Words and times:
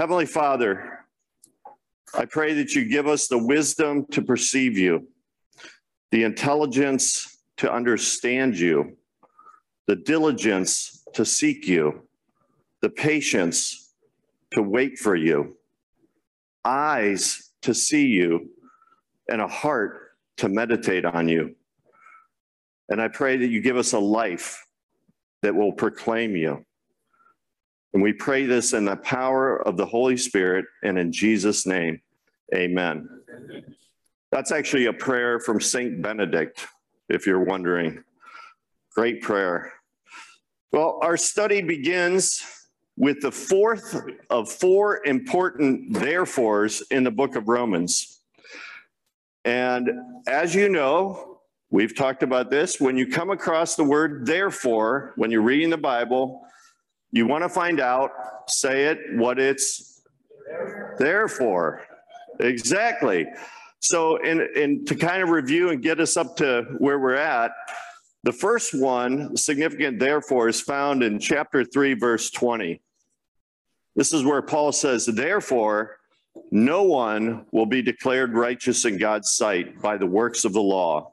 Heavenly 0.00 0.24
Father, 0.24 1.04
I 2.14 2.24
pray 2.24 2.54
that 2.54 2.74
you 2.74 2.88
give 2.88 3.06
us 3.06 3.28
the 3.28 3.36
wisdom 3.36 4.06
to 4.12 4.22
perceive 4.22 4.78
you, 4.78 5.08
the 6.10 6.24
intelligence 6.24 7.42
to 7.58 7.70
understand 7.70 8.58
you, 8.58 8.96
the 9.88 9.96
diligence 9.96 11.04
to 11.12 11.26
seek 11.26 11.68
you, 11.68 12.08
the 12.80 12.88
patience 12.88 13.92
to 14.52 14.62
wait 14.62 14.98
for 14.98 15.14
you, 15.14 15.58
eyes 16.64 17.50
to 17.60 17.74
see 17.74 18.06
you, 18.06 18.48
and 19.28 19.42
a 19.42 19.48
heart 19.48 20.12
to 20.38 20.48
meditate 20.48 21.04
on 21.04 21.28
you. 21.28 21.54
And 22.88 23.02
I 23.02 23.08
pray 23.08 23.36
that 23.36 23.48
you 23.48 23.60
give 23.60 23.76
us 23.76 23.92
a 23.92 24.00
life 24.00 24.64
that 25.42 25.54
will 25.54 25.72
proclaim 25.72 26.36
you. 26.36 26.64
And 27.92 28.02
we 28.02 28.12
pray 28.12 28.46
this 28.46 28.72
in 28.72 28.84
the 28.84 28.96
power 28.96 29.56
of 29.66 29.76
the 29.76 29.86
Holy 29.86 30.16
Spirit 30.16 30.64
and 30.82 30.98
in 30.98 31.12
Jesus' 31.12 31.66
name. 31.66 32.00
Amen. 32.54 33.08
That's 34.30 34.52
actually 34.52 34.86
a 34.86 34.92
prayer 34.92 35.40
from 35.40 35.60
St. 35.60 36.00
Benedict, 36.00 36.66
if 37.08 37.26
you're 37.26 37.42
wondering. 37.42 38.04
Great 38.94 39.22
prayer. 39.22 39.72
Well, 40.72 41.00
our 41.02 41.16
study 41.16 41.62
begins 41.62 42.42
with 42.96 43.20
the 43.22 43.32
fourth 43.32 44.00
of 44.28 44.48
four 44.48 45.04
important 45.04 45.94
therefores 45.94 46.82
in 46.90 47.02
the 47.02 47.10
book 47.10 47.34
of 47.34 47.48
Romans. 47.48 48.20
And 49.44 49.90
as 50.28 50.54
you 50.54 50.68
know, 50.68 51.40
we've 51.70 51.96
talked 51.96 52.22
about 52.22 52.50
this. 52.50 52.80
When 52.80 52.96
you 52.96 53.08
come 53.08 53.30
across 53.30 53.74
the 53.74 53.84
word 53.84 54.26
therefore, 54.26 55.12
when 55.16 55.30
you're 55.30 55.42
reading 55.42 55.70
the 55.70 55.78
Bible, 55.78 56.46
you 57.12 57.26
want 57.26 57.42
to 57.44 57.48
find 57.48 57.80
out, 57.80 58.10
say 58.48 58.86
it, 58.86 58.98
what 59.14 59.38
it's 59.38 60.02
there 60.98 61.28
for. 61.28 61.82
Exactly. 62.38 63.26
So, 63.80 64.16
in, 64.16 64.46
in 64.54 64.84
to 64.86 64.94
kind 64.94 65.22
of 65.22 65.30
review 65.30 65.70
and 65.70 65.82
get 65.82 66.00
us 66.00 66.16
up 66.16 66.36
to 66.36 66.66
where 66.78 66.98
we're 66.98 67.14
at, 67.14 67.52
the 68.22 68.32
first 68.32 68.74
one, 68.74 69.36
significant 69.36 69.98
therefore, 69.98 70.48
is 70.48 70.60
found 70.60 71.02
in 71.02 71.18
chapter 71.18 71.64
3, 71.64 71.94
verse 71.94 72.30
20. 72.30 72.80
This 73.96 74.12
is 74.12 74.24
where 74.24 74.42
Paul 74.42 74.72
says, 74.72 75.06
Therefore, 75.06 75.96
no 76.50 76.82
one 76.82 77.46
will 77.50 77.66
be 77.66 77.82
declared 77.82 78.34
righteous 78.34 78.84
in 78.84 78.98
God's 78.98 79.32
sight 79.32 79.80
by 79.80 79.96
the 79.96 80.06
works 80.06 80.44
of 80.44 80.52
the 80.52 80.62
law. 80.62 81.12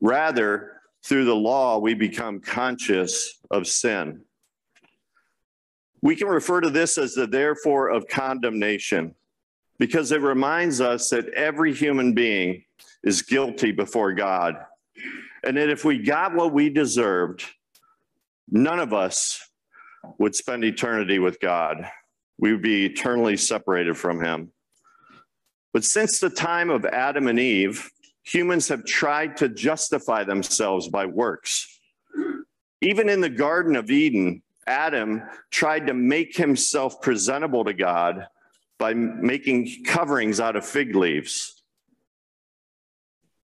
Rather, 0.00 0.80
through 1.04 1.24
the 1.24 1.34
law, 1.34 1.78
we 1.78 1.94
become 1.94 2.40
conscious 2.40 3.40
of 3.50 3.66
sin. 3.66 4.22
We 6.02 6.16
can 6.16 6.28
refer 6.28 6.60
to 6.60 6.70
this 6.70 6.98
as 6.98 7.14
the 7.14 7.26
therefore 7.26 7.88
of 7.88 8.06
condemnation 8.08 9.14
because 9.78 10.12
it 10.12 10.20
reminds 10.20 10.80
us 10.80 11.10
that 11.10 11.28
every 11.30 11.74
human 11.74 12.12
being 12.12 12.64
is 13.02 13.22
guilty 13.22 13.72
before 13.72 14.12
God. 14.12 14.56
And 15.44 15.56
that 15.56 15.68
if 15.68 15.84
we 15.84 15.98
got 15.98 16.34
what 16.34 16.52
we 16.52 16.68
deserved, 16.68 17.44
none 18.50 18.80
of 18.80 18.92
us 18.92 19.40
would 20.18 20.34
spend 20.34 20.64
eternity 20.64 21.18
with 21.18 21.40
God. 21.40 21.88
We 22.38 22.52
would 22.52 22.62
be 22.62 22.86
eternally 22.86 23.36
separated 23.36 23.96
from 23.96 24.22
Him. 24.22 24.52
But 25.72 25.84
since 25.84 26.18
the 26.18 26.30
time 26.30 26.70
of 26.70 26.84
Adam 26.84 27.28
and 27.28 27.38
Eve, 27.38 27.88
humans 28.24 28.68
have 28.68 28.84
tried 28.84 29.36
to 29.38 29.48
justify 29.48 30.24
themselves 30.24 30.88
by 30.88 31.06
works. 31.06 31.80
Even 32.80 33.08
in 33.08 33.20
the 33.20 33.28
Garden 33.28 33.76
of 33.76 33.90
Eden, 33.90 34.42
Adam 34.68 35.22
tried 35.50 35.86
to 35.86 35.94
make 35.94 36.36
himself 36.36 37.00
presentable 37.00 37.64
to 37.64 37.72
God 37.72 38.26
by 38.78 38.94
making 38.94 39.84
coverings 39.84 40.38
out 40.38 40.56
of 40.56 40.64
fig 40.64 40.94
leaves. 40.94 41.62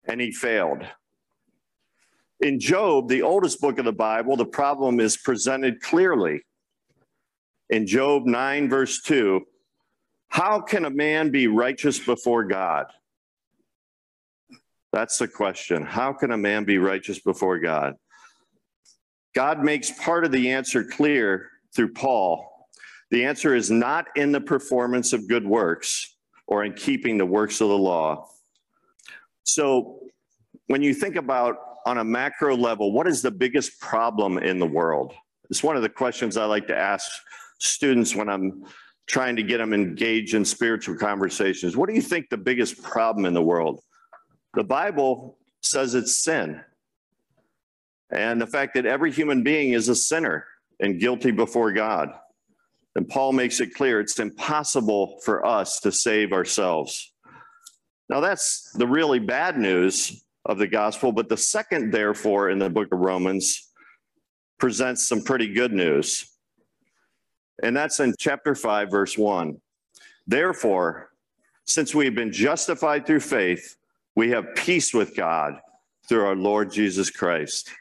And 0.06 0.20
he 0.20 0.32
failed. 0.32 0.86
In 2.42 2.60
Job, 2.60 3.08
the 3.08 3.22
oldest 3.22 3.62
book 3.62 3.80
of 3.80 3.86
the 3.86 3.94
Bible, 3.94 4.36
the 4.36 4.46
problem 4.46 5.00
is 5.00 5.16
presented 5.16 5.82
clearly. 5.82 6.42
In 7.70 7.88
Job 7.88 8.26
9, 8.26 8.70
verse 8.70 9.02
2, 9.02 9.46
how 10.28 10.60
can 10.60 10.84
a 10.84 10.90
man 10.90 11.32
be 11.32 11.48
righteous 11.48 12.00
before 12.00 12.44
God? 12.44 12.88
That's 14.92 15.18
the 15.18 15.28
question. 15.28 15.84
How 15.86 16.12
can 16.12 16.32
a 16.32 16.38
man 16.38 16.66
be 16.66 16.78
righteous 16.80 17.20
before 17.20 17.60
God? 17.60 17.96
God 19.34 19.64
makes 19.64 19.92
part 19.92 20.26
of 20.26 20.32
the 20.32 20.52
answer 20.52 20.84
clear 20.84 21.50
through 21.76 21.94
Paul. 21.94 22.50
The 23.12 23.26
answer 23.26 23.56
is 23.56 23.72
not 23.72 24.08
in 24.16 24.32
the 24.32 24.42
performance 24.42 25.14
of 25.14 25.28
good 25.28 25.46
works 25.46 26.16
or 26.48 26.64
in 26.64 26.74
keeping 26.74 27.18
the 27.18 27.26
works 27.26 27.62
of 27.62 27.70
the 27.70 27.78
law. 27.78 28.28
So, 29.44 30.00
when 30.68 30.82
you 30.82 30.94
think 30.94 31.16
about 31.16 31.58
on 31.86 31.98
a 31.98 32.04
macro 32.04 32.56
level, 32.56 32.92
what 32.92 33.08
is 33.08 33.22
the 33.22 33.32
biggest 33.32 33.80
problem 33.80 34.38
in 34.38 34.60
the 34.60 34.66
world? 34.66 35.14
It's 35.50 35.64
one 35.64 35.76
of 35.76 35.82
the 35.82 35.90
questions 35.90 36.38
I 36.38 36.46
like 36.46 36.68
to 36.68 36.78
ask 36.78 37.06
students 37.60 38.16
when 38.16 38.30
I'm 38.30 38.64
trying 39.08 39.36
to 39.36 39.44
get 39.44 39.58
them 39.58 39.74
engaged 39.74 40.34
in 40.34 40.46
spiritual 40.46 40.96
conversations. 40.96 41.76
What 41.76 41.90
do 41.90 41.96
you 41.96 42.02
think 42.02 42.30
the 42.30 42.38
biggest 42.38 42.82
problem 42.82 43.26
in 43.26 43.34
the 43.34 43.42
world? 43.42 43.82
The 44.54 44.64
Bible 44.64 45.38
says 45.62 45.96
it's 45.96 46.16
sin 46.16 46.62
and 48.14 48.40
the 48.40 48.48
fact 48.48 48.76
that 48.76 48.86
every 48.86 49.12
human 49.12 49.44
being 49.44 49.74
is 49.74 49.90
a 49.90 49.96
sinner 49.96 50.46
and 50.80 51.00
guilty 51.00 51.32
before 51.32 51.72
God. 51.72 52.10
And 52.96 53.08
Paul 53.10 53.34
makes 53.34 53.60
it 53.60 53.74
clear 53.74 54.00
it's 54.00 54.20
impossible 54.20 55.20
for 55.24 55.46
us 55.46 55.80
to 55.80 55.92
save 55.92 56.32
ourselves. 56.32 57.12
Now, 58.10 58.20
that's 58.20 58.72
the 58.74 58.86
really 58.86 59.20
bad 59.20 59.58
news 59.58 60.24
of 60.46 60.60
the 60.60 60.68
gospel, 60.68 61.12
but 61.12 61.30
the 61.30 61.38
second, 61.38 61.92
therefore, 61.92 62.50
in 62.50 62.60
the 62.60 62.70
book 62.70 62.90
of 62.92 63.00
Romans 63.00 63.72
presents 64.60 65.08
some 65.08 65.24
pretty 65.24 65.52
good 65.52 65.74
news. 65.74 66.30
And 67.64 67.76
that's 67.76 68.00
in 68.00 68.14
chapter 68.20 68.54
5, 68.54 68.92
verse 68.92 69.18
1. 69.18 69.58
Therefore, 70.28 71.10
since 71.66 71.96
we 71.96 72.06
have 72.06 72.16
been 72.16 72.32
justified 72.32 73.08
through 73.08 73.22
faith, 73.22 73.76
we 74.16 74.30
have 74.32 74.54
peace 74.56 74.94
with 74.94 75.16
God 75.16 75.56
through 76.08 76.26
our 76.26 76.36
Lord 76.36 76.72
Jesus 76.72 77.10
Christ. 77.10 77.72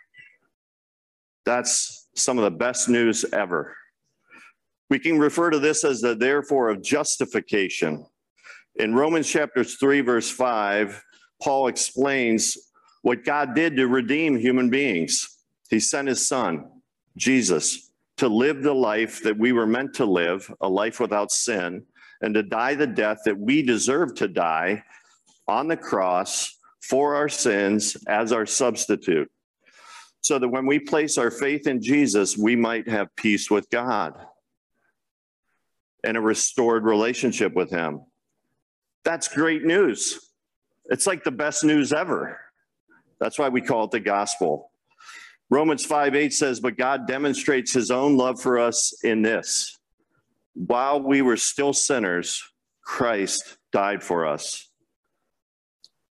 That's 1.45 2.09
some 2.15 2.39
of 2.39 2.45
the 2.45 2.51
best 2.51 2.89
news 2.89 3.25
ever. 3.33 3.77
We 4.91 4.99
can 4.99 5.19
refer 5.19 5.51
to 5.51 5.59
this 5.59 5.85
as 5.85 6.01
the 6.01 6.15
therefore 6.15 6.69
of 6.69 6.83
justification. 6.83 8.07
In 8.77 8.95
Romans 8.95 9.29
chapter 9.29 9.65
3, 9.65 10.03
verse 10.03 10.31
5, 10.31 11.03
Paul 11.43 11.69
explains 11.69 12.57
what 13.03 13.25
God 13.25 13.55
did 13.55 13.77
to 13.77 13.87
redeem 13.89 14.37
human 14.37 14.71
beings. 14.71 15.39
He 15.71 15.81
sent 15.81 16.09
his 16.09 16.27
son, 16.27 16.71
Jesus, 17.17 17.91
to 18.19 18.29
live 18.29 18.63
the 18.63 18.75
life 18.75 19.23
that 19.23 19.39
we 19.39 19.53
were 19.53 19.67
meant 19.67 19.95
to 19.95 20.05
live, 20.05 20.53
a 20.61 20.69
life 20.69 21.01
without 21.01 21.33
sin, 21.33 21.85
and 22.21 22.35
to 22.35 22.43
die 22.43 22.75
the 22.75 22.87
death 22.87 23.19
that 23.25 23.39
we 23.39 23.63
deserve 23.63 24.15
to 24.17 24.29
die 24.29 24.85
on 25.49 25.69
the 25.69 25.77
cross 25.77 26.57
for 26.81 27.15
our 27.17 27.29
sins 27.29 27.97
as 28.07 28.33
our 28.33 28.47
substitute 28.47 29.31
so 30.23 30.39
that 30.39 30.49
when 30.49 30.67
we 30.67 30.79
place 30.79 31.19
our 31.19 31.31
faith 31.31 31.67
in 31.67 31.83
Jesus, 31.83 32.39
we 32.39 32.57
might 32.57 32.89
have 32.89 33.15
peace 33.17 33.51
with 33.51 33.69
God 33.71 34.15
and 36.05 36.17
a 36.17 36.21
restored 36.21 36.85
relationship 36.85 37.55
with 37.55 37.71
Him. 37.71 38.03
That's 39.05 39.29
great 39.29 39.65
news. 39.65 40.31
It's 40.87 41.07
like 41.07 41.25
the 41.25 41.33
best 41.33 41.65
news 41.65 41.93
ever. 41.93 42.41
That's 43.21 43.39
why 43.39 43.49
we 43.49 43.61
call 43.61 43.85
it 43.85 43.91
the 43.91 44.01
gospel. 44.01 44.71
Romans 45.51 45.85
5 45.85 46.15
8 46.15 46.33
says, 46.33 46.61
But 46.61 46.79
God 46.79 47.07
demonstrates 47.07 47.73
His 47.73 47.91
own 47.91 48.17
love 48.17 48.41
for 48.41 48.59
us 48.59 48.95
in 49.03 49.23
this. 49.23 49.77
While 50.55 51.03
we 51.03 51.21
were 51.23 51.37
still 51.37 51.73
sinners, 51.73 52.43
Christ 52.83 53.59
died 53.73 54.03
for 54.05 54.27
us. 54.27 54.69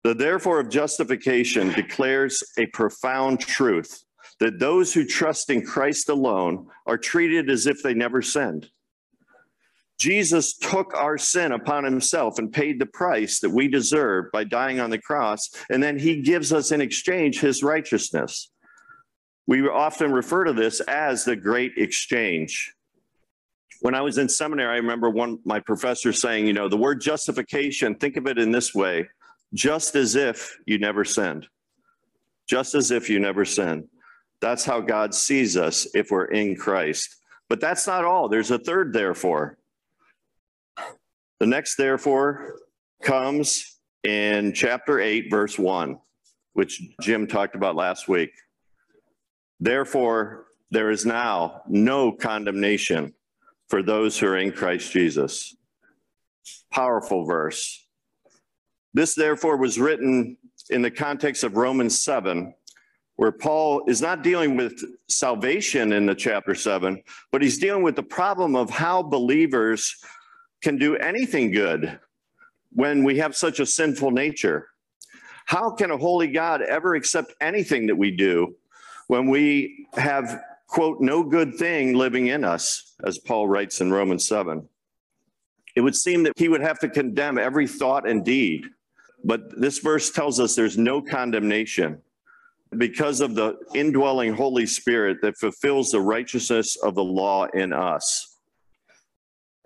The 0.02 0.14
therefore 0.14 0.60
of 0.60 0.70
justification 0.70 1.72
declares 1.72 2.42
a 2.58 2.66
profound 2.66 3.40
truth 3.40 4.02
that 4.38 4.58
those 4.58 4.94
who 4.94 5.04
trust 5.04 5.50
in 5.50 5.64
Christ 5.64 6.08
alone 6.08 6.66
are 6.86 6.96
treated 6.96 7.50
as 7.50 7.66
if 7.66 7.82
they 7.82 7.92
never 7.92 8.22
sinned. 8.22 8.70
Jesus 9.98 10.56
took 10.56 10.94
our 10.94 11.18
sin 11.18 11.52
upon 11.52 11.84
himself 11.84 12.38
and 12.38 12.50
paid 12.50 12.80
the 12.80 12.86
price 12.86 13.40
that 13.40 13.50
we 13.50 13.68
deserve 13.68 14.32
by 14.32 14.44
dying 14.44 14.80
on 14.80 14.88
the 14.88 14.98
cross. 14.98 15.50
And 15.68 15.82
then 15.82 15.98
he 15.98 16.22
gives 16.22 16.54
us 16.54 16.72
in 16.72 16.80
exchange 16.80 17.38
his 17.40 17.62
righteousness. 17.62 18.50
We 19.46 19.68
often 19.68 20.10
refer 20.10 20.44
to 20.44 20.54
this 20.54 20.80
as 20.80 21.26
the 21.26 21.36
great 21.36 21.72
exchange. 21.76 22.72
When 23.82 23.94
I 23.94 24.00
was 24.00 24.16
in 24.16 24.30
seminary, 24.30 24.72
I 24.72 24.76
remember 24.76 25.10
one 25.10 25.38
my 25.44 25.60
professor 25.60 26.14
saying, 26.14 26.46
you 26.46 26.54
know, 26.54 26.68
the 26.68 26.78
word 26.78 27.02
justification, 27.02 27.94
think 27.94 28.16
of 28.16 28.26
it 28.26 28.38
in 28.38 28.52
this 28.52 28.74
way, 28.74 29.06
just 29.54 29.94
as 29.94 30.16
if 30.16 30.58
you 30.66 30.78
never 30.78 31.04
sinned. 31.04 31.46
Just 32.48 32.74
as 32.74 32.90
if 32.90 33.08
you 33.08 33.20
never 33.20 33.44
sinned. 33.44 33.88
That's 34.40 34.64
how 34.64 34.80
God 34.80 35.14
sees 35.14 35.56
us 35.56 35.86
if 35.94 36.10
we're 36.10 36.24
in 36.24 36.56
Christ. 36.56 37.16
But 37.48 37.60
that's 37.60 37.86
not 37.86 38.04
all. 38.04 38.28
There's 38.28 38.50
a 38.50 38.58
third 38.58 38.92
therefore. 38.92 39.58
The 41.40 41.46
next, 41.46 41.76
therefore, 41.76 42.56
comes 43.02 43.78
in 44.04 44.52
chapter 44.52 45.00
8, 45.00 45.30
verse 45.30 45.58
1, 45.58 45.98
which 46.52 46.82
Jim 47.00 47.26
talked 47.26 47.54
about 47.54 47.76
last 47.76 48.08
week. 48.08 48.30
Therefore, 49.58 50.46
there 50.70 50.90
is 50.90 51.04
now 51.04 51.62
no 51.66 52.12
condemnation 52.12 53.14
for 53.68 53.82
those 53.82 54.18
who 54.18 54.26
are 54.26 54.36
in 54.36 54.52
Christ 54.52 54.92
Jesus. 54.92 55.56
Powerful 56.70 57.24
verse. 57.24 57.86
This, 58.92 59.14
therefore, 59.14 59.56
was 59.56 59.78
written 59.78 60.36
in 60.68 60.82
the 60.82 60.90
context 60.90 61.44
of 61.44 61.56
Romans 61.56 62.00
7, 62.00 62.54
where 63.16 63.32
Paul 63.32 63.82
is 63.86 64.00
not 64.00 64.22
dealing 64.22 64.56
with 64.56 64.82
salvation 65.08 65.92
in 65.92 66.06
the 66.06 66.14
chapter 66.14 66.54
7, 66.54 67.02
but 67.30 67.42
he's 67.42 67.58
dealing 67.58 67.82
with 67.82 67.96
the 67.96 68.02
problem 68.02 68.56
of 68.56 68.70
how 68.70 69.02
believers 69.02 69.94
can 70.62 70.76
do 70.76 70.96
anything 70.96 71.50
good 71.50 71.98
when 72.72 73.04
we 73.04 73.18
have 73.18 73.36
such 73.36 73.60
a 73.60 73.66
sinful 73.66 74.10
nature? 74.10 74.68
How 75.44 75.70
can 75.70 75.90
a 75.90 75.98
holy 75.98 76.28
God 76.28 76.62
ever 76.62 76.94
accept 76.94 77.34
anything 77.40 77.86
that 77.86 77.96
we 77.96 78.10
do 78.10 78.54
when 79.08 79.28
we 79.28 79.86
have, 79.94 80.40
quote, 80.68 81.00
no 81.00 81.22
good 81.22 81.56
thing 81.56 81.94
living 81.94 82.28
in 82.28 82.44
us, 82.44 82.94
as 83.04 83.18
Paul 83.18 83.48
writes 83.48 83.80
in 83.80 83.92
Romans 83.92 84.26
7? 84.26 84.68
It 85.76 85.80
would 85.80 85.96
seem 85.96 86.22
that 86.24 86.32
he 86.36 86.48
would 86.48 86.60
have 86.60 86.78
to 86.80 86.88
condemn 86.88 87.38
every 87.38 87.66
thought 87.66 88.08
and 88.08 88.24
deed. 88.24 88.66
But 89.24 89.60
this 89.60 89.78
verse 89.78 90.10
tells 90.10 90.40
us 90.40 90.54
there's 90.54 90.78
no 90.78 91.02
condemnation 91.02 92.00
because 92.76 93.20
of 93.20 93.34
the 93.34 93.56
indwelling 93.74 94.32
Holy 94.32 94.66
Spirit 94.66 95.18
that 95.22 95.36
fulfills 95.36 95.90
the 95.90 96.00
righteousness 96.00 96.76
of 96.76 96.94
the 96.94 97.04
law 97.04 97.46
in 97.46 97.72
us. 97.72 98.38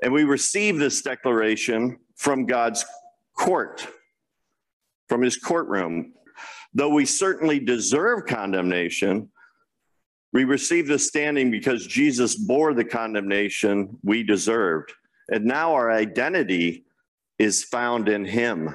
And 0.02 0.12
we 0.12 0.24
receive 0.24 0.78
this 0.78 1.02
declaration 1.02 1.98
from 2.16 2.46
God's 2.46 2.84
court, 3.36 3.86
from 5.08 5.22
his 5.22 5.36
courtroom. 5.36 6.14
Though 6.72 6.90
we 6.90 7.04
certainly 7.04 7.60
deserve 7.60 8.26
condemnation, 8.26 9.30
we 10.32 10.44
receive 10.44 10.88
this 10.88 11.06
standing 11.06 11.50
because 11.50 11.86
Jesus 11.86 12.34
bore 12.34 12.74
the 12.74 12.84
condemnation 12.84 13.96
we 14.02 14.24
deserved. 14.24 14.92
And 15.28 15.44
now 15.44 15.72
our 15.74 15.92
identity 15.92 16.84
is 17.38 17.62
found 17.64 18.08
in 18.08 18.24
him. 18.24 18.74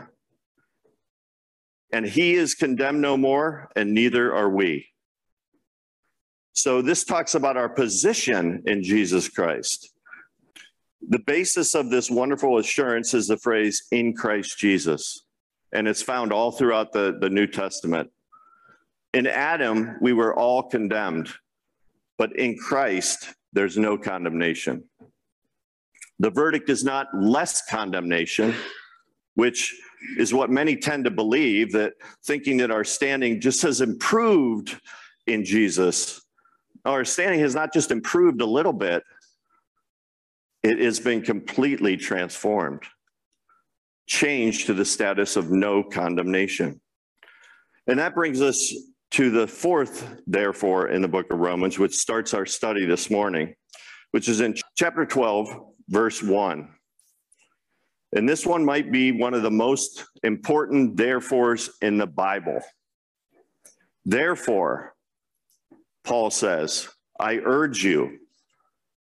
And 1.92 2.06
he 2.06 2.36
is 2.36 2.54
condemned 2.54 3.02
no 3.02 3.18
more, 3.18 3.70
and 3.76 3.94
neither 3.94 4.34
are 4.34 4.50
we. 4.50 4.88
So 6.54 6.82
this 6.82 7.04
talks 7.04 7.36
about 7.36 7.58
our 7.58 7.70
position 7.70 8.64
in 8.66 8.84
Jesus 8.84 9.30
Christ. 9.30 9.94
The 11.08 11.20
basis 11.20 11.74
of 11.74 11.90
this 11.90 12.12
wonderful 12.12 12.58
assurance 12.58 13.14
is 13.14 13.28
the 13.28 13.38
phrase 13.38 13.84
in 13.92 14.14
Christ 14.14 14.58
Jesus, 14.58 15.24
and 15.72 15.88
it's 15.88 16.02
found 16.02 16.34
all 16.34 16.52
throughout 16.52 16.92
the, 16.92 17.18
the 17.20 17.30
New 17.30 17.48
Testament. 17.48 18.12
In 19.14 19.26
Adam, 19.26 19.96
we 20.02 20.14
were 20.14 20.36
all 20.36 20.64
condemned, 20.64 21.30
but 22.18 22.38
in 22.38 22.58
Christ, 22.58 23.34
there's 23.54 23.78
no 23.78 23.98
condemnation. 23.98 24.84
The 26.20 26.30
verdict 26.30 26.70
is 26.70 26.84
not 26.84 27.08
less 27.16 27.66
condemnation, 27.66 28.54
which 29.36 29.74
is 30.18 30.34
what 30.34 30.50
many 30.50 30.76
tend 30.76 31.06
to 31.06 31.12
believe 31.12 31.72
that 31.74 31.94
thinking 32.26 32.58
that 32.58 32.72
our 32.72 32.84
standing 32.84 33.42
just 33.42 33.62
has 33.62 33.82
improved 33.82 34.80
in 35.28 35.44
Jesus. 35.44 36.22
Our 36.86 37.06
standing 37.06 37.40
has 37.42 37.56
not 37.56 37.74
just 37.74 37.92
improved 37.92 38.42
a 38.42 38.46
little 38.46 38.74
bit, 38.74 39.04
it 40.64 40.80
has 40.80 41.00
been 41.00 41.22
completely 41.22 41.98
transformed, 41.98 42.84
changed 44.08 44.68
to 44.68 44.74
the 44.74 44.86
status 44.86 45.36
of 45.36 45.52
no 45.52 45.84
condemnation. 45.84 46.82
And 47.88 48.00
that 48.00 48.16
brings 48.16 48.42
us 48.42 48.74
to 49.12 49.32
the 49.32 49.48
fourth, 49.48 50.22
therefore, 50.28 50.90
in 50.90 51.02
the 51.02 51.08
book 51.08 51.32
of 51.32 51.40
Romans, 51.40 51.80
which 51.80 51.96
starts 51.96 52.34
our 52.34 52.46
study 52.46 52.86
this 52.86 53.10
morning, 53.10 53.56
which 54.12 54.30
is 54.30 54.42
in 54.42 54.56
chapter 54.76 55.06
12, 55.06 55.48
verse 55.90 56.22
1. 56.22 56.70
And 58.14 58.28
this 58.28 58.46
one 58.46 58.66
might 58.66 58.92
be 58.92 59.12
one 59.12 59.34
of 59.34 59.44
the 59.44 59.52
most 59.52 60.06
important 60.24 60.98
therefores 60.98 61.70
in 61.82 61.98
the 61.98 62.08
Bible. 62.08 62.60
Therefore, 64.06 64.96
Paul 66.04 66.32
says, 66.32 66.88
I 67.20 67.36
urge 67.36 67.84
you, 67.84 68.20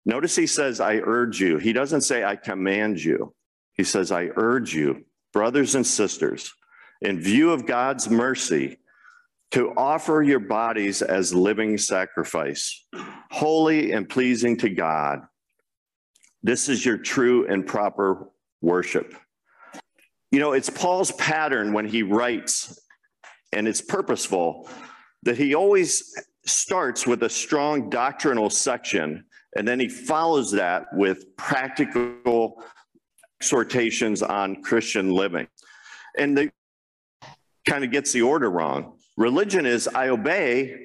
Notice 0.08 0.34
he 0.34 0.46
says, 0.46 0.80
I 0.80 0.94
urge 0.94 1.38
you. 1.38 1.58
He 1.58 1.74
doesn't 1.74 2.00
say, 2.00 2.24
I 2.24 2.34
command 2.34 3.04
you. 3.04 3.34
He 3.74 3.84
says, 3.84 4.10
I 4.10 4.30
urge 4.36 4.74
you, 4.74 5.04
brothers 5.34 5.74
and 5.74 5.86
sisters, 5.86 6.50
in 7.02 7.20
view 7.20 7.50
of 7.50 7.66
God's 7.66 8.08
mercy, 8.08 8.78
to 9.50 9.74
offer 9.76 10.22
your 10.22 10.40
bodies 10.40 11.02
as 11.02 11.34
living 11.34 11.76
sacrifice, 11.76 12.86
holy 13.30 13.92
and 13.92 14.08
pleasing 14.08 14.56
to 14.56 14.70
God. 14.70 15.20
This 16.42 16.70
is 16.70 16.86
your 16.86 16.96
true 16.96 17.46
and 17.46 17.66
proper 17.66 18.30
worship. 18.60 19.14
You 20.30 20.40
know, 20.40 20.52
it's 20.52 20.70
Paul's 20.70 21.12
pattern 21.12 21.72
when 21.72 21.86
he 21.86 22.02
writes, 22.02 22.78
and 23.52 23.66
it's 23.66 23.80
purposeful, 23.80 24.68
that 25.22 25.36
he 25.36 25.54
always 25.54 26.14
starts 26.44 27.06
with 27.06 27.22
a 27.22 27.28
strong 27.28 27.90
doctrinal 27.90 28.50
section 28.50 29.24
and 29.56 29.66
then 29.66 29.80
he 29.80 29.88
follows 29.88 30.52
that 30.52 30.86
with 30.92 31.36
practical 31.36 32.62
exhortations 33.40 34.22
on 34.22 34.62
Christian 34.62 35.10
living. 35.10 35.48
And 36.16 36.36
they 36.36 36.50
kind 37.66 37.84
of 37.84 37.90
gets 37.90 38.12
the 38.12 38.22
order 38.22 38.50
wrong. 38.50 38.98
Religion 39.16 39.66
is 39.66 39.88
I 39.88 40.08
obey, 40.08 40.76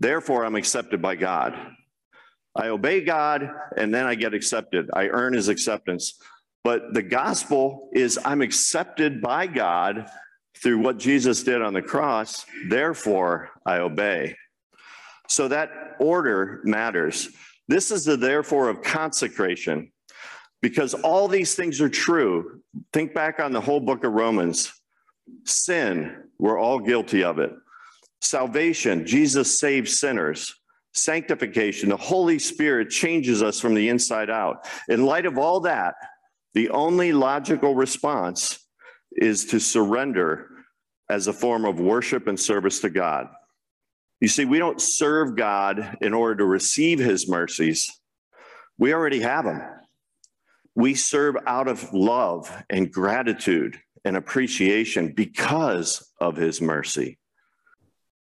therefore 0.00 0.44
I'm 0.44 0.56
accepted 0.56 1.00
by 1.00 1.16
God. 1.16 1.56
I 2.54 2.68
obey 2.68 3.02
God 3.02 3.50
and 3.76 3.92
then 3.94 4.06
I 4.06 4.14
get 4.14 4.34
accepted. 4.34 4.90
I 4.92 5.08
earn 5.08 5.34
his 5.34 5.48
acceptance. 5.48 6.20
But 6.66 6.94
the 6.94 7.02
gospel 7.02 7.90
is 7.92 8.18
I'm 8.24 8.42
accepted 8.42 9.22
by 9.22 9.46
God 9.46 10.10
through 10.60 10.80
what 10.80 10.98
Jesus 10.98 11.44
did 11.44 11.62
on 11.62 11.74
the 11.74 11.80
cross, 11.80 12.44
therefore 12.68 13.50
I 13.64 13.76
obey. 13.76 14.34
So 15.28 15.46
that 15.46 15.70
order 16.00 16.62
matters. 16.64 17.28
This 17.68 17.92
is 17.92 18.04
the 18.04 18.16
therefore 18.16 18.68
of 18.68 18.82
consecration 18.82 19.92
because 20.60 20.92
all 20.92 21.28
these 21.28 21.54
things 21.54 21.80
are 21.80 21.88
true. 21.88 22.60
Think 22.92 23.14
back 23.14 23.38
on 23.38 23.52
the 23.52 23.60
whole 23.60 23.78
book 23.78 24.02
of 24.02 24.12
Romans. 24.14 24.72
Sin, 25.44 26.16
we're 26.40 26.58
all 26.58 26.80
guilty 26.80 27.22
of 27.22 27.38
it. 27.38 27.52
Salvation, 28.20 29.06
Jesus 29.06 29.60
saves 29.60 30.00
sinners. 30.00 30.52
Sanctification, 30.94 31.90
the 31.90 31.96
Holy 31.96 32.40
Spirit 32.40 32.90
changes 32.90 33.40
us 33.40 33.60
from 33.60 33.74
the 33.74 33.88
inside 33.88 34.30
out. 34.30 34.66
In 34.88 35.06
light 35.06 35.26
of 35.26 35.38
all 35.38 35.60
that, 35.60 35.94
the 36.56 36.70
only 36.70 37.12
logical 37.12 37.74
response 37.74 38.66
is 39.12 39.44
to 39.44 39.60
surrender 39.60 40.48
as 41.10 41.26
a 41.26 41.32
form 41.34 41.66
of 41.66 41.78
worship 41.78 42.28
and 42.28 42.40
service 42.40 42.80
to 42.80 42.88
God. 42.88 43.26
You 44.22 44.28
see, 44.28 44.46
we 44.46 44.58
don't 44.58 44.80
serve 44.80 45.36
God 45.36 45.98
in 46.00 46.14
order 46.14 46.36
to 46.36 46.46
receive 46.46 46.98
his 46.98 47.28
mercies. 47.28 47.90
We 48.78 48.94
already 48.94 49.20
have 49.20 49.44
them. 49.44 49.60
We 50.74 50.94
serve 50.94 51.36
out 51.46 51.68
of 51.68 51.92
love 51.92 52.50
and 52.70 52.90
gratitude 52.90 53.78
and 54.06 54.16
appreciation 54.16 55.12
because 55.12 56.10
of 56.22 56.36
his 56.36 56.62
mercy. 56.62 57.18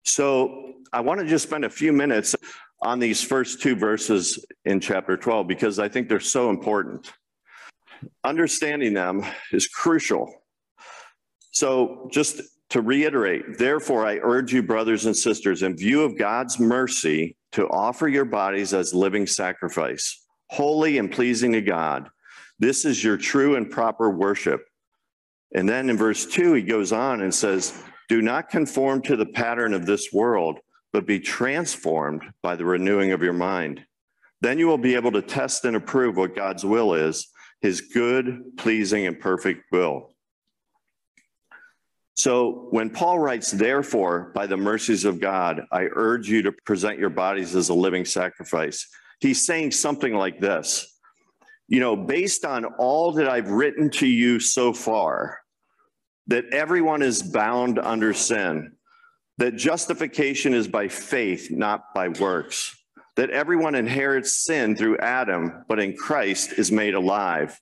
So 0.04 0.74
I 0.92 1.00
want 1.00 1.18
to 1.18 1.26
just 1.26 1.48
spend 1.48 1.64
a 1.64 1.70
few 1.70 1.92
minutes 1.92 2.36
on 2.80 3.00
these 3.00 3.24
first 3.24 3.60
two 3.60 3.74
verses 3.74 4.46
in 4.64 4.78
chapter 4.78 5.16
12 5.16 5.48
because 5.48 5.80
I 5.80 5.88
think 5.88 6.08
they're 6.08 6.20
so 6.20 6.48
important. 6.48 7.12
Understanding 8.24 8.94
them 8.94 9.24
is 9.52 9.68
crucial. 9.68 10.32
So, 11.52 12.08
just 12.12 12.40
to 12.70 12.80
reiterate, 12.80 13.58
therefore, 13.58 14.06
I 14.06 14.18
urge 14.22 14.52
you, 14.52 14.62
brothers 14.62 15.06
and 15.06 15.16
sisters, 15.16 15.62
in 15.62 15.76
view 15.76 16.02
of 16.02 16.16
God's 16.16 16.60
mercy, 16.60 17.36
to 17.52 17.68
offer 17.68 18.06
your 18.06 18.24
bodies 18.24 18.72
as 18.72 18.94
living 18.94 19.26
sacrifice, 19.26 20.24
holy 20.48 20.98
and 20.98 21.10
pleasing 21.10 21.52
to 21.52 21.60
God. 21.60 22.08
This 22.58 22.84
is 22.84 23.02
your 23.02 23.16
true 23.16 23.56
and 23.56 23.70
proper 23.70 24.10
worship. 24.10 24.62
And 25.52 25.68
then 25.68 25.90
in 25.90 25.96
verse 25.96 26.26
2, 26.26 26.54
he 26.54 26.62
goes 26.62 26.92
on 26.92 27.22
and 27.22 27.34
says, 27.34 27.82
Do 28.08 28.22
not 28.22 28.50
conform 28.50 29.02
to 29.02 29.16
the 29.16 29.26
pattern 29.26 29.74
of 29.74 29.86
this 29.86 30.12
world, 30.12 30.60
but 30.92 31.06
be 31.06 31.18
transformed 31.18 32.22
by 32.42 32.54
the 32.54 32.64
renewing 32.64 33.12
of 33.12 33.22
your 33.22 33.32
mind. 33.32 33.84
Then 34.40 34.58
you 34.58 34.68
will 34.68 34.78
be 34.78 34.94
able 34.94 35.12
to 35.12 35.22
test 35.22 35.64
and 35.64 35.76
approve 35.76 36.16
what 36.16 36.36
God's 36.36 36.64
will 36.64 36.94
is, 36.94 37.28
his 37.60 37.80
good, 37.80 38.56
pleasing, 38.56 39.06
and 39.06 39.18
perfect 39.18 39.64
will. 39.70 40.14
So 42.14 42.68
when 42.70 42.90
Paul 42.90 43.18
writes, 43.18 43.50
therefore, 43.50 44.30
by 44.34 44.46
the 44.46 44.56
mercies 44.56 45.04
of 45.04 45.20
God, 45.20 45.62
I 45.72 45.88
urge 45.92 46.28
you 46.28 46.42
to 46.42 46.52
present 46.52 46.98
your 46.98 47.10
bodies 47.10 47.54
as 47.54 47.70
a 47.70 47.74
living 47.74 48.04
sacrifice, 48.04 48.86
he's 49.20 49.44
saying 49.44 49.72
something 49.72 50.14
like 50.14 50.40
this 50.40 50.98
You 51.68 51.80
know, 51.80 51.96
based 51.96 52.44
on 52.44 52.64
all 52.64 53.12
that 53.12 53.28
I've 53.28 53.50
written 53.50 53.90
to 53.92 54.06
you 54.06 54.40
so 54.40 54.72
far, 54.72 55.38
that 56.26 56.44
everyone 56.52 57.02
is 57.02 57.22
bound 57.22 57.78
under 57.78 58.12
sin, 58.12 58.72
that 59.38 59.56
justification 59.56 60.52
is 60.52 60.68
by 60.68 60.88
faith, 60.88 61.50
not 61.50 61.94
by 61.94 62.08
works, 62.08 62.76
that 63.16 63.30
everyone 63.30 63.74
inherits 63.74 64.32
sin 64.32 64.76
through 64.76 64.98
Adam, 64.98 65.64
but 65.68 65.80
in 65.80 65.96
Christ 65.96 66.52
is 66.58 66.70
made 66.70 66.94
alive, 66.94 67.58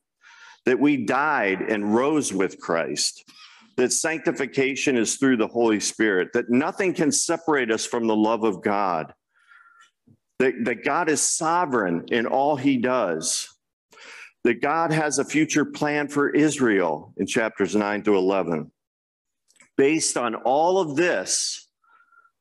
that 0.67 0.79
we 0.79 1.05
died 1.05 1.63
and 1.63 1.95
rose 1.95 2.33
with 2.33 2.61
Christ. 2.61 3.25
That 3.77 3.93
sanctification 3.93 4.97
is 4.97 5.17
through 5.17 5.37
the 5.37 5.47
Holy 5.47 5.81
Spirit, 5.81 6.31
that 6.35 6.51
nothing 6.51 6.95
can 6.95 7.13
separate 7.13 7.71
us 7.71 7.87
from 7.87 8.07
the 8.07 8.17
love 8.17 8.43
of 8.43 8.61
God, 8.61 9.15
that, 10.41 10.55
that 10.65 10.85
God 10.85 11.09
is 11.09 11.21
sovereign 11.21 12.07
in 12.09 12.27
all 12.27 12.57
he 12.57 12.77
does, 12.77 13.49
that 14.45 14.61
God 14.61 14.93
has 14.93 15.19
a 15.19 15.25
future 15.25 15.65
plan 15.65 16.09
for 16.09 16.31
Israel 16.31 17.15
in 17.17 17.27
chapters 17.27 17.77
9 17.77 18.03
to 18.03 18.17
11. 18.17 18.71
Based 19.77 20.17
on 20.17 20.35
all 20.35 20.81
of 20.81 20.97
this, 20.97 21.68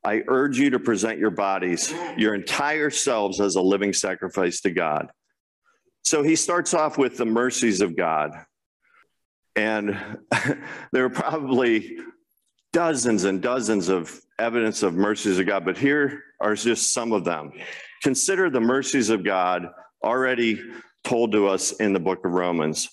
I 0.07 0.23
urge 0.29 0.57
you 0.57 0.69
to 0.69 0.79
present 0.79 1.19
your 1.19 1.31
bodies, 1.31 1.93
your 2.15 2.33
entire 2.33 2.89
selves, 2.89 3.41
as 3.41 3.55
a 3.55 3.61
living 3.61 3.91
sacrifice 3.91 4.61
to 4.61 4.71
God. 4.71 5.09
So 6.05 6.23
he 6.23 6.37
starts 6.37 6.73
off 6.73 6.97
with 6.97 7.17
the 7.17 7.25
mercies 7.25 7.81
of 7.81 7.97
God. 7.97 8.31
And 9.57 9.97
there 10.93 11.03
are 11.03 11.09
probably 11.09 11.97
dozens 12.71 13.25
and 13.25 13.41
dozens 13.41 13.89
of 13.89 14.17
evidence 14.39 14.81
of 14.81 14.93
mercies 14.93 15.39
of 15.39 15.45
God, 15.45 15.65
but 15.65 15.77
here 15.77 16.23
are 16.39 16.55
just 16.55 16.93
some 16.93 17.11
of 17.11 17.25
them. 17.25 17.51
Consider 18.01 18.49
the 18.49 18.61
mercies 18.61 19.09
of 19.09 19.25
God 19.25 19.67
already 20.01 20.61
told 21.03 21.33
to 21.33 21.49
us 21.49 21.73
in 21.73 21.91
the 21.91 21.99
book 21.99 22.23
of 22.23 22.31
Romans. 22.31 22.87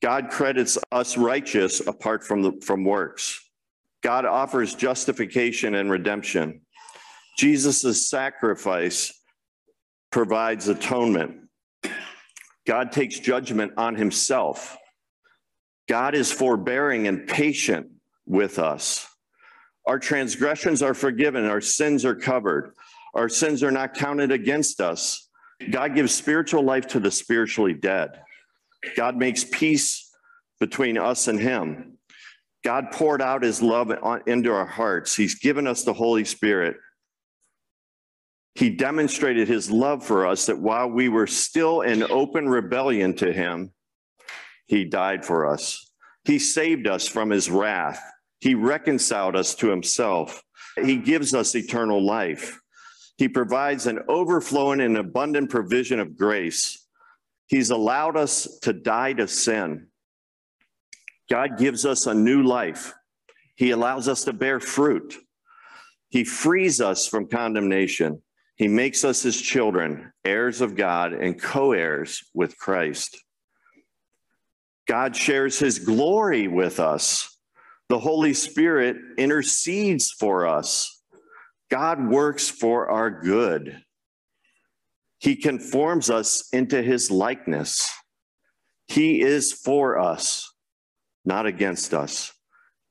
God 0.00 0.30
credits 0.30 0.78
us 0.92 1.16
righteous 1.16 1.84
apart 1.84 2.22
from, 2.22 2.42
the, 2.42 2.52
from 2.64 2.84
works. 2.84 3.47
God 4.02 4.24
offers 4.24 4.74
justification 4.74 5.74
and 5.74 5.90
redemption. 5.90 6.62
Jesus' 7.36 8.08
sacrifice 8.08 9.12
provides 10.10 10.68
atonement. 10.68 11.48
God 12.66 12.92
takes 12.92 13.18
judgment 13.18 13.72
on 13.76 13.94
himself. 13.94 14.76
God 15.88 16.14
is 16.14 16.30
forbearing 16.30 17.08
and 17.08 17.26
patient 17.26 17.88
with 18.26 18.58
us. 18.58 19.06
Our 19.86 19.98
transgressions 19.98 20.82
are 20.82 20.94
forgiven, 20.94 21.46
our 21.46 21.62
sins 21.62 22.04
are 22.04 22.14
covered, 22.14 22.74
our 23.14 23.28
sins 23.28 23.62
are 23.62 23.70
not 23.70 23.94
counted 23.94 24.30
against 24.30 24.80
us. 24.80 25.28
God 25.70 25.94
gives 25.94 26.14
spiritual 26.14 26.62
life 26.62 26.86
to 26.88 27.00
the 27.00 27.10
spiritually 27.10 27.72
dead. 27.72 28.20
God 28.96 29.16
makes 29.16 29.44
peace 29.44 30.10
between 30.60 30.98
us 30.98 31.26
and 31.26 31.40
Him. 31.40 31.97
God 32.68 32.92
poured 32.92 33.22
out 33.22 33.42
His 33.42 33.62
love 33.62 33.90
into 34.26 34.52
our 34.52 34.66
hearts. 34.66 35.16
He's 35.16 35.36
given 35.36 35.66
us 35.66 35.84
the 35.84 35.94
Holy 35.94 36.26
Spirit. 36.26 36.76
He 38.56 38.68
demonstrated 38.68 39.48
His 39.48 39.70
love 39.70 40.04
for 40.04 40.26
us 40.26 40.44
that 40.44 40.58
while 40.58 40.90
we 40.90 41.08
were 41.08 41.26
still 41.26 41.80
in 41.80 42.02
open 42.02 42.46
rebellion 42.46 43.14
to 43.16 43.32
Him, 43.32 43.72
he 44.66 44.84
died 44.84 45.24
for 45.24 45.50
us. 45.50 45.90
He 46.24 46.38
saved 46.38 46.86
us 46.86 47.08
from 47.08 47.30
his 47.30 47.50
wrath. 47.50 48.02
He 48.38 48.54
reconciled 48.54 49.34
us 49.34 49.54
to 49.54 49.70
himself. 49.70 50.42
He 50.76 50.96
gives 50.96 51.32
us 51.34 51.56
eternal 51.56 52.04
life. 52.04 52.60
He 53.16 53.28
provides 53.28 53.86
an 53.86 54.00
overflowing 54.08 54.82
and 54.82 54.98
abundant 54.98 55.48
provision 55.48 56.00
of 56.00 56.18
grace. 56.18 56.86
He's 57.46 57.70
allowed 57.70 58.18
us 58.18 58.58
to 58.60 58.74
die 58.74 59.14
to 59.14 59.26
sin. 59.26 59.87
God 61.30 61.58
gives 61.58 61.84
us 61.84 62.06
a 62.06 62.14
new 62.14 62.42
life. 62.42 62.94
He 63.56 63.70
allows 63.70 64.08
us 64.08 64.24
to 64.24 64.32
bear 64.32 64.60
fruit. 64.60 65.16
He 66.08 66.24
frees 66.24 66.80
us 66.80 67.06
from 67.06 67.28
condemnation. 67.28 68.22
He 68.56 68.68
makes 68.68 69.04
us 69.04 69.22
his 69.22 69.40
children, 69.40 70.12
heirs 70.24 70.60
of 70.60 70.74
God 70.74 71.12
and 71.12 71.40
co 71.40 71.72
heirs 71.72 72.24
with 72.34 72.58
Christ. 72.58 73.22
God 74.88 75.14
shares 75.14 75.58
his 75.58 75.78
glory 75.78 76.48
with 76.48 76.80
us. 76.80 77.38
The 77.88 77.98
Holy 77.98 78.34
Spirit 78.34 78.96
intercedes 79.18 80.10
for 80.10 80.46
us. 80.46 81.02
God 81.70 82.08
works 82.08 82.48
for 82.48 82.90
our 82.90 83.10
good. 83.10 83.82
He 85.18 85.36
conforms 85.36 86.10
us 86.10 86.48
into 86.52 86.82
his 86.82 87.10
likeness. 87.10 87.90
He 88.86 89.20
is 89.20 89.52
for 89.52 89.98
us, 89.98 90.47
not 91.28 91.46
against 91.46 91.94
us. 91.94 92.32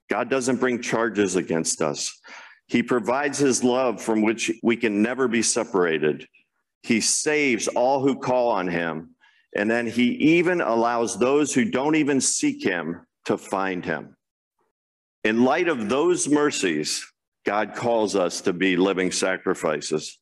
God 0.08 0.30
doesn't 0.30 0.60
bring 0.60 0.80
charges 0.80 1.36
against 1.36 1.82
us. 1.82 2.18
He 2.68 2.82
provides 2.82 3.38
his 3.38 3.64
love 3.64 4.00
from 4.00 4.22
which 4.22 4.50
we 4.62 4.76
can 4.76 5.02
never 5.02 5.26
be 5.26 5.42
separated. 5.42 6.26
He 6.82 7.00
saves 7.00 7.68
all 7.68 8.00
who 8.00 8.18
call 8.18 8.48
on 8.50 8.68
him. 8.68 9.16
And 9.56 9.70
then 9.70 9.86
he 9.86 10.04
even 10.36 10.60
allows 10.60 11.18
those 11.18 11.52
who 11.52 11.70
don't 11.70 11.96
even 11.96 12.20
seek 12.20 12.62
him 12.62 13.06
to 13.24 13.36
find 13.36 13.84
him. 13.84 14.16
In 15.24 15.44
light 15.44 15.68
of 15.68 15.88
those 15.88 16.28
mercies, 16.28 17.04
God 17.44 17.74
calls 17.74 18.14
us 18.14 18.42
to 18.42 18.52
be 18.52 18.76
living 18.76 19.10
sacrifices. 19.10 20.18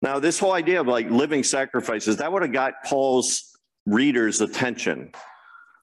Now, 0.00 0.18
this 0.18 0.38
whole 0.38 0.52
idea 0.52 0.80
of 0.80 0.86
like 0.86 1.10
living 1.10 1.42
sacrifices, 1.42 2.16
that 2.16 2.32
would 2.32 2.42
have 2.42 2.52
got 2.52 2.84
Paul's 2.84 3.56
readers' 3.84 4.40
attention. 4.40 5.12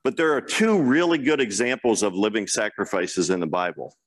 But 0.05 0.17
there 0.17 0.33
are 0.33 0.41
two 0.41 0.79
really 0.79 1.17
good 1.17 1.41
examples 1.41 2.03
of 2.03 2.13
living 2.13 2.45
sacrifices 2.45 3.31
in 3.31 3.39
the 3.39 3.47
Bible. 3.47 3.97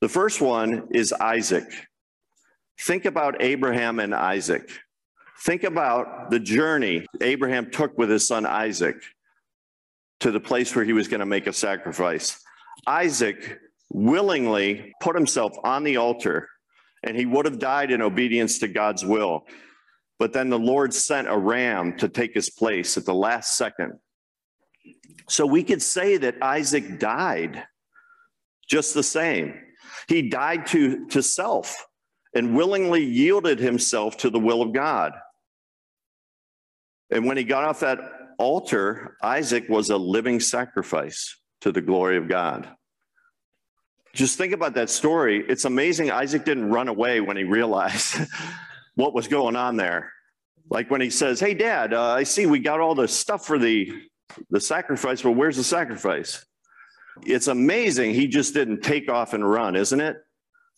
The 0.00 0.08
first 0.08 0.40
one 0.40 0.86
is 0.92 1.12
Isaac. 1.12 1.64
Think 2.80 3.04
about 3.04 3.42
Abraham 3.42 3.98
and 3.98 4.14
Isaac. 4.14 4.70
Think 5.40 5.64
about 5.64 6.30
the 6.30 6.38
journey 6.38 7.06
Abraham 7.20 7.72
took 7.72 7.98
with 7.98 8.08
his 8.08 8.28
son 8.28 8.46
Isaac 8.46 8.94
to 10.20 10.30
the 10.30 10.38
place 10.38 10.76
where 10.76 10.84
he 10.84 10.92
was 10.92 11.08
going 11.08 11.18
to 11.18 11.26
make 11.26 11.48
a 11.48 11.52
sacrifice. 11.52 12.40
Isaac 12.86 13.58
willingly 13.90 14.94
put 15.00 15.16
himself 15.16 15.56
on 15.64 15.82
the 15.82 15.96
altar 15.96 16.48
and 17.02 17.16
he 17.16 17.26
would 17.26 17.46
have 17.46 17.58
died 17.58 17.90
in 17.90 18.00
obedience 18.00 18.60
to 18.60 18.68
God's 18.68 19.04
will. 19.04 19.44
But 20.20 20.32
then 20.32 20.50
the 20.50 20.58
Lord 20.58 20.94
sent 20.94 21.26
a 21.26 21.36
ram 21.36 21.96
to 21.96 22.08
take 22.08 22.32
his 22.32 22.48
place 22.48 22.96
at 22.96 23.04
the 23.04 23.12
last 23.12 23.56
second. 23.56 23.98
So 25.28 25.46
we 25.46 25.62
could 25.62 25.82
say 25.82 26.16
that 26.18 26.42
Isaac 26.42 26.98
died 26.98 27.64
just 28.68 28.94
the 28.94 29.02
same. 29.02 29.54
He 30.08 30.28
died 30.28 30.66
to, 30.68 31.06
to 31.08 31.22
self 31.22 31.86
and 32.34 32.56
willingly 32.56 33.04
yielded 33.04 33.58
himself 33.58 34.16
to 34.18 34.30
the 34.30 34.38
will 34.38 34.60
of 34.60 34.72
God. 34.72 35.12
And 37.10 37.26
when 37.26 37.36
he 37.36 37.44
got 37.44 37.64
off 37.64 37.80
that 37.80 37.98
altar, 38.38 39.16
Isaac 39.22 39.68
was 39.68 39.90
a 39.90 39.96
living 39.96 40.40
sacrifice 40.40 41.38
to 41.60 41.72
the 41.72 41.80
glory 41.80 42.16
of 42.16 42.28
God. 42.28 42.68
Just 44.12 44.38
think 44.38 44.52
about 44.52 44.74
that 44.74 44.90
story. 44.90 45.44
It's 45.48 45.64
amazing 45.64 46.10
Isaac 46.10 46.44
didn't 46.44 46.70
run 46.70 46.88
away 46.88 47.20
when 47.20 47.36
he 47.36 47.44
realized 47.44 48.16
what 48.94 49.14
was 49.14 49.28
going 49.28 49.56
on 49.56 49.76
there. 49.76 50.12
Like 50.70 50.90
when 50.90 51.00
he 51.00 51.10
says, 51.10 51.40
Hey, 51.40 51.54
dad, 51.54 51.92
uh, 51.92 52.12
I 52.12 52.22
see 52.22 52.46
we 52.46 52.58
got 52.58 52.80
all 52.80 52.94
the 52.94 53.08
stuff 53.08 53.44
for 53.46 53.58
the, 53.58 53.92
the 54.50 54.60
sacrifice, 54.60 55.22
but 55.22 55.32
where's 55.32 55.56
the 55.56 55.64
sacrifice? 55.64 56.44
It's 57.22 57.46
amazing 57.46 58.14
he 58.14 58.26
just 58.26 58.54
didn't 58.54 58.82
take 58.82 59.10
off 59.10 59.34
and 59.34 59.48
run, 59.48 59.76
isn't 59.76 60.00
it? 60.00 60.16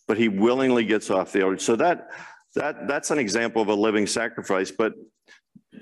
But 0.07 0.17
he 0.17 0.29
willingly 0.29 0.85
gets 0.85 1.09
off 1.09 1.31
the 1.31 1.43
altar. 1.43 1.57
So 1.59 1.75
that, 1.77 2.09
that, 2.55 2.87
that's 2.87 3.11
an 3.11 3.19
example 3.19 3.61
of 3.61 3.67
a 3.67 3.75
living 3.75 4.07
sacrifice. 4.07 4.71
But 4.71 4.93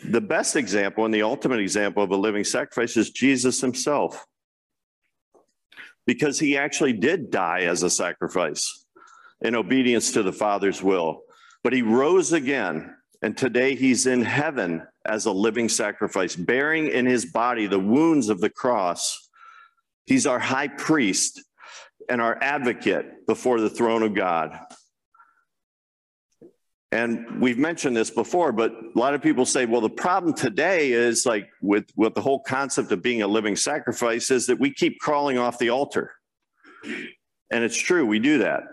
the 0.04 0.22
best 0.22 0.56
example 0.56 1.06
and 1.06 1.14
the 1.14 1.22
ultimate 1.22 1.60
example 1.60 2.04
of 2.04 2.12
a 2.12 2.16
living 2.16 2.44
sacrifice 2.44 2.98
is 2.98 3.12
Jesus 3.12 3.62
himself. 3.62 4.26
Because 6.08 6.40
he 6.40 6.58
actually 6.58 6.94
did 6.94 7.32
die 7.32 7.62
as 7.62 7.84
a 7.84 7.90
sacrifice 7.90 8.86
in 9.42 9.56
obedience 9.56 10.14
to 10.14 10.24
the 10.24 10.34
Father's 10.34 10.82
will. 10.82 11.22
But 11.64 11.74
he 11.74 11.82
rose 11.82 12.32
again, 12.32 12.96
and 13.22 13.36
today 13.36 13.76
he's 13.76 14.06
in 14.06 14.22
heaven 14.22 14.86
as 15.06 15.26
a 15.26 15.32
living 15.32 15.70
sacrifice, 15.70 16.36
bearing 16.36 16.88
in 16.88 17.06
his 17.06 17.26
body 17.26 17.68
the 17.68 17.80
wounds 17.80 18.30
of 18.30 18.42
the 18.42 18.50
cross. 18.50 19.30
He's 20.06 20.28
our 20.28 20.40
high 20.40 20.68
priest 20.68 21.44
and 22.10 22.22
our 22.22 22.38
advocate 22.42 23.26
before 23.28 23.60
the 23.60 23.70
throne 23.70 24.04
of 24.04 24.14
God. 24.14 24.60
And 26.92 27.42
we've 27.42 27.58
mentioned 27.58 27.98
this 27.98 28.10
before, 28.10 28.52
but 28.52 28.72
a 28.72 28.98
lot 28.98 29.14
of 29.14 29.22
people 29.22 29.46
say, 29.46 29.66
well, 29.66 29.82
the 29.82 29.90
problem 29.90 30.34
today 30.34 30.92
is 30.92 31.26
like 31.26 31.50
with, 31.62 31.86
with 31.98 32.14
the 32.14 32.22
whole 32.22 32.40
concept 32.40 32.92
of 32.92 33.02
being 33.02 33.22
a 33.22 33.28
living 33.28 33.56
sacrifice 33.56 34.32
is 34.32 34.48
that 34.48 34.60
we 34.60 34.72
keep 34.72 35.00
crawling 35.00 35.38
off 35.38 35.60
the 35.60 35.70
altar. 35.70 36.14
And 37.52 37.64
it's 37.64 37.78
true, 37.78 38.06
we 38.06 38.20
do 38.20 38.38
that. 38.38 38.64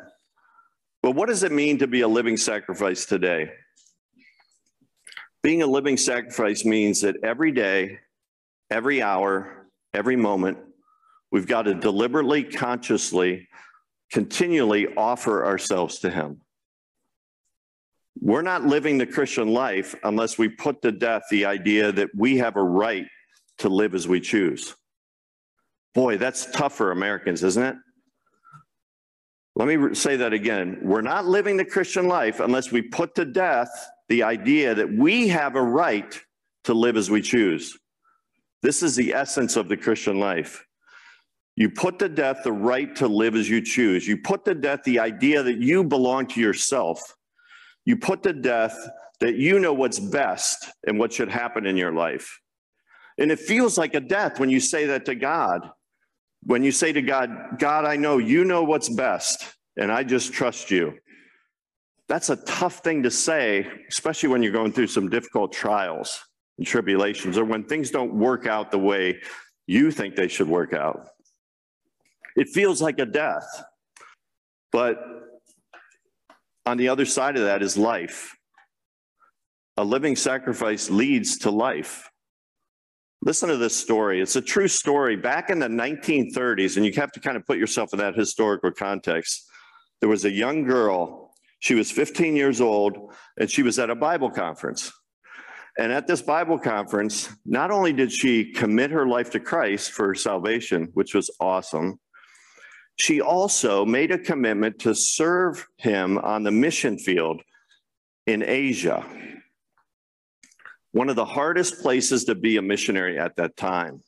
But 1.03 1.13
what 1.13 1.29
does 1.29 1.43
it 1.43 1.51
mean 1.51 1.79
to 1.79 1.89
be 1.89 2.03
a 2.03 2.09
living 2.09 2.37
sacrifice 2.37 3.07
today? 3.07 3.51
Being 5.43 5.63
a 5.63 5.67
living 5.67 5.97
sacrifice 5.97 6.65
means 6.65 7.01
that 7.01 7.17
every 7.25 7.51
day, 7.51 7.99
every 8.71 9.03
hour, 9.03 9.67
every 9.93 10.15
moment, 10.15 10.59
we've 11.33 11.49
got 11.49 11.63
to 11.63 11.75
deliberately, 11.75 12.45
consciously, 12.45 13.49
continually 14.13 14.87
offer 14.97 15.45
ourselves 15.45 15.99
to 16.01 16.11
Him. 16.11 16.43
We're 18.21 18.43
not 18.43 18.65
living 18.65 18.99
the 18.99 19.07
Christian 19.07 19.49
life 19.49 19.97
unless 20.05 20.39
we 20.39 20.49
put 20.49 20.81
to 20.83 20.93
death 20.93 21.23
the 21.31 21.47
idea 21.47 21.91
that 21.91 22.11
we 22.17 22.37
have 22.39 22.57
a 22.57 22.63
right 22.63 23.07
to 23.59 23.69
live 23.69 23.97
as 23.97 24.07
we 24.07 24.21
choose. 24.21 24.77
Boy, 25.93 26.19
that's 26.19 26.51
tough 26.53 26.75
for 26.75 26.93
Americans, 26.93 27.43
isn't 27.43 27.63
it? 27.63 27.77
Let 29.57 29.67
me 29.69 29.95
say 29.95 30.17
that 30.17 30.33
again. 30.33 30.79
We're 30.83 31.03
not 31.03 31.27
living 31.27 31.57
the 31.57 31.65
Christian 31.65 32.07
life 32.07 32.39
unless 32.39 32.71
we 32.71 32.81
put 32.81 33.15
to 33.17 33.25
death 33.25 33.71
the 34.13 34.25
idea 34.25 34.75
that 34.75 34.93
we 34.93 35.29
have 35.29 35.57
a 35.57 35.63
right 35.63 36.21
to 36.65 36.75
live 36.75 36.99
as 36.99 37.11
we 37.11 37.23
choose. 37.23 37.79
This 38.61 38.83
is 38.83 38.95
the 38.95 39.15
essence 39.15 39.57
of 39.57 39.71
the 39.71 39.77
Christian 39.79 40.21
life. 40.21 40.67
You 41.57 41.71
put 41.71 41.99
to 42.01 42.11
death 42.11 42.41
the 42.45 42.53
right 42.53 42.95
to 42.97 43.09
live 43.09 43.35
as 43.37 43.49
you 43.49 43.63
choose. 43.63 44.07
You 44.07 44.19
put 44.19 44.45
to 44.45 44.55
death 44.55 44.81
the 44.85 44.99
idea 44.99 45.43
that 45.43 45.63
you 45.63 45.83
belong 45.83 46.27
to 46.27 46.41
yourself. 46.43 47.01
You 47.87 47.97
put 47.97 48.23
to 48.25 48.35
death 48.35 48.77
that 49.21 49.37
you 49.37 49.59
know 49.59 49.73
what's 49.73 49.99
best 49.99 50.69
and 50.87 50.99
what 50.99 51.15
should 51.15 51.31
happen 51.31 51.65
in 51.65 51.79
your 51.79 51.95
life. 51.95 52.39
And 53.17 53.33
it 53.33 53.41
feels 53.41 53.79
like 53.79 53.95
a 53.95 54.01
death 54.01 54.39
when 54.39 54.51
you 54.51 54.61
say 54.61 54.85
that 54.89 55.07
to 55.07 55.15
God. 55.15 55.71
When 56.43 56.63
you 56.63 56.73
say 56.73 56.93
to 56.93 57.01
God, 57.01 57.31
God, 57.59 57.87
I 57.87 57.97
know 57.97 58.19
you 58.19 58.45
know 58.45 58.63
what's 58.63 58.91
best, 58.91 59.55
and 59.79 59.91
I 59.91 60.05
just 60.05 60.35
trust 60.35 60.71
you. 60.71 60.99
That's 62.13 62.29
a 62.29 62.37
tough 62.37 62.81
thing 62.81 63.05
to 63.05 63.11
say, 63.11 63.67
especially 63.89 64.29
when 64.29 64.43
you're 64.43 64.53
going 64.53 64.71
through 64.71 64.89
some 64.89 65.09
difficult 65.09 65.51
trials 65.51 66.23
and 66.59 66.67
tribulations, 66.67 67.39
or 67.39 67.47
when 67.47 67.65
things 67.65 67.91
don't 67.91 68.13
work 68.13 68.47
out 68.47 68.71
the 68.71 68.79
way 68.79 69.23
you 69.67 69.91
think 69.91 70.15
they 70.15 70.29
should 70.29 70.47
work 70.47 70.75
out. 70.75 71.07
It 72.37 72.51
feels 72.51 72.83
like 72.83 72.99
a 72.99 73.07
death. 73.07 73.65
But 74.73 75.03
on 76.67 76.77
the 76.77 76.91
other 76.91 77.07
side 77.07 77.37
of 77.37 77.45
that 77.45 77.63
is 77.63 77.79
life. 77.79 78.37
A 79.79 79.83
living 79.83 80.15
sacrifice 80.15 80.91
leads 80.91 81.39
to 81.39 81.51
life. 81.51 82.11
Listen 83.23 83.49
to 83.49 83.57
this 83.57 83.75
story. 83.75 84.21
It's 84.21 84.37
a 84.37 84.43
true 84.43 84.69
story. 84.69 85.17
Back 85.17 85.49
in 85.49 85.59
the 85.59 85.69
1930s, 85.69 86.77
and 86.77 86.85
you 86.85 86.93
have 86.93 87.13
to 87.13 87.21
kind 87.21 87.39
of 87.39 87.47
put 87.47 87.57
yourself 87.57 87.95
in 87.95 88.01
that 88.01 88.15
historical 88.15 88.71
context, 88.71 89.49
there 90.01 90.11
was 90.11 90.27
a 90.27 90.31
young 90.31 90.65
girl. 90.65 91.22
She 91.63 91.75
was 91.75 91.91
15 91.91 92.37
years 92.37 92.61
old, 92.61 93.13
and 93.39 93.51
she 93.51 93.63
was 93.63 93.79
at 93.79 93.91
a 93.91 93.95
Bible 93.95 94.31
conference. 94.31 94.93
And 95.79 95.91
at 95.91 96.07
this 96.07 96.21
Bible 96.21 96.59
conference, 96.59 97.31
not 97.47 97.71
only 97.71 97.93
did 97.93 98.13
she 98.13 98.53
commit 98.53 98.91
her 98.91 99.07
life 99.07 99.31
to 99.31 99.41
Christ 99.41 99.93
for 99.93 100.15
salvation, 100.15 100.89
which 100.93 101.15
was 101.15 101.31
awesome, 101.41 101.99
she 102.97 103.21
also 103.21 103.87
made 103.87 104.11
a 104.11 104.19
commitment 104.19 104.79
to 104.81 104.95
serve 104.95 105.67
him 105.79 106.19
on 106.19 106.43
the 106.43 106.51
mission 106.51 106.99
field 106.99 107.41
in 108.27 108.43
Asia 108.43 109.05
one 110.93 111.09
of 111.09 111.17
the 111.17 111.25
hardest 111.25 111.81
places 111.81 112.25
to 112.25 112.35
be 112.35 112.59
a 112.59 112.63
missionary 112.63 113.19
at 113.19 113.37
that 113.37 113.57
time. 113.57 114.03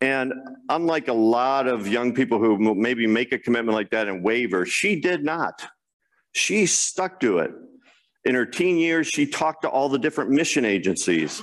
And 0.00 0.32
unlike 0.68 1.08
a 1.08 1.12
lot 1.12 1.66
of 1.66 1.88
young 1.88 2.14
people 2.14 2.38
who 2.38 2.74
maybe 2.74 3.06
make 3.06 3.32
a 3.32 3.38
commitment 3.38 3.74
like 3.74 3.90
that 3.90 4.06
and 4.06 4.22
waver, 4.22 4.64
she 4.64 5.00
did 5.00 5.24
not. 5.24 5.66
She 6.32 6.66
stuck 6.66 7.20
to 7.20 7.38
it. 7.38 7.52
In 8.24 8.34
her 8.34 8.46
teen 8.46 8.76
years, 8.76 9.06
she 9.06 9.26
talked 9.26 9.62
to 9.62 9.68
all 9.68 9.88
the 9.88 9.98
different 9.98 10.30
mission 10.30 10.64
agencies. 10.64 11.42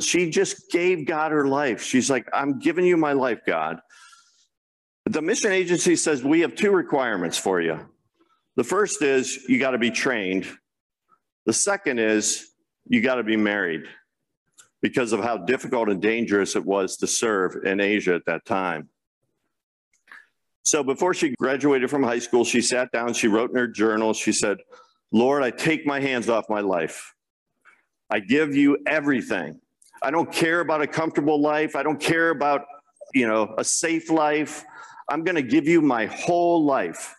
She 0.00 0.30
just 0.30 0.70
gave 0.70 1.06
God 1.06 1.32
her 1.32 1.46
life. 1.46 1.82
She's 1.82 2.10
like, 2.10 2.28
I'm 2.32 2.58
giving 2.58 2.84
you 2.84 2.96
my 2.96 3.12
life, 3.12 3.40
God. 3.46 3.80
The 5.04 5.22
mission 5.22 5.52
agency 5.52 5.94
says 5.94 6.24
we 6.24 6.40
have 6.40 6.54
two 6.54 6.72
requirements 6.72 7.38
for 7.38 7.60
you. 7.60 7.78
The 8.56 8.64
first 8.64 9.02
is 9.02 9.44
you 9.48 9.58
got 9.58 9.70
to 9.70 9.78
be 9.78 9.90
trained. 9.90 10.46
The 11.44 11.52
second 11.52 12.00
is 12.00 12.48
you 12.86 13.00
got 13.00 13.16
to 13.16 13.22
be 13.22 13.36
married 13.36 13.84
because 14.82 15.12
of 15.12 15.22
how 15.22 15.36
difficult 15.36 15.88
and 15.88 16.02
dangerous 16.02 16.56
it 16.56 16.64
was 16.64 16.96
to 16.98 17.06
serve 17.06 17.64
in 17.64 17.80
Asia 17.80 18.14
at 18.14 18.24
that 18.26 18.44
time. 18.44 18.88
So 20.66 20.82
before 20.82 21.14
she 21.14 21.32
graduated 21.38 21.88
from 21.90 22.02
high 22.02 22.18
school, 22.18 22.44
she 22.44 22.60
sat 22.60 22.90
down, 22.90 23.14
she 23.14 23.28
wrote 23.28 23.50
in 23.50 23.56
her 23.56 23.68
journal, 23.68 24.12
she 24.12 24.32
said, 24.32 24.58
Lord, 25.12 25.44
I 25.44 25.50
take 25.52 25.86
my 25.86 26.00
hands 26.00 26.28
off 26.28 26.50
my 26.50 26.58
life. 26.58 27.14
I 28.10 28.18
give 28.18 28.56
you 28.56 28.76
everything. 28.84 29.60
I 30.02 30.10
don't 30.10 30.30
care 30.32 30.58
about 30.58 30.82
a 30.82 30.88
comfortable 30.88 31.40
life. 31.40 31.76
I 31.76 31.84
don't 31.84 32.00
care 32.00 32.30
about, 32.30 32.62
you 33.14 33.28
know, 33.28 33.54
a 33.56 33.62
safe 33.62 34.10
life. 34.10 34.64
I'm 35.08 35.22
going 35.22 35.36
to 35.36 35.42
give 35.42 35.68
you 35.68 35.80
my 35.80 36.06
whole 36.06 36.64
life. 36.64 37.14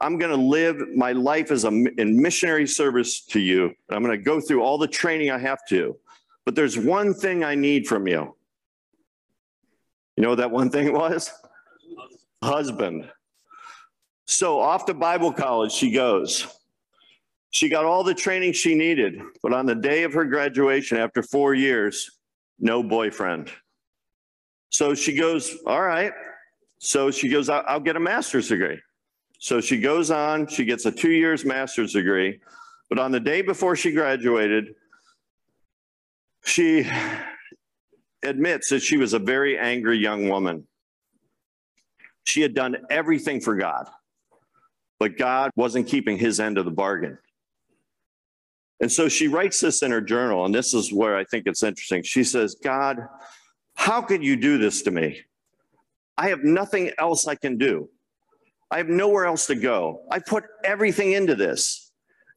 I'm 0.00 0.18
going 0.18 0.32
to 0.32 0.42
live 0.42 0.82
my 0.96 1.12
life 1.12 1.52
as 1.52 1.64
a 1.64 1.68
in 1.68 2.20
missionary 2.20 2.66
service 2.66 3.20
to 3.26 3.38
you. 3.38 3.72
I'm 3.88 4.02
going 4.02 4.18
to 4.18 4.22
go 4.22 4.40
through 4.40 4.62
all 4.64 4.78
the 4.78 4.88
training 4.88 5.30
I 5.30 5.38
have 5.38 5.60
to. 5.68 5.96
But 6.44 6.56
there's 6.56 6.76
one 6.76 7.14
thing 7.14 7.44
I 7.44 7.54
need 7.54 7.86
from 7.86 8.08
you. 8.08 8.34
You 10.16 10.24
know 10.24 10.30
what 10.30 10.38
that 10.38 10.50
one 10.50 10.70
thing 10.70 10.92
was? 11.04 11.30
Husband. 12.42 13.10
So 14.26 14.60
off 14.60 14.84
to 14.86 14.94
Bible 14.94 15.32
college 15.32 15.72
she 15.72 15.90
goes. 15.90 16.46
She 17.50 17.68
got 17.68 17.84
all 17.84 18.04
the 18.04 18.14
training 18.14 18.52
she 18.52 18.74
needed, 18.74 19.20
but 19.42 19.54
on 19.54 19.64
the 19.64 19.74
day 19.74 20.02
of 20.02 20.12
her 20.12 20.26
graduation, 20.26 20.98
after 20.98 21.22
four 21.22 21.54
years, 21.54 22.10
no 22.58 22.82
boyfriend. 22.82 23.50
So 24.70 24.94
she 24.94 25.14
goes, 25.14 25.56
All 25.66 25.80
right. 25.80 26.12
So 26.78 27.10
she 27.10 27.28
goes, 27.28 27.48
I'll, 27.48 27.64
I'll 27.66 27.80
get 27.80 27.96
a 27.96 28.00
master's 28.00 28.48
degree. 28.48 28.78
So 29.38 29.60
she 29.60 29.80
goes 29.80 30.10
on, 30.10 30.46
she 30.46 30.64
gets 30.64 30.84
a 30.86 30.92
two 30.92 31.10
years 31.10 31.44
master's 31.44 31.92
degree. 31.92 32.40
But 32.88 32.98
on 32.98 33.12
the 33.12 33.20
day 33.20 33.42
before 33.42 33.76
she 33.76 33.92
graduated, 33.92 34.74
she 36.44 36.88
admits 38.22 38.70
that 38.70 38.80
she 38.80 38.96
was 38.96 39.12
a 39.12 39.18
very 39.18 39.58
angry 39.58 39.98
young 39.98 40.28
woman. 40.28 40.66
She 42.28 42.42
had 42.42 42.52
done 42.52 42.76
everything 42.90 43.40
for 43.40 43.56
God, 43.56 43.88
but 45.00 45.16
God 45.16 45.50
wasn't 45.56 45.88
keeping 45.88 46.18
his 46.18 46.40
end 46.40 46.58
of 46.58 46.66
the 46.66 46.70
bargain. 46.70 47.16
And 48.80 48.92
so 48.92 49.08
she 49.08 49.28
writes 49.28 49.60
this 49.60 49.82
in 49.82 49.90
her 49.90 50.02
journal, 50.02 50.44
and 50.44 50.54
this 50.54 50.74
is 50.74 50.92
where 50.92 51.16
I 51.16 51.24
think 51.24 51.46
it's 51.46 51.62
interesting. 51.62 52.02
She 52.02 52.22
says, 52.22 52.54
God, 52.62 52.98
how 53.76 54.02
could 54.02 54.22
you 54.22 54.36
do 54.36 54.58
this 54.58 54.82
to 54.82 54.90
me? 54.90 55.22
I 56.18 56.28
have 56.28 56.44
nothing 56.44 56.90
else 56.98 57.26
I 57.26 57.34
can 57.34 57.56
do. 57.56 57.88
I 58.70 58.76
have 58.76 58.88
nowhere 58.88 59.24
else 59.24 59.46
to 59.46 59.54
go. 59.54 60.02
I 60.10 60.18
put 60.18 60.44
everything 60.64 61.12
into 61.12 61.34
this 61.34 61.92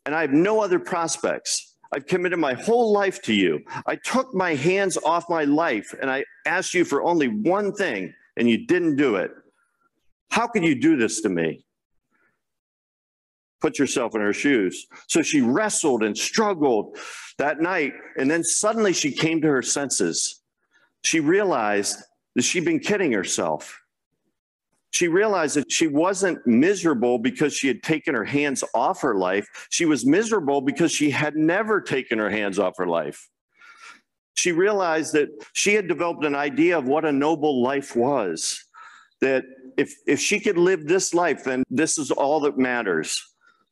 and 0.05 0.15
I 0.15 0.21
have 0.21 0.31
no 0.31 0.61
other 0.61 0.79
prospects. 0.79 1.75
I've 1.93 2.05
committed 2.05 2.39
my 2.39 2.53
whole 2.53 2.93
life 2.93 3.21
to 3.23 3.33
you. 3.33 3.59
I 3.85 3.97
took 3.97 4.33
my 4.33 4.55
hands 4.55 4.97
off 5.03 5.29
my 5.29 5.43
life 5.43 5.93
and 6.01 6.09
I 6.09 6.23
asked 6.45 6.73
you 6.73 6.85
for 6.85 7.03
only 7.03 7.27
one 7.27 7.73
thing 7.73 8.13
and 8.37 8.49
you 8.49 8.65
didn't 8.65 8.95
do 8.95 9.17
it. 9.17 9.31
How 10.31 10.47
could 10.47 10.63
you 10.63 10.75
do 10.75 10.97
this 10.97 11.21
to 11.21 11.29
me? 11.29 11.65
Put 13.59 13.77
yourself 13.77 14.15
in 14.15 14.21
her 14.21 14.33
shoes. 14.33 14.87
So 15.07 15.21
she 15.21 15.41
wrestled 15.41 16.03
and 16.03 16.17
struggled 16.17 16.97
that 17.37 17.61
night. 17.61 17.93
And 18.17 18.31
then 18.31 18.43
suddenly 18.43 18.93
she 18.93 19.11
came 19.11 19.41
to 19.41 19.47
her 19.47 19.61
senses. 19.61 20.41
She 21.03 21.19
realized 21.19 21.97
that 22.35 22.43
she'd 22.43 22.65
been 22.65 22.79
kidding 22.79 23.11
herself 23.11 23.81
she 24.91 25.07
realized 25.07 25.55
that 25.55 25.71
she 25.71 25.87
wasn't 25.87 26.45
miserable 26.45 27.17
because 27.17 27.53
she 27.53 27.67
had 27.67 27.81
taken 27.81 28.13
her 28.13 28.25
hands 28.25 28.63
off 28.73 29.01
her 29.01 29.15
life. 29.15 29.47
She 29.69 29.85
was 29.85 30.05
miserable 30.05 30.59
because 30.59 30.91
she 30.91 31.09
had 31.09 31.35
never 31.35 31.79
taken 31.79 32.19
her 32.19 32.29
hands 32.29 32.59
off 32.59 32.77
her 32.77 32.87
life. 32.87 33.29
She 34.35 34.51
realized 34.51 35.13
that 35.13 35.29
she 35.53 35.73
had 35.73 35.87
developed 35.87 36.25
an 36.25 36.35
idea 36.35 36.77
of 36.77 36.87
what 36.87 37.05
a 37.05 37.11
noble 37.11 37.63
life 37.63 37.95
was. 37.95 38.65
That 39.21 39.45
if, 39.77 39.93
if 40.07 40.19
she 40.19 40.39
could 40.39 40.57
live 40.57 40.87
this 40.87 41.13
life, 41.13 41.43
then 41.43 41.63
this 41.69 41.97
is 41.97 42.11
all 42.11 42.39
that 42.41 42.57
matters. 42.57 43.21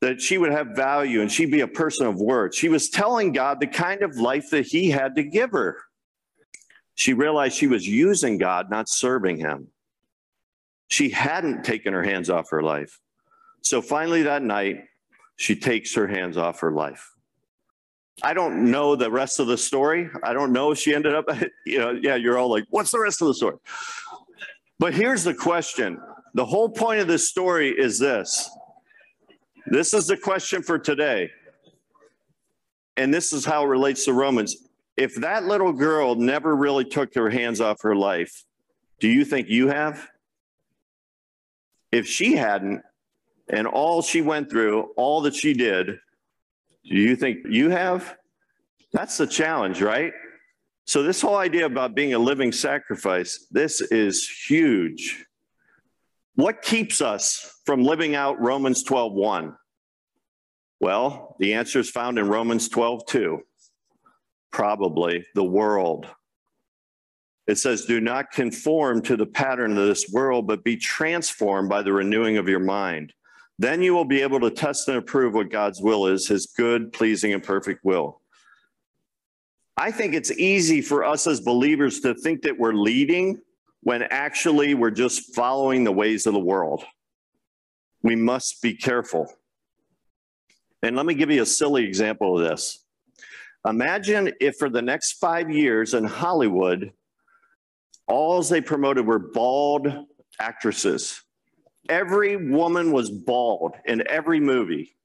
that 0.01 0.21
she 0.21 0.37
would 0.37 0.51
have 0.51 0.67
value 0.75 1.21
and 1.21 1.31
she'd 1.31 1.51
be 1.51 1.59
a 1.59 1.67
person 1.67 2.07
of 2.07 2.15
worth. 2.15 2.55
She 2.55 2.69
was 2.69 2.89
telling 2.89 3.33
God 3.33 3.59
the 3.59 3.67
kind 3.67 4.01
of 4.01 4.15
life 4.17 4.49
that 4.51 4.65
he 4.65 4.89
had 4.89 5.15
to 5.15 5.23
give 5.23 5.51
her. 5.51 5.77
She 6.95 7.13
realized 7.13 7.55
she 7.57 7.67
was 7.67 7.87
using 7.87 8.37
God, 8.37 8.69
not 8.69 8.87
serving 8.89 9.37
him. 9.37 9.67
She 10.87 11.09
hadn't 11.09 11.63
taken 11.63 11.93
her 11.93 12.03
hands 12.03 12.29
off 12.29 12.49
her 12.49 12.63
life. 12.63 12.99
So 13.61 13.81
finally, 13.81 14.23
that 14.23 14.41
night, 14.41 14.85
she 15.35 15.55
takes 15.55 15.95
her 15.95 16.07
hands 16.07 16.37
off 16.37 16.61
her 16.61 16.71
life. 16.71 17.11
I 18.21 18.33
don't 18.33 18.69
know 18.69 18.95
the 18.95 19.11
rest 19.11 19.39
of 19.39 19.47
the 19.47 19.57
story. 19.57 20.09
I 20.23 20.33
don't 20.33 20.51
know 20.51 20.71
if 20.71 20.77
she 20.77 20.93
ended 20.93 21.15
up, 21.15 21.25
you 21.65 21.79
know, 21.79 21.91
yeah, 21.91 22.15
you're 22.15 22.37
all 22.37 22.49
like, 22.49 22.65
what's 22.69 22.91
the 22.91 22.99
rest 22.99 23.21
of 23.21 23.27
the 23.27 23.33
story? 23.33 23.57
But 24.79 24.93
here's 24.93 25.23
the 25.23 25.33
question 25.33 25.99
the 26.33 26.45
whole 26.45 26.69
point 26.69 27.01
of 27.01 27.07
this 27.07 27.29
story 27.29 27.69
is 27.69 27.99
this 27.99 28.49
this 29.67 29.93
is 29.93 30.07
the 30.07 30.17
question 30.17 30.63
for 30.63 30.79
today. 30.79 31.31
And 32.97 33.13
this 33.13 33.31
is 33.31 33.45
how 33.45 33.63
it 33.63 33.67
relates 33.67 34.05
to 34.05 34.13
Romans. 34.13 34.55
If 34.97 35.15
that 35.15 35.45
little 35.45 35.71
girl 35.71 36.15
never 36.15 36.55
really 36.55 36.83
took 36.83 37.13
her 37.15 37.29
hands 37.29 37.61
off 37.61 37.81
her 37.83 37.95
life, 37.95 38.43
do 38.99 39.07
you 39.07 39.23
think 39.23 39.47
you 39.47 39.67
have? 39.67 40.09
If 41.91 42.07
she 42.07 42.35
hadn't, 42.35 42.81
and 43.47 43.65
all 43.65 44.01
she 44.01 44.21
went 44.21 44.49
through, 44.49 44.91
all 44.97 45.21
that 45.21 45.33
she 45.33 45.53
did, 45.53 45.87
do 45.87 46.95
you 46.95 47.15
think 47.15 47.39
you 47.49 47.69
have? 47.69 48.17
That's 48.91 49.17
the 49.17 49.27
challenge, 49.27 49.81
right? 49.81 50.11
So, 50.89 51.03
this 51.03 51.21
whole 51.21 51.37
idea 51.37 51.67
about 51.67 51.93
being 51.93 52.15
a 52.15 52.17
living 52.17 52.51
sacrifice, 52.51 53.45
this 53.51 53.79
is 53.79 54.27
huge. 54.27 55.23
What 56.33 56.63
keeps 56.63 56.99
us 56.99 57.61
from 57.63 57.83
living 57.83 58.15
out 58.15 58.41
Romans 58.41 58.81
12 58.81 59.13
1? 59.13 59.55
Well, 60.79 61.35
the 61.37 61.53
answer 61.53 61.77
is 61.77 61.91
found 61.91 62.17
in 62.17 62.27
Romans 62.27 62.69
12 62.69 63.05
2. 63.05 63.39
Probably 64.51 65.23
the 65.35 65.43
world. 65.43 66.07
It 67.45 67.59
says, 67.59 67.85
Do 67.85 68.01
not 68.01 68.31
conform 68.31 69.03
to 69.03 69.15
the 69.15 69.27
pattern 69.27 69.77
of 69.77 69.85
this 69.85 70.09
world, 70.11 70.47
but 70.47 70.63
be 70.63 70.75
transformed 70.75 71.69
by 71.69 71.83
the 71.83 71.93
renewing 71.93 72.37
of 72.37 72.49
your 72.49 72.61
mind. 72.61 73.13
Then 73.59 73.83
you 73.83 73.93
will 73.93 74.05
be 74.05 74.23
able 74.23 74.39
to 74.39 74.49
test 74.49 74.87
and 74.87 74.97
approve 74.97 75.35
what 75.35 75.51
God's 75.51 75.83
will 75.83 76.07
is, 76.07 76.29
his 76.29 76.47
good, 76.47 76.91
pleasing, 76.93 77.31
and 77.31 77.43
perfect 77.43 77.85
will. 77.85 78.18
I 79.79 79.91
think 79.91 80.13
it's 80.13 80.31
easy 80.31 80.81
for 80.81 81.05
us 81.05 81.25
as 81.25 81.39
believers 81.39 82.01
to 82.01 82.13
think 82.13 82.41
that 82.41 82.59
we're 82.59 82.73
leading 82.73 83.39
when 83.81 84.03
actually 84.03 84.73
we're 84.73 84.91
just 84.91 85.33
following 85.33 85.85
the 85.85 85.91
ways 85.93 86.27
of 86.27 86.33
the 86.33 86.39
world. 86.39 86.83
We 88.03 88.17
must 88.17 88.61
be 88.61 88.73
careful. 88.73 89.33
And 90.83 90.97
let 90.97 91.05
me 91.05 91.13
give 91.13 91.31
you 91.31 91.41
a 91.43 91.45
silly 91.45 91.85
example 91.85 92.37
of 92.37 92.45
this. 92.45 92.83
Imagine 93.65 94.33
if 94.41 94.57
for 94.57 94.69
the 94.69 94.81
next 94.81 95.13
five 95.13 95.49
years 95.49 95.93
in 95.93 96.03
Hollywood, 96.03 96.91
all 98.05 98.43
they 98.43 98.59
promoted 98.59 99.05
were 99.05 99.19
bald 99.19 99.87
actresses. 100.41 101.21
Every 101.87 102.35
woman 102.35 102.91
was 102.91 103.09
bald 103.09 103.75
in 103.85 104.05
every 104.09 104.41
movie. 104.41 104.97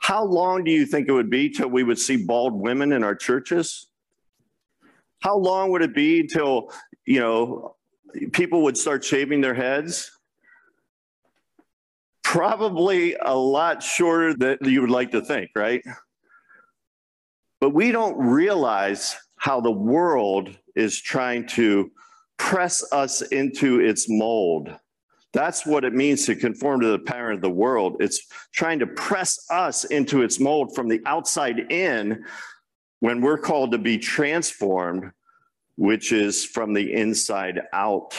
How 0.00 0.24
long 0.24 0.64
do 0.64 0.70
you 0.70 0.86
think 0.86 1.08
it 1.08 1.12
would 1.12 1.30
be 1.30 1.50
till 1.50 1.68
we 1.68 1.84
would 1.84 1.98
see 1.98 2.16
bald 2.16 2.54
women 2.54 2.92
in 2.92 3.04
our 3.04 3.14
churches? 3.14 3.86
How 5.20 5.36
long 5.36 5.70
would 5.70 5.82
it 5.82 5.94
be 5.94 6.26
till, 6.26 6.72
you 7.06 7.20
know, 7.20 7.76
people 8.32 8.62
would 8.62 8.76
start 8.76 9.04
shaving 9.04 9.40
their 9.40 9.54
heads? 9.54 10.10
Probably 12.24 13.14
a 13.20 13.34
lot 13.34 13.82
shorter 13.82 14.34
than 14.34 14.58
you 14.62 14.80
would 14.80 14.90
like 14.90 15.10
to 15.12 15.20
think, 15.20 15.50
right? 15.54 15.82
But 17.60 17.70
we 17.70 17.92
don't 17.92 18.16
realize 18.16 19.16
how 19.36 19.60
the 19.60 19.70
world 19.70 20.56
is 20.74 21.00
trying 21.00 21.46
to 21.48 21.90
press 22.38 22.82
us 22.90 23.20
into 23.20 23.80
its 23.80 24.06
mold. 24.08 24.74
That's 25.32 25.64
what 25.64 25.84
it 25.84 25.94
means 25.94 26.26
to 26.26 26.34
conform 26.34 26.80
to 26.80 26.88
the 26.88 26.98
pattern 26.98 27.34
of 27.34 27.40
the 27.40 27.50
world. 27.50 27.98
It's 28.00 28.26
trying 28.52 28.80
to 28.80 28.86
press 28.86 29.46
us 29.50 29.84
into 29.84 30.22
its 30.22 30.40
mold 30.40 30.74
from 30.74 30.88
the 30.88 31.00
outside 31.06 31.70
in 31.70 32.24
when 32.98 33.20
we're 33.20 33.38
called 33.38 33.72
to 33.72 33.78
be 33.78 33.98
transformed, 33.98 35.12
which 35.76 36.12
is 36.12 36.44
from 36.44 36.74
the 36.74 36.92
inside 36.92 37.60
out. 37.72 38.14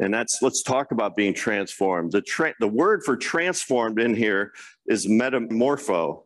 And 0.00 0.12
that's, 0.12 0.42
let's 0.42 0.62
talk 0.62 0.90
about 0.92 1.16
being 1.16 1.34
transformed. 1.34 2.12
The, 2.12 2.22
tra- 2.22 2.54
the 2.60 2.68
word 2.68 3.02
for 3.04 3.16
transformed 3.16 4.00
in 4.00 4.14
here 4.14 4.52
is 4.86 5.06
metamorpho. 5.06 6.22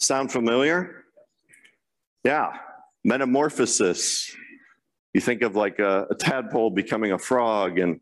Sound 0.00 0.32
familiar? 0.32 1.04
Yeah, 2.24 2.56
metamorphosis. 3.04 4.34
You 5.14 5.20
think 5.20 5.42
of 5.42 5.54
like 5.54 5.78
a, 5.78 6.08
a 6.10 6.14
tadpole 6.14 6.70
becoming 6.70 7.12
a 7.12 7.18
frog 7.18 7.78
and, 7.78 8.00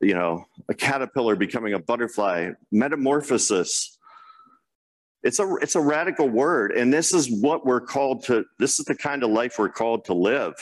you 0.00 0.14
know, 0.14 0.46
a 0.68 0.74
caterpillar 0.74 1.36
becoming 1.36 1.74
a 1.74 1.78
butterfly. 1.78 2.50
Metamorphosis. 2.70 3.98
It's 5.22 5.40
a, 5.40 5.56
it's 5.56 5.74
a 5.74 5.80
radical 5.80 6.28
word. 6.28 6.72
And 6.72 6.92
this 6.92 7.12
is 7.12 7.30
what 7.42 7.66
we're 7.66 7.80
called 7.80 8.24
to, 8.24 8.44
this 8.58 8.78
is 8.78 8.86
the 8.86 8.94
kind 8.94 9.22
of 9.22 9.30
life 9.30 9.58
we're 9.58 9.68
called 9.68 10.04
to 10.06 10.14
live. 10.14 10.54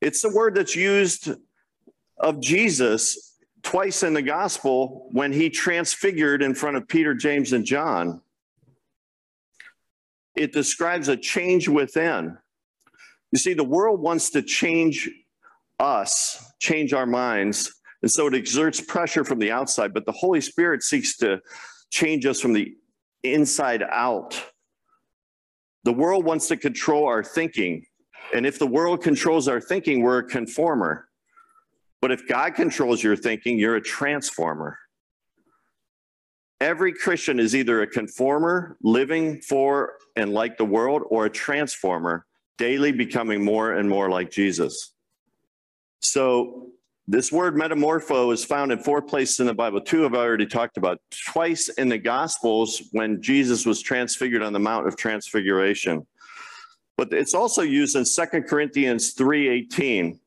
It's 0.00 0.20
the 0.20 0.34
word 0.34 0.56
that's 0.56 0.74
used 0.74 1.30
of 2.18 2.40
Jesus 2.40 3.36
twice 3.62 4.02
in 4.02 4.14
the 4.14 4.22
gospel 4.22 5.08
when 5.12 5.32
he 5.32 5.48
transfigured 5.48 6.42
in 6.42 6.54
front 6.54 6.76
of 6.76 6.88
Peter, 6.88 7.14
James, 7.14 7.52
and 7.52 7.64
John. 7.64 8.20
It 10.34 10.52
describes 10.52 11.08
a 11.08 11.16
change 11.16 11.68
within. 11.68 12.36
You 13.32 13.38
see, 13.38 13.54
the 13.54 13.64
world 13.64 14.00
wants 14.00 14.30
to 14.30 14.42
change 14.42 15.10
us, 15.80 16.52
change 16.60 16.92
our 16.92 17.06
minds, 17.06 17.72
and 18.02 18.10
so 18.10 18.26
it 18.26 18.34
exerts 18.34 18.80
pressure 18.80 19.24
from 19.24 19.38
the 19.38 19.50
outside, 19.50 19.94
but 19.94 20.06
the 20.06 20.12
Holy 20.12 20.40
Spirit 20.40 20.82
seeks 20.82 21.16
to 21.18 21.40
change 21.90 22.26
us 22.26 22.40
from 22.40 22.52
the 22.52 22.74
inside 23.22 23.82
out. 23.82 24.40
The 25.84 25.92
world 25.92 26.24
wants 26.24 26.48
to 26.48 26.56
control 26.56 27.06
our 27.06 27.24
thinking. 27.24 27.86
And 28.34 28.46
if 28.46 28.58
the 28.58 28.66
world 28.66 29.02
controls 29.02 29.48
our 29.48 29.60
thinking, 29.60 30.02
we're 30.02 30.18
a 30.18 30.24
conformer. 30.24 31.08
But 32.00 32.12
if 32.12 32.26
God 32.28 32.54
controls 32.54 33.02
your 33.02 33.16
thinking, 33.16 33.58
you're 33.58 33.76
a 33.76 33.80
transformer. 33.80 34.78
Every 36.60 36.92
Christian 36.92 37.40
is 37.40 37.54
either 37.56 37.82
a 37.82 37.86
conformer, 37.86 38.76
living 38.82 39.40
for 39.40 39.94
and 40.16 40.32
like 40.32 40.56
the 40.56 40.64
world, 40.64 41.02
or 41.08 41.26
a 41.26 41.30
transformer, 41.30 42.26
daily 42.58 42.92
becoming 42.92 43.44
more 43.44 43.72
and 43.72 43.88
more 43.88 44.08
like 44.08 44.30
Jesus. 44.30 44.92
So, 46.00 46.68
this 47.08 47.32
word 47.32 47.56
metamorpho 47.56 48.32
is 48.32 48.44
found 48.44 48.70
in 48.70 48.78
four 48.78 49.02
places 49.02 49.40
in 49.40 49.46
the 49.46 49.54
Bible. 49.54 49.80
Two 49.80 50.02
have 50.02 50.14
already 50.14 50.46
talked 50.46 50.76
about. 50.76 50.98
Twice 51.26 51.68
in 51.70 51.88
the 51.88 51.98
Gospels 51.98 52.82
when 52.92 53.20
Jesus 53.20 53.66
was 53.66 53.82
transfigured 53.82 54.42
on 54.42 54.52
the 54.52 54.60
Mount 54.60 54.86
of 54.86 54.96
Transfiguration. 54.96 56.06
But 56.96 57.12
it's 57.12 57.34
also 57.34 57.62
used 57.62 57.96
in 57.96 58.04
Second 58.04 58.44
Corinthians 58.44 59.14
3:18. 59.14 60.20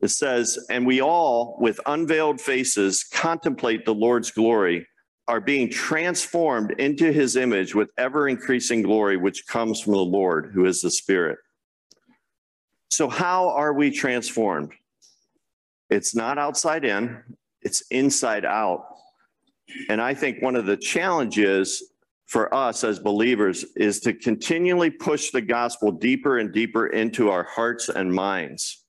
It 0.00 0.08
says, 0.08 0.58
"And 0.68 0.86
we 0.86 1.00
all 1.00 1.56
with 1.60 1.78
unveiled 1.86 2.40
faces 2.40 3.04
contemplate 3.04 3.84
the 3.84 3.94
Lord's 3.94 4.30
glory, 4.30 4.86
are 5.30 5.40
being 5.40 5.70
transformed 5.70 6.72
into 6.72 7.12
his 7.12 7.36
image 7.36 7.72
with 7.72 7.88
ever 7.96 8.28
increasing 8.28 8.82
glory, 8.82 9.16
which 9.16 9.46
comes 9.46 9.80
from 9.80 9.92
the 9.92 9.98
Lord, 9.98 10.50
who 10.52 10.64
is 10.64 10.82
the 10.82 10.90
Spirit. 10.90 11.38
So, 12.90 13.08
how 13.08 13.50
are 13.50 13.72
we 13.72 13.92
transformed? 13.92 14.72
It's 15.88 16.16
not 16.16 16.36
outside 16.36 16.84
in, 16.84 17.22
it's 17.62 17.82
inside 17.92 18.44
out. 18.44 18.86
And 19.88 20.00
I 20.00 20.14
think 20.14 20.42
one 20.42 20.56
of 20.56 20.66
the 20.66 20.76
challenges 20.76 21.92
for 22.26 22.52
us 22.52 22.82
as 22.82 22.98
believers 22.98 23.64
is 23.76 24.00
to 24.00 24.12
continually 24.12 24.90
push 24.90 25.30
the 25.30 25.42
gospel 25.42 25.92
deeper 25.92 26.38
and 26.38 26.52
deeper 26.52 26.88
into 26.88 27.30
our 27.30 27.44
hearts 27.44 27.88
and 27.88 28.12
minds. 28.12 28.79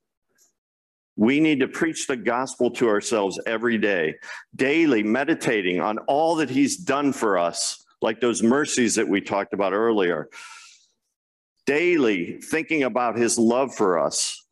We 1.22 1.40
need 1.40 1.60
to 1.60 1.68
preach 1.68 2.08
the 2.08 2.18
gospel 2.18 2.72
to 2.72 2.90
ourselves 2.90 3.40
every 3.46 3.78
day, 3.78 4.16
daily 4.56 5.04
meditating 5.04 5.80
on 5.80 6.00
all 6.08 6.38
that 6.38 6.50
he's 6.50 6.78
done 6.78 7.14
for 7.14 7.38
us, 7.38 7.86
like 8.02 8.20
those 8.20 8.42
mercies 8.42 8.96
that 8.96 9.08
we 9.08 9.22
talked 9.22 9.54
about 9.54 9.72
earlier. 9.72 10.30
Daily 11.68 12.42
thinking 12.42 12.82
about 12.82 13.20
his 13.20 13.38
love 13.38 13.76
for 13.76 14.00
us. 14.00 14.48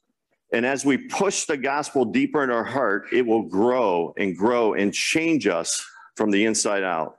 And 0.53 0.63
as 0.63 0.85
we 0.85 0.97
push 0.97 1.45
the 1.45 1.57
gospel 1.57 2.05
deeper 2.05 2.43
in 2.43 2.51
our 2.51 2.65
heart, 2.65 3.07
it 3.11 3.25
will 3.25 3.47
grow 3.49 4.13
and 4.15 4.37
grow 4.37 4.75
and 4.75 4.93
change 4.93 5.47
us 5.47 5.83
from 6.15 6.29
the 6.29 6.45
inside 6.45 6.83
out. 6.83 7.17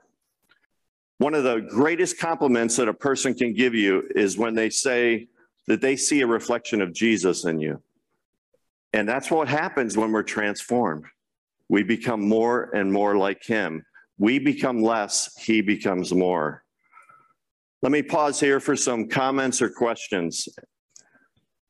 One 1.17 1.33
of 1.33 1.43
the 1.43 1.59
greatest 1.59 2.17
compliments 2.19 2.77
that 2.77 2.87
a 2.87 2.93
person 2.93 3.33
can 3.33 3.51
give 3.51 3.75
you 3.75 4.09
is 4.15 4.37
when 4.37 4.55
they 4.55 4.69
say 4.69 5.27
that 5.67 5.81
they 5.81 5.97
see 5.97 6.21
a 6.21 6.27
reflection 6.27 6.81
of 6.81 6.93
Jesus 6.93 7.43
in 7.43 7.59
you. 7.59 7.81
And 8.93 9.07
that's 9.07 9.31
what 9.31 9.47
happens 9.47 9.97
when 9.97 10.11
we're 10.11 10.23
transformed. 10.23 11.05
we 11.69 11.83
become 11.83 12.19
more 12.19 12.69
and 12.75 12.91
more 12.91 13.15
like 13.15 13.41
him. 13.43 13.85
We 14.17 14.39
become 14.39 14.81
less, 14.81 15.33
he 15.37 15.61
becomes 15.61 16.13
more. 16.13 16.63
Let 17.81 17.93
me 17.93 18.01
pause 18.01 18.39
here 18.39 18.59
for 18.59 18.75
some 18.75 19.07
comments 19.07 19.61
or 19.61 19.69
questions. 19.69 20.49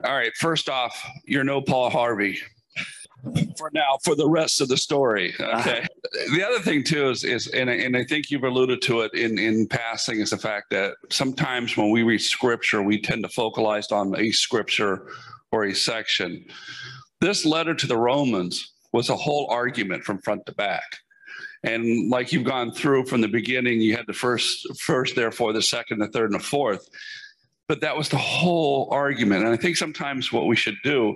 All 0.04 0.14
right. 0.14 0.36
First 0.36 0.70
off, 0.70 1.08
you're 1.26 1.44
no 1.44 1.62
Paul 1.62 1.92
Harvey 1.92 2.40
for 3.58 3.70
now 3.74 3.98
for 4.04 4.16
the 4.16 4.28
rest 4.28 4.62
of 4.62 4.68
the 4.68 4.78
story. 4.78 5.34
Okay. 5.40 5.86
the 6.36 6.44
other 6.44 6.60
thing 6.60 6.84
too 6.84 7.10
is 7.10 7.24
is 7.24 7.48
and, 7.48 7.70
and 7.70 7.96
I 7.96 8.04
think 8.04 8.32
you've 8.32 8.44
alluded 8.44 8.82
to 8.84 9.02
it 9.02 9.14
in 9.14 9.38
in 9.38 9.68
passing 9.68 10.20
is 10.20 10.32
the 10.32 10.38
fact 10.38 10.72
that 10.72 10.96
sometimes 11.10 11.78
when 11.78 11.92
we 11.92 12.04
read 12.04 12.22
scripture, 12.22 12.82
we 12.82 13.00
tend 13.00 13.24
to 13.24 13.30
focalize 13.30 13.92
on 13.92 14.20
a 14.20 14.32
scripture 14.32 15.08
or 15.52 15.66
a 15.66 15.76
section. 15.76 16.46
This 17.22 17.46
letter 17.46 17.76
to 17.76 17.88
the 17.88 17.98
Romans 17.98 18.74
was 18.92 19.10
a 19.10 19.16
whole 19.16 19.48
argument 19.50 20.04
from 20.04 20.18
front 20.18 20.46
to 20.48 20.54
back. 20.54 20.98
And 21.64 22.10
like 22.10 22.34
you've 22.34 22.44
gone 22.44 22.72
through 22.72 23.06
from 23.06 23.22
the 23.22 23.28
beginning, 23.28 23.80
you 23.80 23.96
had 23.96 24.08
the 24.08 24.14
first, 24.14 24.68
first, 24.80 25.16
therefore, 25.16 25.54
the 25.54 25.62
second, 25.62 26.00
the 26.00 26.08
third, 26.08 26.32
and 26.32 26.40
the 26.40 26.44
fourth. 26.44 26.90
But 27.68 27.80
that 27.82 27.96
was 27.96 28.10
the 28.10 28.18
whole 28.18 28.90
argument. 28.92 29.46
And 29.46 29.54
I 29.54 29.58
think 29.58 29.78
sometimes 29.78 30.34
what 30.34 30.48
we 30.48 30.56
should 30.56 30.76
do 30.84 31.16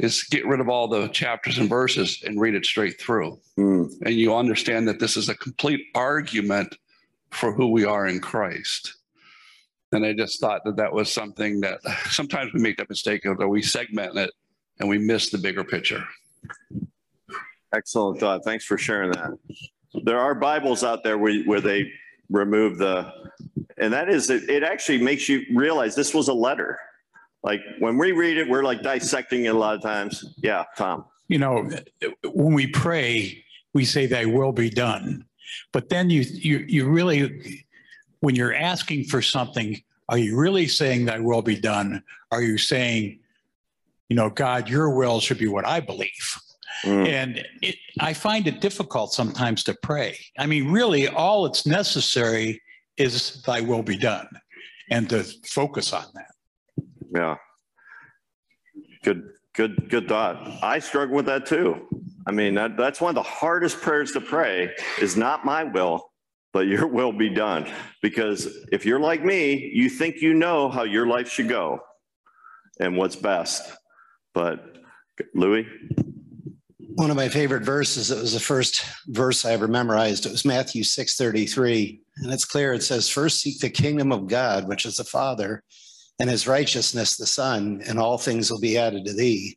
is 0.00 0.24
get 0.24 0.46
rid 0.46 0.60
of 0.60 0.68
all 0.68 0.88
the 0.88 1.06
chapters 1.08 1.58
and 1.58 1.68
verses 1.68 2.22
and 2.26 2.40
read 2.40 2.54
it 2.54 2.66
straight 2.66 3.00
through. 3.00 3.38
Mm. 3.56 3.90
And 4.04 4.14
you 4.14 4.34
understand 4.34 4.88
that 4.88 4.98
this 4.98 5.16
is 5.16 5.28
a 5.28 5.34
complete 5.36 5.80
argument 5.94 6.76
for 7.30 7.52
who 7.52 7.68
we 7.68 7.84
are 7.84 8.08
in 8.08 8.20
Christ. 8.20 8.96
And 9.92 10.04
I 10.04 10.12
just 10.12 10.40
thought 10.40 10.62
that 10.64 10.76
that 10.76 10.92
was 10.92 11.10
something 11.10 11.60
that 11.60 11.80
sometimes 12.10 12.52
we 12.52 12.60
make 12.60 12.76
that 12.78 12.90
mistake 12.90 13.24
of 13.24 13.38
that 13.38 13.48
we 13.48 13.62
segment 13.62 14.18
it 14.18 14.30
and 14.80 14.88
we 14.88 14.98
miss 14.98 15.30
the 15.30 15.38
bigger 15.38 15.64
picture. 15.64 16.04
Excellent 17.74 18.20
thought. 18.20 18.44
Thanks 18.44 18.64
for 18.64 18.78
sharing 18.78 19.10
that. 19.12 19.38
There 20.04 20.18
are 20.18 20.34
Bibles 20.34 20.84
out 20.84 21.02
there 21.04 21.18
where, 21.18 21.42
where 21.42 21.60
they 21.60 21.90
remove 22.30 22.78
the, 22.78 23.12
and 23.76 23.92
that 23.92 24.08
is, 24.08 24.30
it, 24.30 24.48
it 24.48 24.62
actually 24.62 25.02
makes 25.02 25.28
you 25.28 25.44
realize 25.54 25.94
this 25.94 26.14
was 26.14 26.28
a 26.28 26.34
letter. 26.34 26.78
Like 27.42 27.60
when 27.78 27.98
we 27.98 28.12
read 28.12 28.36
it, 28.36 28.48
we're 28.48 28.64
like 28.64 28.82
dissecting 28.82 29.44
it 29.44 29.54
a 29.54 29.58
lot 29.58 29.74
of 29.74 29.82
times. 29.82 30.34
Yeah, 30.38 30.64
Tom. 30.76 31.04
You 31.28 31.38
know, 31.38 31.70
when 32.24 32.54
we 32.54 32.66
pray, 32.66 33.44
we 33.74 33.84
say 33.84 34.06
thy 34.06 34.24
will 34.24 34.52
be 34.52 34.70
done. 34.70 35.24
But 35.72 35.88
then 35.88 36.10
you 36.10 36.22
you 36.22 36.58
you 36.68 36.88
really 36.88 37.64
when 38.20 38.34
you're 38.34 38.54
asking 38.54 39.04
for 39.04 39.22
something, 39.22 39.80
are 40.08 40.18
you 40.18 40.36
really 40.36 40.66
saying 40.66 41.04
thy 41.04 41.20
will 41.20 41.42
be 41.42 41.58
done? 41.58 42.02
Are 42.30 42.42
you 42.42 42.58
saying, 42.58 43.20
you 44.08 44.16
know, 44.16 44.30
God, 44.30 44.68
your 44.68 44.90
will 44.90 45.20
should 45.20 45.38
be 45.38 45.48
what 45.48 45.66
I 45.66 45.80
believe? 45.80 46.38
Mm. 46.84 47.08
And 47.08 47.46
it, 47.62 47.76
I 48.00 48.12
find 48.12 48.46
it 48.46 48.60
difficult 48.60 49.12
sometimes 49.12 49.64
to 49.64 49.76
pray. 49.82 50.18
I 50.38 50.46
mean, 50.46 50.70
really, 50.70 51.08
all 51.08 51.46
it's 51.46 51.66
necessary 51.66 52.60
is 52.96 53.42
thy 53.42 53.60
will 53.60 53.82
be 53.82 53.96
done 53.96 54.28
and 54.90 55.08
to 55.10 55.24
focus 55.46 55.92
on 55.92 56.04
that. 56.14 56.84
Yeah. 57.14 57.36
Good, 59.02 59.28
good, 59.54 59.88
good 59.88 60.08
thought. 60.08 60.62
I 60.62 60.78
struggle 60.78 61.16
with 61.16 61.26
that 61.26 61.46
too. 61.46 61.86
I 62.26 62.32
mean, 62.32 62.54
that, 62.54 62.76
that's 62.76 63.00
one 63.00 63.10
of 63.10 63.14
the 63.14 63.28
hardest 63.28 63.80
prayers 63.80 64.12
to 64.12 64.20
pray 64.20 64.72
is 65.00 65.16
not 65.16 65.44
my 65.44 65.64
will, 65.64 66.10
but 66.52 66.66
your 66.66 66.86
will 66.88 67.12
be 67.12 67.28
done. 67.28 67.70
Because 68.02 68.66
if 68.72 68.86
you're 68.86 69.00
like 69.00 69.24
me, 69.24 69.70
you 69.72 69.88
think 69.88 70.22
you 70.22 70.34
know 70.34 70.68
how 70.68 70.84
your 70.84 71.06
life 71.06 71.30
should 71.30 71.48
go 71.48 71.80
and 72.80 72.96
what's 72.96 73.16
best. 73.16 73.72
But 74.34 74.76
Louis? 75.34 75.66
One 76.94 77.10
of 77.10 77.16
my 77.16 77.28
favorite 77.28 77.62
verses, 77.62 78.10
it 78.10 78.20
was 78.20 78.32
the 78.32 78.40
first 78.40 78.84
verse 79.06 79.44
I 79.44 79.52
ever 79.52 79.68
memorized. 79.68 80.26
It 80.26 80.32
was 80.32 80.44
Matthew 80.44 80.82
6:33. 80.82 82.00
And 82.22 82.32
it's 82.32 82.44
clear. 82.44 82.72
It 82.72 82.82
says, 82.82 83.08
First 83.08 83.40
seek 83.40 83.60
the 83.60 83.70
kingdom 83.70 84.12
of 84.12 84.26
God, 84.26 84.66
which 84.66 84.84
is 84.84 84.96
the 84.96 85.04
Father, 85.04 85.62
and 86.18 86.28
his 86.28 86.48
righteousness, 86.48 87.16
the 87.16 87.26
Son, 87.26 87.80
and 87.86 87.98
all 87.98 88.18
things 88.18 88.50
will 88.50 88.60
be 88.60 88.76
added 88.76 89.04
to 89.04 89.12
thee. 89.12 89.56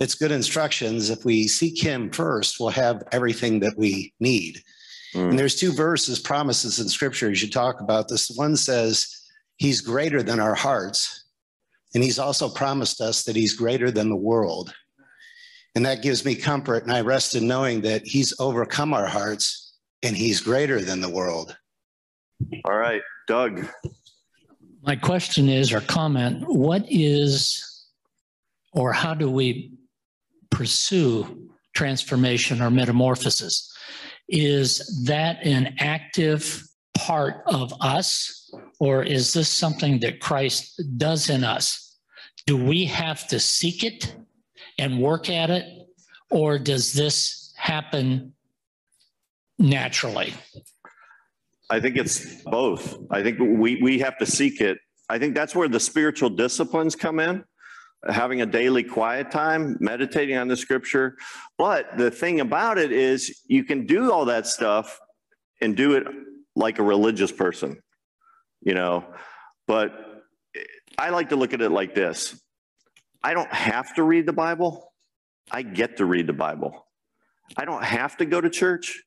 It's 0.00 0.14
good 0.14 0.32
instructions. 0.32 1.08
If 1.08 1.24
we 1.24 1.48
seek 1.48 1.82
him 1.82 2.10
first, 2.10 2.60
we'll 2.60 2.70
have 2.70 3.02
everything 3.12 3.60
that 3.60 3.78
we 3.78 4.12
need. 4.20 4.60
Mm. 5.14 5.30
And 5.30 5.38
there's 5.38 5.54
two 5.54 5.72
verses, 5.72 6.18
promises 6.18 6.78
in 6.78 6.88
scripture 6.88 7.28
you 7.28 7.34
should 7.34 7.52
talk 7.52 7.80
about 7.80 8.08
this. 8.08 8.30
One 8.30 8.56
says, 8.56 9.06
He's 9.56 9.80
greater 9.80 10.22
than 10.22 10.40
our 10.40 10.54
hearts. 10.54 11.23
And 11.94 12.02
he's 12.02 12.18
also 12.18 12.48
promised 12.48 13.00
us 13.00 13.22
that 13.24 13.36
he's 13.36 13.54
greater 13.54 13.90
than 13.90 14.08
the 14.08 14.16
world. 14.16 14.74
And 15.74 15.86
that 15.86 16.02
gives 16.02 16.24
me 16.24 16.34
comfort. 16.34 16.82
And 16.82 16.92
I 16.92 17.00
rest 17.00 17.34
in 17.34 17.46
knowing 17.46 17.80
that 17.82 18.06
he's 18.06 18.34
overcome 18.38 18.92
our 18.92 19.06
hearts 19.06 19.74
and 20.02 20.16
he's 20.16 20.40
greater 20.40 20.80
than 20.80 21.00
the 21.00 21.08
world. 21.08 21.56
All 22.64 22.76
right, 22.76 23.02
Doug. 23.26 23.66
My 24.82 24.96
question 24.96 25.48
is, 25.48 25.72
or 25.72 25.80
comment, 25.80 26.44
what 26.46 26.84
is, 26.88 27.86
or 28.72 28.92
how 28.92 29.14
do 29.14 29.30
we 29.30 29.72
pursue 30.50 31.48
transformation 31.74 32.60
or 32.60 32.70
metamorphosis? 32.70 33.72
Is 34.28 35.04
that 35.06 35.44
an 35.44 35.74
active 35.78 36.62
part 36.96 37.42
of 37.46 37.72
us, 37.80 38.52
or 38.78 39.02
is 39.02 39.32
this 39.32 39.48
something 39.48 40.00
that 40.00 40.20
Christ 40.20 40.82
does 40.96 41.30
in 41.30 41.44
us? 41.44 41.83
Do 42.46 42.56
we 42.56 42.84
have 42.86 43.26
to 43.28 43.40
seek 43.40 43.84
it 43.84 44.14
and 44.78 45.00
work 45.00 45.30
at 45.30 45.50
it, 45.50 45.64
or 46.30 46.58
does 46.58 46.92
this 46.92 47.52
happen 47.56 48.34
naturally? 49.58 50.34
I 51.70 51.80
think 51.80 51.96
it's 51.96 52.42
both. 52.42 52.98
I 53.10 53.22
think 53.22 53.38
we, 53.38 53.82
we 53.82 53.98
have 54.00 54.18
to 54.18 54.26
seek 54.26 54.60
it. 54.60 54.78
I 55.08 55.18
think 55.18 55.34
that's 55.34 55.54
where 55.54 55.68
the 55.68 55.80
spiritual 55.80 56.30
disciplines 56.30 56.94
come 56.94 57.20
in, 57.20 57.44
having 58.08 58.42
a 58.42 58.46
daily 58.46 58.82
quiet 58.82 59.30
time, 59.30 59.76
meditating 59.80 60.36
on 60.36 60.48
the 60.48 60.56
scripture. 60.56 61.16
But 61.56 61.96
the 61.96 62.10
thing 62.10 62.40
about 62.40 62.78
it 62.78 62.92
is, 62.92 63.42
you 63.46 63.64
can 63.64 63.86
do 63.86 64.12
all 64.12 64.26
that 64.26 64.46
stuff 64.46 64.98
and 65.60 65.76
do 65.76 65.94
it 65.94 66.04
like 66.54 66.78
a 66.78 66.82
religious 66.82 67.32
person, 67.32 67.80
you 68.60 68.74
know. 68.74 69.04
But 69.66 70.13
I 70.98 71.10
like 71.10 71.30
to 71.30 71.36
look 71.36 71.52
at 71.52 71.60
it 71.60 71.70
like 71.70 71.94
this 71.94 72.40
I 73.22 73.34
don't 73.34 73.52
have 73.52 73.94
to 73.94 74.02
read 74.02 74.26
the 74.26 74.32
Bible, 74.32 74.92
I 75.50 75.62
get 75.62 75.96
to 75.98 76.04
read 76.04 76.26
the 76.26 76.32
Bible. 76.32 76.86
I 77.56 77.66
don't 77.66 77.84
have 77.84 78.16
to 78.18 78.24
go 78.24 78.40
to 78.40 78.50
church, 78.50 79.02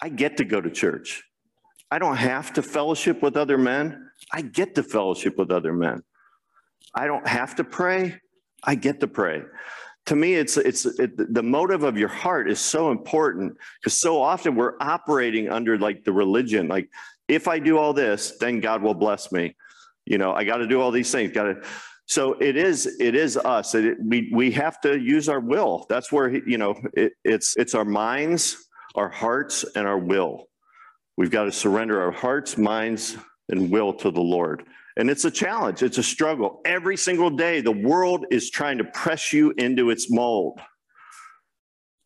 I 0.00 0.08
get 0.08 0.36
to 0.38 0.44
go 0.44 0.60
to 0.60 0.70
church. 0.70 1.24
I 1.90 1.98
don't 1.98 2.16
have 2.16 2.52
to 2.54 2.62
fellowship 2.62 3.22
with 3.22 3.36
other 3.36 3.56
men. 3.56 4.10
I 4.32 4.42
get 4.42 4.74
to 4.74 4.82
fellowship 4.82 5.38
with 5.38 5.50
other 5.50 5.72
men. 5.72 6.02
I 6.94 7.06
don't 7.06 7.26
have 7.26 7.56
to 7.56 7.64
pray. 7.64 8.20
I 8.62 8.74
get 8.74 9.00
to 9.00 9.08
pray. 9.08 9.42
To 10.06 10.16
me, 10.16 10.34
it's 10.34 10.56
it's 10.56 10.84
it, 10.84 11.32
the 11.34 11.42
motive 11.42 11.84
of 11.84 11.98
your 11.98 12.08
heart 12.08 12.50
is 12.50 12.60
so 12.60 12.90
important 12.90 13.56
because 13.80 13.98
so 13.98 14.20
often 14.20 14.54
we're 14.54 14.74
operating 14.80 15.48
under 15.48 15.78
like 15.78 16.04
the 16.04 16.12
religion. 16.12 16.68
Like, 16.68 16.88
if 17.26 17.46
I 17.46 17.58
do 17.58 17.78
all 17.78 17.92
this, 17.92 18.36
then 18.38 18.60
God 18.60 18.82
will 18.82 18.94
bless 18.94 19.30
me. 19.32 19.54
You 20.08 20.18
know, 20.18 20.32
I 20.32 20.44
got 20.44 20.58
to 20.58 20.66
do 20.66 20.80
all 20.80 20.90
these 20.90 21.10
things. 21.10 21.32
Got 21.32 21.44
to. 21.44 21.62
So 22.06 22.32
it 22.34 22.56
is. 22.56 22.86
It 23.00 23.14
is 23.14 23.36
us. 23.36 23.74
It, 23.74 23.98
we 24.02 24.30
we 24.32 24.50
have 24.52 24.80
to 24.80 24.98
use 24.98 25.28
our 25.28 25.40
will. 25.40 25.86
That's 25.88 26.10
where 26.10 26.28
you 26.28 26.58
know 26.58 26.80
it, 26.94 27.12
it's 27.24 27.56
it's 27.56 27.74
our 27.74 27.84
minds, 27.84 28.56
our 28.94 29.08
hearts, 29.10 29.64
and 29.74 29.86
our 29.86 29.98
will 29.98 30.48
We've 31.18 31.32
got 31.32 31.44
to 31.44 31.52
surrender 31.52 32.00
our 32.00 32.12
hearts, 32.12 32.56
minds, 32.56 33.16
and 33.48 33.72
will 33.72 33.92
to 33.92 34.12
the 34.12 34.20
Lord. 34.20 34.62
And 34.96 35.10
it's 35.10 35.24
a 35.24 35.32
challenge, 35.32 35.82
it's 35.82 35.98
a 35.98 36.02
struggle. 36.02 36.60
Every 36.64 36.96
single 36.96 37.28
day, 37.28 37.60
the 37.60 37.72
world 37.72 38.24
is 38.30 38.50
trying 38.50 38.78
to 38.78 38.84
press 38.84 39.32
you 39.32 39.52
into 39.58 39.90
its 39.90 40.12
mold. 40.12 40.60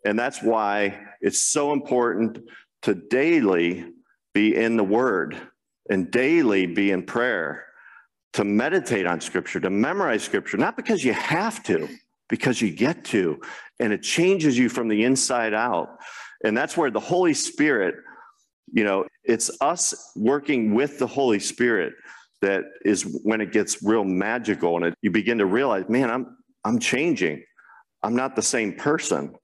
And 0.06 0.18
that's 0.18 0.42
why 0.42 0.98
it's 1.20 1.42
so 1.42 1.74
important 1.74 2.38
to 2.82 2.94
daily 2.94 3.84
be 4.32 4.56
in 4.56 4.78
the 4.78 4.84
Word 4.84 5.36
and 5.90 6.10
daily 6.10 6.64
be 6.64 6.90
in 6.90 7.02
prayer, 7.02 7.66
to 8.34 8.44
meditate 8.44 9.06
on 9.06 9.20
Scripture, 9.20 9.60
to 9.60 9.70
memorize 9.70 10.22
Scripture, 10.22 10.56
not 10.56 10.76
because 10.76 11.04
you 11.04 11.12
have 11.12 11.62
to, 11.64 11.88
because 12.28 12.62
you 12.62 12.70
get 12.70 13.04
to. 13.06 13.40
And 13.80 13.92
it 13.92 14.02
changes 14.02 14.56
you 14.56 14.68
from 14.68 14.88
the 14.88 15.04
inside 15.04 15.54
out. 15.54 15.98
And 16.44 16.56
that's 16.56 16.76
where 16.76 16.90
the 16.90 17.00
Holy 17.00 17.34
Spirit 17.34 17.94
you 18.72 18.84
know, 18.84 19.06
it's 19.24 19.50
us 19.60 20.12
working 20.16 20.74
with 20.74 20.98
the 20.98 21.06
Holy 21.06 21.38
Spirit 21.38 21.92
that 22.40 22.64
is 22.84 23.20
when 23.22 23.40
it 23.40 23.52
gets 23.52 23.82
real 23.82 24.02
magical 24.02 24.76
and 24.76 24.86
it, 24.86 24.94
you 25.02 25.10
begin 25.10 25.38
to 25.38 25.46
realize, 25.46 25.88
man, 25.88 26.10
I'm 26.10 26.36
I'm 26.64 26.78
changing. 26.78 27.44
I'm 28.02 28.16
not 28.16 28.34
the 28.34 28.42
same 28.42 28.74
person. 28.74 29.34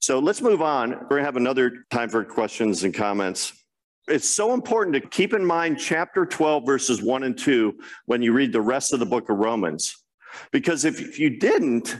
So 0.00 0.18
let's 0.18 0.42
move 0.42 0.60
on. 0.60 0.90
We're 0.90 1.08
going 1.08 1.20
to 1.20 1.24
have 1.24 1.36
another 1.36 1.84
time 1.90 2.08
for 2.08 2.24
questions 2.24 2.84
and 2.84 2.92
comments. 2.92 3.52
It's 4.08 4.28
so 4.28 4.52
important 4.52 4.94
to 4.94 5.00
keep 5.00 5.32
in 5.32 5.44
mind 5.44 5.78
chapter 5.78 6.26
12, 6.26 6.66
verses 6.66 7.02
1 7.02 7.22
and 7.22 7.38
2 7.38 7.78
when 8.06 8.20
you 8.20 8.32
read 8.32 8.52
the 8.52 8.60
rest 8.60 8.92
of 8.92 8.98
the 8.98 9.06
book 9.06 9.30
of 9.30 9.38
Romans. 9.38 9.96
Because 10.50 10.84
if 10.84 11.18
you 11.18 11.38
didn't, 11.38 11.96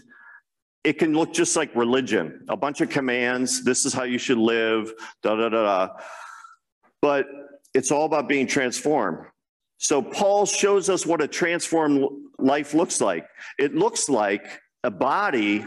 it 0.83 0.95
can 0.95 1.15
look 1.15 1.33
just 1.33 1.55
like 1.55 1.75
religion, 1.77 2.45
a 2.49 2.57
bunch 2.57 2.81
of 2.81 2.89
commands. 2.89 3.63
This 3.63 3.85
is 3.85 3.93
how 3.93 4.03
you 4.03 4.19
should 4.19 4.39
live, 4.39 4.93
da 5.23 5.37
da 5.37 5.49
da 5.49 5.63
da. 5.63 5.95
But 7.01 7.27
it's 7.73 7.93
all 7.93 8.05
about 8.05 8.29
being 8.29 8.49
transformed. 8.49 9.27
So 9.79 10.03
Paul 10.03 10.47
shows 10.47 10.89
us 10.89 11.07
what 11.07 11.21
a 11.21 11.29
transformed 11.29 12.05
life 12.39 12.75
looks 12.75 13.01
like. 13.01 13.27
It 13.59 13.75
looks 13.75 14.09
like 14.09 14.61
a 14.83 14.91
body 14.91 15.65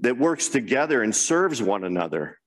that 0.00 0.18
works 0.18 0.48
together 0.48 1.02
and 1.02 1.14
serves 1.14 1.62
one 1.62 1.84
another. 1.84 2.38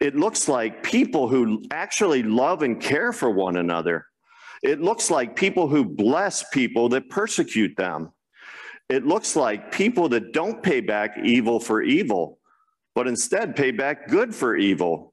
It 0.00 0.16
looks 0.16 0.48
like 0.48 0.82
people 0.82 1.28
who 1.28 1.62
actually 1.70 2.22
love 2.22 2.62
and 2.62 2.80
care 2.80 3.12
for 3.12 3.30
one 3.30 3.56
another. 3.56 4.06
It 4.62 4.80
looks 4.80 5.10
like 5.10 5.36
people 5.36 5.68
who 5.68 5.84
bless 5.84 6.48
people 6.50 6.88
that 6.90 7.10
persecute 7.10 7.76
them. 7.76 8.12
It 8.88 9.06
looks 9.06 9.36
like 9.36 9.72
people 9.72 10.08
that 10.10 10.32
don't 10.32 10.62
pay 10.62 10.80
back 10.80 11.18
evil 11.22 11.60
for 11.60 11.82
evil, 11.82 12.38
but 12.94 13.08
instead 13.08 13.56
pay 13.56 13.70
back 13.70 14.08
good 14.08 14.34
for 14.34 14.56
evil. 14.56 15.12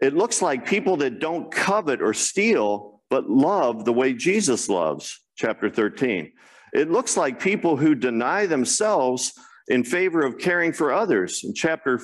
It 0.00 0.14
looks 0.14 0.42
like 0.42 0.66
people 0.66 0.96
that 0.98 1.18
don't 1.18 1.50
covet 1.50 2.02
or 2.02 2.14
steal, 2.14 3.02
but 3.10 3.28
love 3.28 3.84
the 3.84 3.92
way 3.92 4.12
Jesus 4.12 4.68
loves, 4.68 5.20
chapter 5.36 5.70
13. 5.70 6.32
It 6.72 6.90
looks 6.90 7.16
like 7.16 7.40
people 7.40 7.76
who 7.76 7.94
deny 7.94 8.46
themselves 8.46 9.32
in 9.68 9.84
favor 9.84 10.24
of 10.24 10.38
caring 10.38 10.72
for 10.72 10.92
others, 10.92 11.42
in 11.44 11.54
chapter 11.54 12.00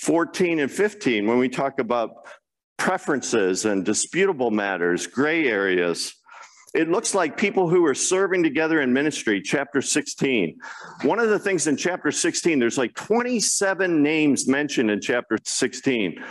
14 0.00 0.60
and 0.60 0.70
15, 0.70 1.26
when 1.26 1.38
we 1.38 1.48
talk 1.48 1.78
about 1.78 2.10
preferences 2.78 3.64
and 3.64 3.84
disputable 3.84 4.50
matters, 4.50 5.06
gray 5.06 5.48
areas. 5.48 6.14
It 6.74 6.90
looks 6.90 7.14
like 7.14 7.38
people 7.38 7.70
who 7.70 7.84
are 7.86 7.94
serving 7.94 8.42
together 8.42 8.82
in 8.82 8.92
ministry, 8.92 9.40
chapter 9.40 9.80
16. 9.80 10.58
One 11.02 11.18
of 11.18 11.30
the 11.30 11.38
things 11.38 11.66
in 11.66 11.76
chapter 11.76 12.12
16, 12.12 12.58
there's 12.58 12.76
like 12.76 12.94
27 12.94 14.02
names 14.02 14.46
mentioned 14.46 14.90
in 14.90 15.00
chapter 15.00 15.38
16. 15.42 16.22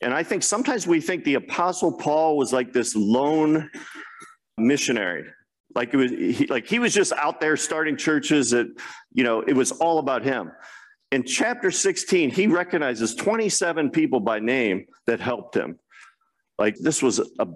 And 0.00 0.14
I 0.14 0.22
think 0.22 0.42
sometimes 0.42 0.86
we 0.86 1.00
think 1.00 1.24
the 1.24 1.34
Apostle 1.34 1.92
Paul 1.92 2.38
was 2.38 2.52
like 2.52 2.72
this 2.72 2.96
lone 2.96 3.70
missionary. 4.56 5.24
Like 5.74 5.92
it 5.92 5.96
was 5.98 6.10
he, 6.10 6.46
like 6.46 6.66
he 6.66 6.78
was 6.78 6.94
just 6.94 7.12
out 7.12 7.40
there 7.40 7.56
starting 7.56 7.96
churches 7.96 8.50
that, 8.50 8.66
you 9.12 9.22
know, 9.22 9.42
it 9.42 9.52
was 9.52 9.70
all 9.72 9.98
about 9.98 10.22
him. 10.22 10.50
In 11.12 11.24
chapter 11.24 11.70
16, 11.70 12.30
he 12.30 12.46
recognizes 12.46 13.14
27 13.14 13.90
people 13.90 14.20
by 14.20 14.38
name 14.38 14.86
that 15.06 15.20
helped 15.20 15.56
him. 15.56 15.78
Like 16.58 16.76
this 16.76 17.02
was 17.02 17.18
a, 17.38 17.48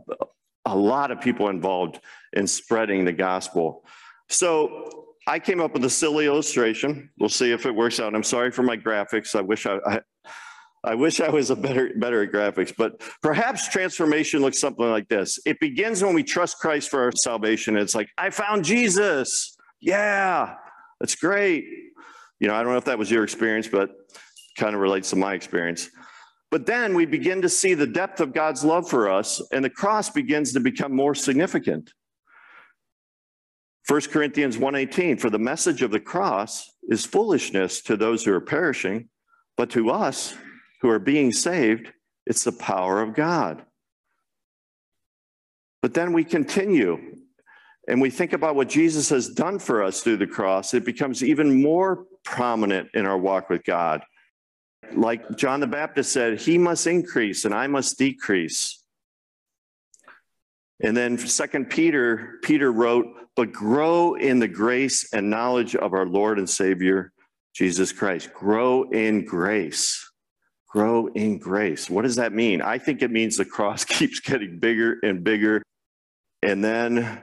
a 0.65 0.77
lot 0.77 1.11
of 1.11 1.21
people 1.21 1.49
involved 1.49 2.01
in 2.33 2.47
spreading 2.47 3.05
the 3.05 3.13
gospel. 3.13 3.85
So 4.29 5.05
I 5.27 5.39
came 5.39 5.61
up 5.61 5.73
with 5.73 5.85
a 5.85 5.91
silly 5.91 6.27
illustration. 6.27 7.11
We'll 7.19 7.29
see 7.29 7.53
if 7.53 7.67
it 7.67 7.75
works 7.75 8.01
out. 8.01 8.15
I'm 8.15 8.23
sorry 8.23 8.51
for 8.51 8.63
my 8.63 8.77
graphics. 8.77 9.37
I 9.37 9.41
wish 9.43 9.67
I, 9.67 9.79
I 9.87 10.01
I 10.87 10.95
wish 10.95 11.19
I 11.21 11.31
was 11.31 11.49
a 11.49 11.57
better 11.57 11.93
better 11.97 12.23
at 12.23 12.31
graphics, 12.31 12.75
but 12.77 13.01
perhaps 13.23 13.69
transformation 13.69 14.43
looks 14.43 14.61
something 14.61 14.85
like 14.85 15.09
this. 15.09 15.39
It 15.47 15.59
begins 15.59 16.05
when 16.05 16.15
we 16.15 16.23
trust 16.23 16.59
Christ 16.59 16.91
for 16.91 17.03
our 17.05 17.13
salvation. 17.13 17.79
It's 17.79 17.95
like, 17.95 18.11
I 18.19 18.29
found 18.29 18.67
Jesus. 18.67 19.57
Yeah, 19.81 20.57
that's 21.01 21.15
great. 21.15 21.65
You 22.45 22.49
know, 22.49 22.57
I 22.57 22.63
don't 22.63 22.73
know 22.73 22.79
if 22.79 22.85
that 22.85 22.99
was 22.99 23.11
your 23.11 23.25
experience, 23.25 23.69
but 23.69 23.97
kind 24.59 24.75
of 24.75 24.83
relates 24.83 25.09
to 25.09 25.17
my 25.17 25.33
experience. 25.33 25.89
But 26.51 26.67
then 26.67 26.93
we 26.93 27.07
begin 27.07 27.41
to 27.41 27.49
see 27.49 27.73
the 27.73 27.87
depth 27.87 28.21
of 28.21 28.35
God's 28.35 28.63
love 28.63 28.87
for 28.87 29.11
us, 29.11 29.41
and 29.51 29.65
the 29.65 29.71
cross 29.71 30.11
begins 30.11 30.53
to 30.53 30.61
become 30.61 30.95
more 30.95 31.15
significant. 31.15 31.95
1 33.89 34.11
Corinthians 34.11 34.59
1:18 34.59 35.19
for 35.19 35.31
the 35.31 35.39
message 35.39 35.81
of 35.81 35.91
the 35.91 35.99
cross 35.99 36.71
is 36.83 37.07
foolishness 37.07 37.81
to 37.81 37.97
those 37.97 38.27
who 38.27 38.35
are 38.35 38.43
perishing, 38.43 39.09
but 39.57 39.71
to 39.71 39.89
us 39.89 40.37
who 40.83 40.91
are 40.91 40.99
being 40.99 41.33
saved, 41.33 41.95
it's 42.27 42.45
the 42.45 42.53
power 42.53 43.01
of 43.01 43.15
God. 43.15 43.65
But 45.81 45.95
then 45.95 46.13
we 46.13 46.25
continue 46.25 47.24
and 47.89 48.01
we 48.01 48.11
think 48.11 48.33
about 48.33 48.57
what 48.57 48.69
Jesus 48.69 49.09
has 49.11 49.29
done 49.29 49.59
for 49.59 49.83
us 49.83 50.03
through 50.03 50.17
the 50.17 50.27
cross, 50.27 50.75
it 50.75 50.85
becomes 50.85 51.23
even 51.23 51.63
more 51.63 52.07
prominent 52.25 52.89
in 52.95 53.07
our 53.07 53.19
walk 53.19 53.51
with 53.51 53.65
God. 53.65 54.03
Like 54.93 55.37
John 55.37 55.61
the 55.61 55.67
Baptist 55.67 56.13
said, 56.13 56.41
He 56.41 56.59
must 56.59 56.87
increase 56.87 57.45
and 57.45 57.55
I 57.55 57.67
must 57.67 57.99
decrease. 57.99 58.83
And 60.81 60.97
then 60.97 61.19
Second 61.19 61.71
Peter, 61.71 62.39
Peter 62.43 62.73
wrote, 62.73 63.07
but 63.37 63.53
grow 63.53 64.15
in 64.15 64.39
the 64.39 64.49
grace 64.49 65.13
and 65.13 65.29
knowledge 65.29 65.75
of 65.75 65.93
our 65.93 66.07
Lord 66.07 66.39
and 66.39 66.49
Savior, 66.49 67.13
Jesus 67.55 67.93
Christ. 67.93 68.33
Grow 68.33 68.85
in 68.91 69.25
grace 69.25 70.11
grow 70.75 71.07
in 71.15 71.39
grace. 71.39 71.89
What 71.89 72.03
does 72.03 72.17
that 72.17 72.33
mean? 72.33 72.61
I 72.61 72.79
think 72.79 73.01
it 73.01 73.13
means 73.13 73.37
the 73.37 73.45
cross 73.45 73.85
keeps 73.97 74.19
getting 74.19 74.59
bigger 74.59 74.99
and 75.05 75.23
bigger. 75.23 75.63
And 76.43 76.63
then 76.65 77.23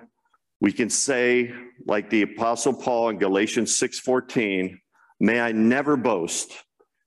we 0.62 0.72
can 0.72 0.90
say, 0.90 1.52
like 1.88 2.10
the 2.10 2.22
Apostle 2.22 2.74
Paul 2.74 3.10
in 3.10 3.18
Galatians 3.18 3.78
6:14, 3.78 4.80
may 5.20 5.42
I 5.42 5.52
never 5.52 5.98
boast 5.98 6.54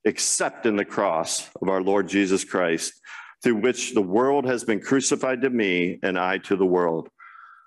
except 0.05 0.67
in 0.67 0.77
the 0.77 0.85
cross 0.85 1.49
of 1.63 1.69
our 1.69 1.81
Lord 1.81 2.09
Jesus 2.09 2.45
Christ, 2.45 3.01
through 3.43 3.57
which 3.57 3.95
the 3.95 4.03
world 4.03 4.45
has 4.45 4.65
been 4.65 4.81
crucified 4.81 5.41
to 5.43 5.51
me 5.51 5.99
and 6.03 6.19
I 6.19 6.39
to 6.39 6.57
the 6.57 6.67
world. 6.67 7.09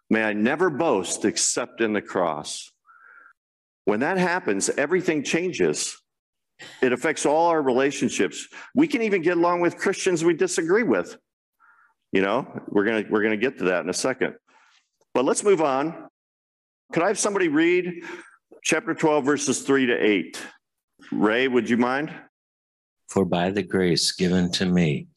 May 0.10 0.23
I 0.23 0.34
never 0.34 0.69
boast 0.69 1.26
except 1.26 1.82
in 1.82 1.93
the 1.93 2.02
cross. 2.02 2.71
When 3.86 4.02
that 4.02 4.17
happens, 4.17 4.69
everything 4.69 5.23
changes. 5.23 5.97
It 6.82 6.91
affects 6.91 7.26
all 7.26 7.47
our 7.47 7.62
relationships. 7.62 8.47
We 8.76 8.88
can 8.88 9.02
even 9.02 9.21
get 9.21 9.38
along 9.38 9.62
with 9.62 9.78
Christians 9.78 10.23
we 10.23 10.34
disagree 10.34 10.84
with. 10.84 11.17
You 12.12 12.21
know, 12.21 12.45
we're 12.67 12.86
going 12.86 13.06
to 13.06 13.10
we're 13.10 13.21
going 13.21 13.39
to 13.39 13.45
get 13.45 13.58
to 13.60 13.65
that 13.65 13.84
in 13.84 13.89
a 13.89 13.93
second. 13.93 14.36
But 15.17 15.25
let's 15.25 15.43
move 15.43 15.63
on. 15.63 16.10
Could 16.93 17.01
I 17.01 17.08
have 17.08 17.17
somebody 17.17 17.47
read 17.47 18.03
chapter 18.63 18.93
12 18.93 19.25
verses 19.25 19.63
3 19.63 19.88
to 19.88 19.95
8? 19.95 20.39
Ray, 21.12 21.47
would 21.47 21.67
you 21.67 21.75
mind? 21.75 22.13
For 23.10 23.25
by 23.25 23.49
the 23.49 23.63
grace 23.63 24.12
given 24.12 24.51
to 24.51 24.67
me, 24.67 25.08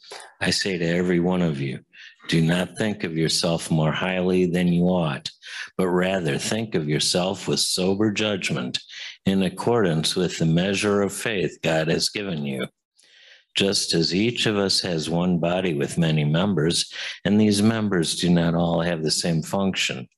I 0.41 0.53
say 0.53 0.79
to 0.79 0.87
every 0.87 1.21
one 1.21 1.43
of 1.43 1.61
you, 1.61 1.81
do 2.29 2.41
not 2.41 2.79
think 2.79 3.05
of 3.05 3.15
yourself 3.15 3.71
more 3.71 3.93
highly 3.93 4.47
than 4.47 4.69
you 4.69 4.85
ought, 4.85 5.31
but 5.77 5.89
rather 5.89 6.39
think 6.39 6.75
of 6.75 6.89
yourself 6.89 7.47
with 7.47 7.61
sober 7.61 8.11
judgment 8.11 8.79
in 9.27 9.43
accordance 9.43 10.17
with 10.17 10.39
the 10.39 10.47
measure 10.47 11.03
of 11.03 11.13
faith 11.13 11.59
God 11.63 11.89
has 11.89 12.09
given 12.09 12.47
you. 12.47 12.65
Just 13.57 13.95
as 13.95 14.15
each 14.15 14.47
of 14.47 14.57
us 14.57 14.81
has 14.81 15.11
one 15.11 15.39
body 15.39 15.75
with 15.75 15.99
many 15.99 16.25
members, 16.25 16.93
and 17.25 17.41
these 17.41 17.63
members 17.63 18.19
do 18.21 18.31
not 18.31 18.55
all 18.55 18.81
have 18.81 19.03
the 19.03 19.11
same 19.11 19.43
function, 19.43 20.09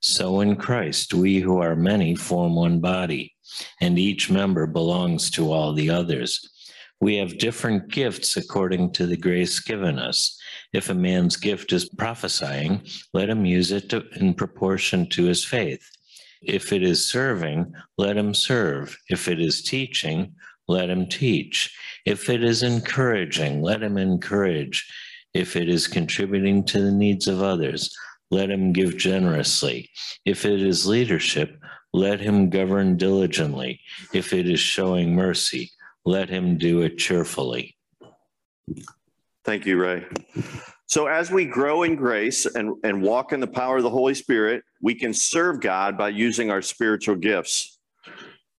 so 0.00 0.40
in 0.40 0.56
Christ 0.56 1.14
we 1.14 1.40
who 1.40 1.58
are 1.58 1.74
many 1.74 2.14
form 2.14 2.54
one 2.54 2.80
body, 2.80 3.34
and 3.80 3.98
each 3.98 4.30
member 4.30 4.66
belongs 4.66 5.30
to 5.32 5.52
all 5.52 5.72
the 5.72 5.90
others. 5.90 6.48
We 7.00 7.16
have 7.16 7.38
different 7.38 7.88
gifts 7.88 8.36
according 8.36 8.92
to 8.92 9.06
the 9.06 9.16
grace 9.16 9.60
given 9.60 9.98
us. 9.98 10.40
If 10.72 10.88
a 10.88 10.94
man's 10.94 11.36
gift 11.36 11.72
is 11.72 11.88
prophesying, 11.88 12.86
let 13.12 13.28
him 13.28 13.44
use 13.44 13.70
it 13.72 13.90
to, 13.90 14.04
in 14.16 14.32
proportion 14.34 15.08
to 15.10 15.24
his 15.24 15.44
faith. 15.44 15.82
If 16.42 16.72
it 16.72 16.82
is 16.82 17.06
serving, 17.06 17.74
let 17.98 18.16
him 18.16 18.32
serve. 18.32 18.96
If 19.10 19.28
it 19.28 19.40
is 19.40 19.62
teaching, 19.62 20.34
let 20.68 20.90
him 20.90 21.06
teach. 21.06 21.76
If 22.04 22.28
it 22.28 22.42
is 22.42 22.62
encouraging, 22.62 23.62
let 23.62 23.82
him 23.82 23.96
encourage. 23.96 24.88
If 25.34 25.56
it 25.56 25.68
is 25.68 25.86
contributing 25.86 26.64
to 26.64 26.80
the 26.80 26.92
needs 26.92 27.28
of 27.28 27.42
others, 27.42 27.94
let 28.30 28.50
him 28.50 28.72
give 28.72 28.96
generously. 28.96 29.90
If 30.24 30.44
it 30.44 30.62
is 30.62 30.86
leadership, 30.86 31.58
let 31.92 32.20
him 32.20 32.50
govern 32.50 32.96
diligently. 32.96 33.80
If 34.12 34.32
it 34.32 34.48
is 34.48 34.60
showing 34.60 35.14
mercy, 35.14 35.70
let 36.04 36.28
him 36.28 36.58
do 36.58 36.82
it 36.82 36.98
cheerfully. 36.98 37.76
Thank 39.44 39.66
you, 39.66 39.80
Ray. 39.80 40.04
So 40.86 41.06
as 41.06 41.30
we 41.30 41.44
grow 41.44 41.82
in 41.82 41.96
grace 41.96 42.46
and, 42.46 42.76
and 42.84 43.02
walk 43.02 43.32
in 43.32 43.40
the 43.40 43.46
power 43.46 43.78
of 43.78 43.82
the 43.82 43.90
Holy 43.90 44.14
Spirit, 44.14 44.62
we 44.80 44.94
can 44.94 45.12
serve 45.12 45.60
God 45.60 45.98
by 45.98 46.10
using 46.10 46.50
our 46.50 46.62
spiritual 46.62 47.16
gifts. 47.16 47.75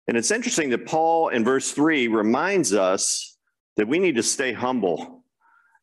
And 0.08 0.16
it's 0.16 0.32
interesting 0.32 0.70
that 0.70 0.86
Paul 0.86 1.30
in 1.30 1.44
verse 1.44 1.72
three 1.72 2.08
reminds 2.08 2.74
us 2.74 3.38
that 3.76 3.88
we 3.88 4.00
need 4.00 4.16
to 4.16 4.24
stay 4.24 4.54
humble 4.54 5.24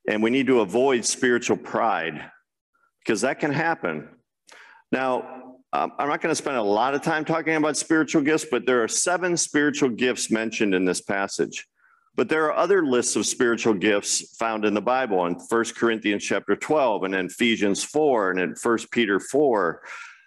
and 0.09 0.23
we 0.23 0.31
need 0.31 0.47
to 0.47 0.61
avoid 0.61 1.05
spiritual 1.05 1.57
pride 1.57 2.31
because 3.01 3.21
that 3.21 3.39
can 3.39 3.53
happen. 3.53 4.09
Now, 4.91 5.45
um, 5.73 5.93
I'm 5.99 6.09
not 6.09 6.21
going 6.21 6.31
to 6.31 6.37
spend 6.37 6.57
a 6.57 6.63
lot 6.63 6.95
of 6.95 7.03
time 7.03 7.25
talking 7.25 7.55
about 7.55 7.77
spiritual 7.77 8.23
gifts, 8.23 8.47
but 8.51 8.65
there 8.65 8.83
are 8.83 8.89
seven 8.89 9.37
spiritual 9.37 9.89
gifts 9.91 10.31
mentioned 10.31 10.75
in 10.75 10.85
this 10.85 11.01
passage. 11.01 11.67
But 12.17 12.29
there 12.29 12.45
are 12.45 12.57
other 12.57 12.87
lists 12.87 13.17
of 13.17 13.27
spiritual 13.27 13.75
gifts 13.75 14.37
found 14.37 14.65
in 14.65 14.73
the 14.73 14.81
Bible 14.81 15.27
in 15.27 15.35
1 15.35 15.65
Corinthians 15.77 16.23
chapter 16.23 16.55
12 16.55 17.03
and 17.03 17.15
in 17.15 17.27
Ephesians 17.27 17.83
4 17.83 18.31
and 18.31 18.41
in 18.41 18.55
1 18.63 18.79
Peter 18.93 19.19
4. 19.19 19.83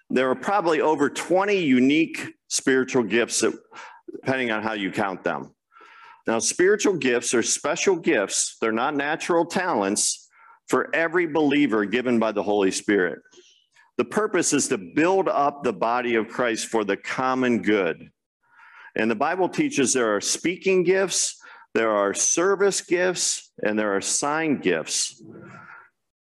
There 0.10 0.30
are 0.30 0.36
probably 0.36 0.82
over 0.82 1.10
20 1.10 1.58
unique 1.58 2.34
spiritual 2.48 3.04
gifts 3.04 3.42
that, 3.42 3.54
depending 4.12 4.52
on 4.52 4.64
how 4.64 4.74
you 4.74 4.92
count 4.92 5.24
them. 5.24 5.54
Now, 6.26 6.40
spiritual 6.40 6.98
gifts 6.98 7.34
are 7.34 7.44
special 7.44 7.96
gifts, 7.96 8.58
they're 8.60 8.72
not 8.72 8.96
natural 8.96 9.46
talents 9.46 10.30
for 10.68 10.94
every 10.94 11.26
believer 11.28 11.86
given 11.86 12.20
by 12.20 12.32
the 12.34 12.44
Holy 12.44 12.72
Spirit. 12.72 13.20
The 13.98 14.06
purpose 14.06 14.54
is 14.54 14.68
to 14.68 14.78
build 14.78 15.28
up 15.28 15.64
the 15.64 15.74
body 15.74 16.16
of 16.16 16.28
Christ 16.28 16.68
for 16.68 16.84
the 16.84 16.98
common 16.98 17.62
good. 17.62 18.12
And 18.96 19.10
the 19.10 19.16
Bible 19.16 19.50
teaches 19.50 19.94
there 19.94 20.16
are 20.16 20.22
speaking 20.22 20.84
gifts, 20.84 21.40
there 21.74 21.92
are 21.92 22.14
service 22.14 22.82
gifts, 22.82 23.52
and 23.64 23.78
there 23.78 23.96
are 23.96 24.02
sign 24.02 24.58
gifts. 24.58 25.22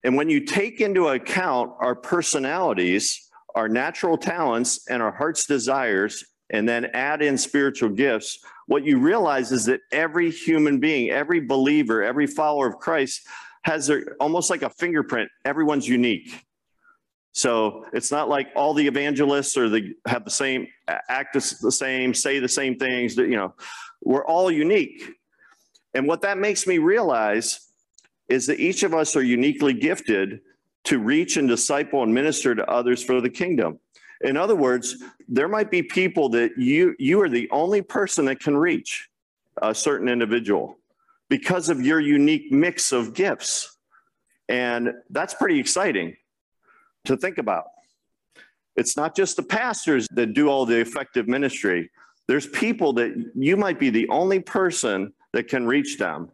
And 0.03 0.15
when 0.15 0.29
you 0.29 0.45
take 0.45 0.81
into 0.81 1.09
account 1.09 1.71
our 1.79 1.95
personalities, 1.95 3.29
our 3.55 3.69
natural 3.69 4.17
talents, 4.17 4.87
and 4.89 5.01
our 5.01 5.11
heart's 5.11 5.45
desires, 5.45 6.23
and 6.49 6.67
then 6.67 6.85
add 6.93 7.21
in 7.21 7.37
spiritual 7.37 7.89
gifts, 7.89 8.39
what 8.67 8.85
you 8.85 8.99
realize 8.99 9.51
is 9.51 9.65
that 9.65 9.81
every 9.91 10.29
human 10.29 10.79
being, 10.79 11.09
every 11.09 11.39
believer, 11.39 12.03
every 12.03 12.27
follower 12.27 12.67
of 12.67 12.77
Christ 12.77 13.27
has 13.63 13.89
a, 13.89 14.01
almost 14.19 14.49
like 14.49 14.61
a 14.61 14.69
fingerprint. 14.69 15.29
Everyone's 15.45 15.87
unique. 15.87 16.45
So 17.33 17.85
it's 17.93 18.11
not 18.11 18.27
like 18.27 18.49
all 18.55 18.73
the 18.73 18.87
evangelists 18.87 19.55
or 19.57 19.69
the 19.69 19.93
have 20.05 20.25
the 20.25 20.31
same 20.31 20.67
act 20.87 21.33
the 21.33 21.71
same, 21.71 22.13
say 22.13 22.39
the 22.39 22.49
same 22.49 22.77
things. 22.77 23.15
That 23.15 23.27
you 23.27 23.37
know, 23.37 23.53
we're 24.03 24.25
all 24.25 24.51
unique. 24.51 25.03
And 25.93 26.07
what 26.07 26.21
that 26.21 26.37
makes 26.37 26.67
me 26.67 26.77
realize 26.77 27.59
is 28.27 28.47
that 28.47 28.59
each 28.59 28.83
of 28.83 28.93
us 28.93 29.15
are 29.15 29.23
uniquely 29.23 29.73
gifted 29.73 30.39
to 30.85 30.99
reach 30.99 31.37
and 31.37 31.47
disciple 31.47 32.03
and 32.03 32.13
minister 32.13 32.55
to 32.55 32.69
others 32.69 33.03
for 33.03 33.21
the 33.21 33.29
kingdom. 33.29 33.79
In 34.21 34.37
other 34.37 34.55
words, 34.55 35.03
there 35.27 35.47
might 35.47 35.71
be 35.71 35.81
people 35.81 36.29
that 36.29 36.57
you 36.57 36.95
you 36.99 37.21
are 37.21 37.29
the 37.29 37.49
only 37.51 37.81
person 37.81 38.25
that 38.25 38.39
can 38.39 38.55
reach 38.55 39.09
a 39.61 39.73
certain 39.73 40.07
individual 40.07 40.77
because 41.29 41.69
of 41.69 41.81
your 41.81 41.99
unique 41.99 42.51
mix 42.51 42.91
of 42.91 43.13
gifts. 43.13 43.77
And 44.49 44.91
that's 45.09 45.33
pretty 45.33 45.59
exciting 45.59 46.17
to 47.05 47.15
think 47.15 47.37
about. 47.37 47.65
It's 48.75 48.97
not 48.97 49.15
just 49.15 49.35
the 49.37 49.43
pastors 49.43 50.07
that 50.11 50.33
do 50.33 50.49
all 50.49 50.65
the 50.65 50.79
effective 50.79 51.27
ministry. 51.27 51.89
There's 52.27 52.47
people 52.47 52.93
that 52.93 53.31
you 53.35 53.57
might 53.57 53.79
be 53.79 53.89
the 53.89 54.07
only 54.09 54.39
person 54.39 55.13
that 55.33 55.47
can 55.47 55.65
reach 55.65 55.97
them 55.97 56.29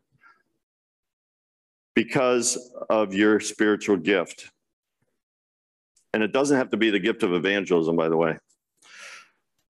because 1.98 2.72
of 2.92 3.12
your 3.12 3.40
spiritual 3.40 3.98
gift. 3.98 4.52
And 6.14 6.22
it 6.22 6.32
doesn't 6.32 6.56
have 6.56 6.70
to 6.70 6.78
be 6.78 6.92
the 6.92 7.00
gift 7.00 7.24
of 7.24 7.34
evangelism, 7.34 7.96
by 7.96 8.08
the 8.08 8.16
way. 8.16 8.38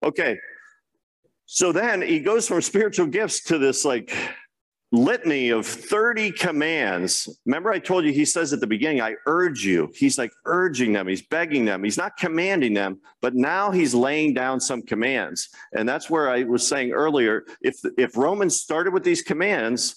Okay. 0.02 0.36
So 1.46 1.72
then 1.72 2.02
he 2.02 2.20
goes 2.20 2.46
from 2.46 2.60
spiritual 2.60 3.06
gifts 3.06 3.44
to 3.44 3.56
this 3.56 3.82
like 3.82 4.14
litany 4.92 5.48
of 5.48 5.66
30 5.66 6.32
commands. 6.32 7.34
Remember, 7.46 7.72
I 7.72 7.78
told 7.78 8.04
you, 8.04 8.12
he 8.12 8.26
says 8.26 8.52
at 8.52 8.60
the 8.60 8.66
beginning, 8.66 9.00
I 9.00 9.14
urge 9.24 9.64
you. 9.64 9.90
He's 9.94 10.18
like 10.18 10.32
urging 10.44 10.92
them, 10.92 11.08
he's 11.08 11.22
begging 11.22 11.64
them, 11.64 11.82
he's 11.82 11.96
not 11.96 12.18
commanding 12.18 12.74
them, 12.74 13.00
but 13.22 13.36
now 13.36 13.70
he's 13.70 13.94
laying 13.94 14.34
down 14.34 14.60
some 14.60 14.82
commands. 14.82 15.48
And 15.72 15.88
that's 15.88 16.10
where 16.10 16.28
I 16.28 16.42
was 16.42 16.68
saying 16.68 16.90
earlier 16.92 17.46
if, 17.62 17.76
if 17.96 18.18
Romans 18.18 18.60
started 18.60 18.92
with 18.92 19.02
these 19.02 19.22
commands, 19.22 19.96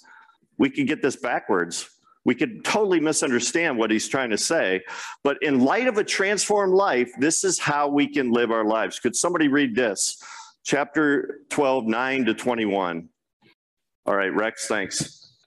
we 0.58 0.70
could 0.70 0.88
get 0.88 1.02
this 1.02 1.18
backwards. 1.18 1.90
We 2.24 2.36
could 2.36 2.64
totally 2.64 3.00
misunderstand 3.00 3.78
what 3.78 3.90
he's 3.90 4.08
trying 4.08 4.30
to 4.30 4.38
say. 4.38 4.82
But 5.24 5.38
in 5.42 5.60
light 5.60 5.88
of 5.88 5.98
a 5.98 6.04
transformed 6.04 6.74
life, 6.74 7.12
this 7.20 7.44
is 7.44 7.58
how 7.58 7.88
we 7.88 8.08
can 8.08 8.32
live 8.32 8.52
our 8.52 8.66
lives. 8.66 9.00
Could 9.00 9.16
somebody 9.16 9.48
read 9.48 9.76
this? 9.76 10.22
Chapter 10.64 11.40
12, 11.50 11.86
9 11.86 12.26
to 12.26 12.34
21. 12.34 13.10
All 14.06 14.16
right, 14.16 14.34
Rex, 14.34 14.68
thanks. 14.68 15.21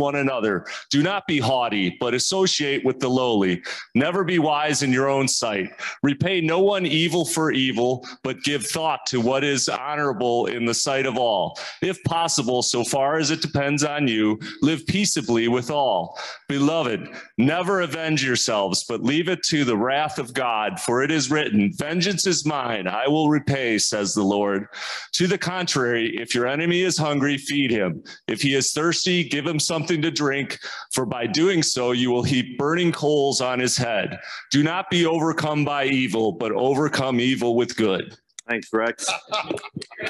one 0.00 0.16
another. 0.16 0.66
Do 0.90 1.02
not 1.02 1.28
be 1.28 1.38
haughty, 1.38 1.96
but 2.00 2.14
associate 2.14 2.84
with 2.84 2.98
the 2.98 3.08
lowly. 3.08 3.62
Never 3.94 4.24
be 4.24 4.40
wise 4.40 4.82
in 4.82 4.92
your 4.92 5.08
own 5.08 5.28
sight. 5.28 5.70
Repay 6.02 6.40
no 6.40 6.58
one 6.58 6.86
evil 6.86 7.24
for 7.24 7.52
evil, 7.52 8.04
but 8.24 8.42
give 8.42 8.66
thought 8.66 9.06
to 9.06 9.20
what 9.20 9.44
is 9.44 9.68
honorable 9.68 10.46
in 10.46 10.64
the 10.64 10.74
sight 10.74 11.06
of 11.06 11.16
all. 11.16 11.58
If 11.82 12.02
possible, 12.04 12.62
so 12.62 12.82
far 12.82 13.18
as 13.18 13.30
it 13.30 13.42
depends 13.42 13.84
on 13.84 14.08
you, 14.08 14.40
live 14.62 14.86
peaceably 14.86 15.48
with 15.48 15.70
all. 15.70 16.18
Beloved, 16.48 17.08
never 17.38 17.82
avenge 17.82 18.24
yourselves, 18.24 18.84
but 18.88 19.02
leave 19.02 19.28
it 19.28 19.42
to 19.44 19.64
the 19.64 19.76
wrath 19.76 20.18
of 20.18 20.32
God, 20.32 20.80
for 20.80 21.02
it 21.02 21.10
is 21.10 21.30
written, 21.30 21.72
Vengeance 21.76 22.26
is 22.26 22.46
mine, 22.46 22.86
I 22.86 23.06
will 23.06 23.28
repay, 23.28 23.78
says 23.78 24.14
the 24.14 24.22
Lord. 24.22 24.66
To 25.12 25.26
the 25.26 25.38
contrary, 25.38 26.16
if 26.16 26.34
your 26.34 26.46
enemy 26.46 26.80
is 26.80 26.96
hungry, 26.96 27.36
feed 27.36 27.70
him. 27.70 28.02
If 28.26 28.42
he 28.42 28.54
is 28.54 28.72
thirsty, 28.72 29.24
give 29.24 29.46
him 29.46 29.58
something 29.58 29.89
something 29.90 30.02
to 30.02 30.10
drink, 30.10 30.58
for 30.92 31.04
by 31.04 31.26
doing 31.26 31.62
so 31.64 31.90
you 31.90 32.10
will 32.10 32.22
heap 32.22 32.56
burning 32.56 32.92
coals 32.92 33.40
on 33.40 33.58
his 33.58 33.76
head. 33.76 34.20
Do 34.52 34.62
not 34.62 34.88
be 34.88 35.04
overcome 35.04 35.64
by 35.64 35.86
evil, 35.86 36.30
but 36.30 36.52
overcome 36.52 37.18
evil 37.18 37.56
with 37.56 37.76
good. 37.76 38.16
Thanks, 38.48 38.72
Rex. 38.72 39.10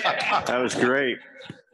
that 0.03 0.59
was 0.61 0.74
great. 0.74 1.16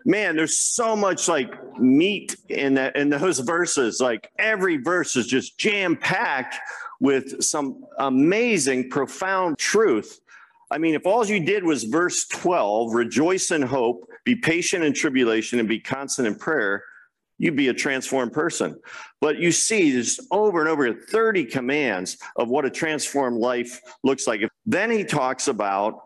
Man, 0.05 0.37
there's 0.37 0.57
so 0.57 0.95
much 0.95 1.27
like 1.27 1.51
meat 1.81 2.37
in 2.49 2.75
that 2.75 2.95
in 2.95 3.09
those 3.09 3.41
verses. 3.41 4.01
Like 4.01 4.31
every 4.39 4.77
verse 4.77 5.17
is 5.17 5.27
just 5.27 5.59
jam 5.59 5.97
packed 5.97 6.57
with 7.01 7.43
some 7.43 7.85
amazing, 7.99 8.89
profound 8.89 9.59
truth. 9.59 10.21
I 10.71 10.79
mean, 10.79 10.95
if 10.95 11.07
all 11.07 11.27
you 11.27 11.41
did 11.41 11.65
was 11.65 11.83
verse 11.85 12.27
12, 12.29 12.95
rejoice 12.95 13.51
in 13.51 13.63
hope, 13.63 14.09
be 14.25 14.37
patient 14.37 14.85
in 14.85 14.93
tribulation, 14.93 15.59
and 15.59 15.69
be 15.69 15.81
constant 15.81 16.29
in 16.29 16.37
prayer, 16.37 16.85
you'd 17.39 17.57
be 17.57 17.69
a 17.69 17.75
transformed 17.75 18.33
person. 18.33 18.81
But 19.21 19.39
you 19.39 19.53
see, 19.53 19.93
there's 19.93 20.21
over 20.31 20.61
and 20.61 20.69
over 20.69 20.93
30 20.93 21.45
commands 21.47 22.19
of 22.37 22.49
what 22.49 22.65
a 22.65 22.71
transformed 22.71 23.39
life 23.39 23.81
looks 24.03 24.27
like. 24.27 24.41
Then 24.65 24.91
he 24.91 25.05
talks 25.05 25.49
about 25.49 26.01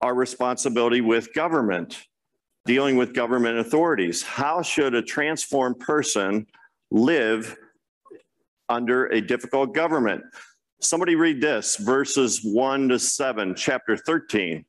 our 0.00 0.14
responsibility 0.14 1.00
with 1.00 1.34
government, 1.34 2.06
dealing 2.64 2.96
with 2.96 3.14
government 3.14 3.58
authorities. 3.58 4.22
How 4.22 4.62
should 4.62 4.94
a 4.94 5.02
transformed 5.02 5.78
person 5.78 6.46
live 6.90 7.56
under 8.68 9.06
a 9.06 9.20
difficult 9.20 9.74
government? 9.74 10.22
Somebody 10.80 11.14
read 11.14 11.42
this, 11.42 11.76
verses 11.76 12.40
1 12.42 12.88
to 12.88 12.98
7, 12.98 13.54
chapter 13.54 13.98
13. 13.98 14.64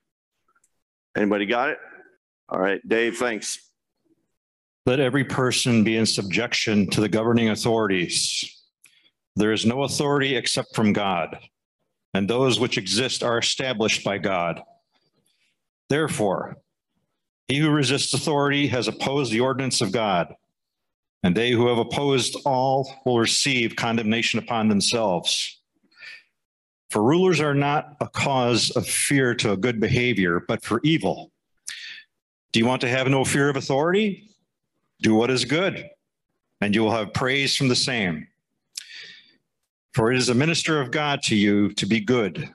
Anybody 1.15 1.45
got 1.45 1.69
it? 1.69 1.77
All 2.49 2.59
right, 2.59 2.82
Dave, 2.86 3.17
thanks. 3.17 3.70
Let 4.86 4.99
every 4.99 5.23
person 5.23 5.84
be 5.84 5.97
in 5.97 6.07
subjection 6.07 6.89
to 6.89 7.01
the 7.01 7.09
governing 7.09 7.49
authorities. 7.49 8.63
There 9.36 9.51
is 9.51 9.65
no 9.65 9.84
authority 9.84 10.36
except 10.36 10.75
from 10.75 10.91
God, 10.91 11.38
and 12.15 12.27
those 12.27 12.59
which 12.59 12.79
exist 12.79 13.21
are 13.21 13.38
established 13.38 14.03
by 14.03 14.17
God. 14.17 14.61
Therefore, 15.88 16.57
he 17.47 17.59
who 17.59 17.69
resists 17.69 18.13
authority 18.13 18.67
has 18.67 18.88
opposed 18.88 19.32
the 19.32 19.41
ordinance 19.41 19.82
of 19.82 19.91
God, 19.91 20.34
and 21.21 21.36
they 21.36 21.51
who 21.51 21.67
have 21.67 21.77
opposed 21.77 22.38
all 22.43 22.91
will 23.05 23.19
receive 23.19 23.75
condemnation 23.75 24.39
upon 24.39 24.67
themselves. 24.67 25.59
For 26.89 27.03
rulers 27.03 27.39
are 27.39 27.53
not 27.53 27.97
a 28.01 28.07
cause 28.07 28.71
of 28.71 28.88
fear 28.88 29.36
to 29.36 29.51
a 29.51 29.57
good 29.57 29.79
behavior, 29.79 30.43
but 30.47 30.65
for 30.65 30.82
evil. 30.84 31.32
Do 32.51 32.59
you 32.59 32.65
want 32.65 32.82
to 32.82 32.89
have 32.89 33.07
no 33.07 33.23
fear 33.23 33.47
of 33.47 33.55
authority? 33.55 34.30
Do 35.02 35.16
what 35.16 35.32
is 35.32 35.45
good, 35.45 35.89
and 36.62 36.76
you 36.76 36.84
will 36.84 36.91
have 36.91 37.14
praise 37.14 37.56
from 37.56 37.68
the 37.68 37.76
same. 37.76 38.28
For 39.93 40.12
it 40.12 40.18
is 40.18 40.30
a 40.30 40.36
minister 40.36 40.80
of 40.80 40.91
God 40.91 41.22
to 41.24 41.36
you 41.36 41.74
to 41.74 41.86
be 41.86 41.99
good. 41.99 42.49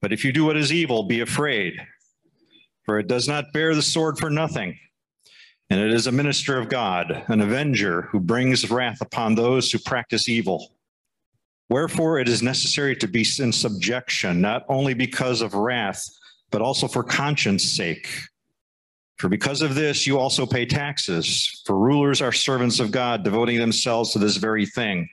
But 0.00 0.12
if 0.12 0.24
you 0.24 0.32
do 0.32 0.44
what 0.46 0.56
is 0.56 0.72
evil, 0.72 1.02
be 1.02 1.20
afraid, 1.20 1.74
for 2.84 2.98
it 2.98 3.08
does 3.08 3.28
not 3.28 3.52
bear 3.52 3.74
the 3.74 3.82
sword 3.82 4.18
for 4.18 4.30
nothing. 4.30 4.78
And 5.68 5.80
it 5.80 5.92
is 5.92 6.06
a 6.06 6.12
minister 6.12 6.58
of 6.58 6.68
God, 6.68 7.24
an 7.28 7.40
avenger 7.40 8.02
who 8.02 8.18
brings 8.18 8.70
wrath 8.70 9.00
upon 9.00 9.34
those 9.34 9.70
who 9.70 9.78
practice 9.78 10.28
evil. 10.28 10.72
Wherefore 11.68 12.18
it 12.18 12.28
is 12.28 12.42
necessary 12.42 12.96
to 12.96 13.06
be 13.06 13.24
in 13.38 13.52
subjection, 13.52 14.40
not 14.40 14.64
only 14.68 14.94
because 14.94 15.42
of 15.42 15.54
wrath, 15.54 16.04
but 16.50 16.62
also 16.62 16.88
for 16.88 17.04
conscience 17.04 17.64
sake. 17.64 18.08
For 19.20 19.28
because 19.28 19.60
of 19.60 19.74
this, 19.74 20.06
you 20.06 20.18
also 20.18 20.46
pay 20.46 20.64
taxes, 20.64 21.62
for 21.66 21.76
rulers 21.76 22.22
are 22.22 22.32
servants 22.32 22.80
of 22.80 22.90
God, 22.90 23.22
devoting 23.22 23.58
themselves 23.58 24.14
to 24.14 24.18
this 24.18 24.38
very 24.38 24.64
thing. 24.64 25.10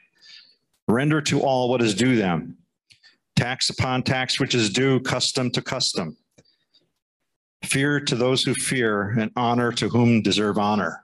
Render 0.88 1.20
to 1.24 1.42
all 1.42 1.70
what 1.70 1.82
is 1.82 1.94
due 1.94 2.16
them 2.16 2.58
tax 3.36 3.70
upon 3.70 4.04
tax 4.04 4.40
which 4.40 4.56
is 4.56 4.70
due, 4.70 5.02
custom 5.02 5.52
to 5.52 5.62
custom. 5.62 6.16
Fear 7.66 8.00
to 8.06 8.16
those 8.16 8.44
who 8.44 8.54
fear, 8.54 9.10
and 9.20 9.30
honor 9.36 9.74
to 9.74 9.90
whom 9.90 10.22
deserve 10.22 10.58
honor. 10.58 11.04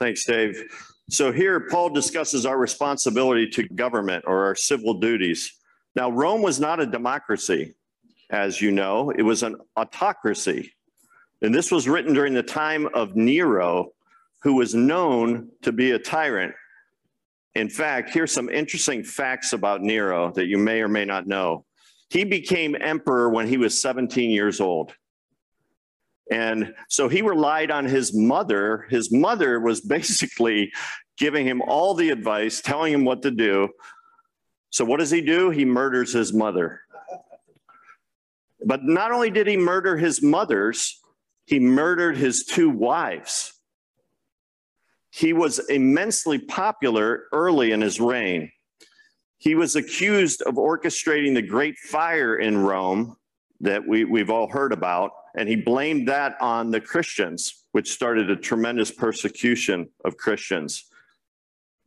Thanks, 0.00 0.26
Dave. 0.26 0.60
So 1.08 1.30
here, 1.30 1.68
Paul 1.70 1.90
discusses 1.90 2.44
our 2.44 2.58
responsibility 2.58 3.48
to 3.50 3.62
government 3.68 4.24
or 4.26 4.44
our 4.44 4.56
civil 4.56 4.94
duties. 4.94 5.52
Now, 5.94 6.10
Rome 6.10 6.42
was 6.42 6.58
not 6.58 6.80
a 6.80 6.86
democracy, 6.86 7.74
as 8.28 8.60
you 8.60 8.72
know, 8.72 9.10
it 9.10 9.22
was 9.22 9.44
an 9.44 9.54
autocracy. 9.76 10.74
And 11.42 11.54
this 11.54 11.70
was 11.70 11.88
written 11.88 12.14
during 12.14 12.34
the 12.34 12.42
time 12.42 12.86
of 12.94 13.14
Nero, 13.14 13.92
who 14.42 14.54
was 14.54 14.74
known 14.74 15.50
to 15.62 15.72
be 15.72 15.92
a 15.92 15.98
tyrant. 15.98 16.54
In 17.54 17.68
fact, 17.68 18.10
here's 18.10 18.32
some 18.32 18.48
interesting 18.48 19.02
facts 19.02 19.52
about 19.52 19.82
Nero 19.82 20.32
that 20.32 20.46
you 20.46 20.58
may 20.58 20.80
or 20.80 20.88
may 20.88 21.04
not 21.04 21.26
know. 21.26 21.64
He 22.10 22.24
became 22.24 22.76
emperor 22.80 23.30
when 23.30 23.46
he 23.46 23.56
was 23.56 23.80
17 23.80 24.30
years 24.30 24.60
old. 24.60 24.92
And 26.30 26.74
so 26.88 27.08
he 27.08 27.22
relied 27.22 27.70
on 27.70 27.84
his 27.84 28.14
mother. 28.14 28.86
His 28.90 29.10
mother 29.12 29.60
was 29.60 29.80
basically 29.88 30.72
giving 31.16 31.46
him 31.46 31.62
all 31.62 31.94
the 31.94 32.10
advice, 32.10 32.60
telling 32.60 32.92
him 32.92 33.04
what 33.04 33.22
to 33.22 33.30
do. 33.30 33.68
So 34.70 34.84
what 34.84 35.00
does 35.00 35.10
he 35.10 35.20
do? 35.20 35.50
He 35.50 35.64
murders 35.64 36.12
his 36.12 36.32
mother. 36.32 36.82
But 38.64 38.84
not 38.84 39.12
only 39.12 39.30
did 39.30 39.46
he 39.46 39.56
murder 39.56 39.96
his 39.96 40.22
mothers, 40.22 41.00
he 41.48 41.58
murdered 41.58 42.18
his 42.18 42.44
two 42.44 42.68
wives. 42.68 43.54
He 45.08 45.32
was 45.32 45.58
immensely 45.70 46.38
popular 46.38 47.24
early 47.32 47.72
in 47.72 47.80
his 47.80 47.98
reign. 47.98 48.52
He 49.38 49.54
was 49.54 49.74
accused 49.74 50.42
of 50.42 50.56
orchestrating 50.56 51.34
the 51.34 51.40
great 51.40 51.78
fire 51.78 52.36
in 52.36 52.58
Rome 52.58 53.16
that 53.60 53.88
we, 53.88 54.04
we've 54.04 54.28
all 54.28 54.50
heard 54.50 54.74
about, 54.74 55.12
and 55.38 55.48
he 55.48 55.56
blamed 55.56 56.06
that 56.08 56.36
on 56.38 56.70
the 56.70 56.82
Christians, 56.82 57.64
which 57.72 57.92
started 57.92 58.30
a 58.30 58.36
tremendous 58.36 58.90
persecution 58.90 59.88
of 60.04 60.18
Christians. 60.18 60.84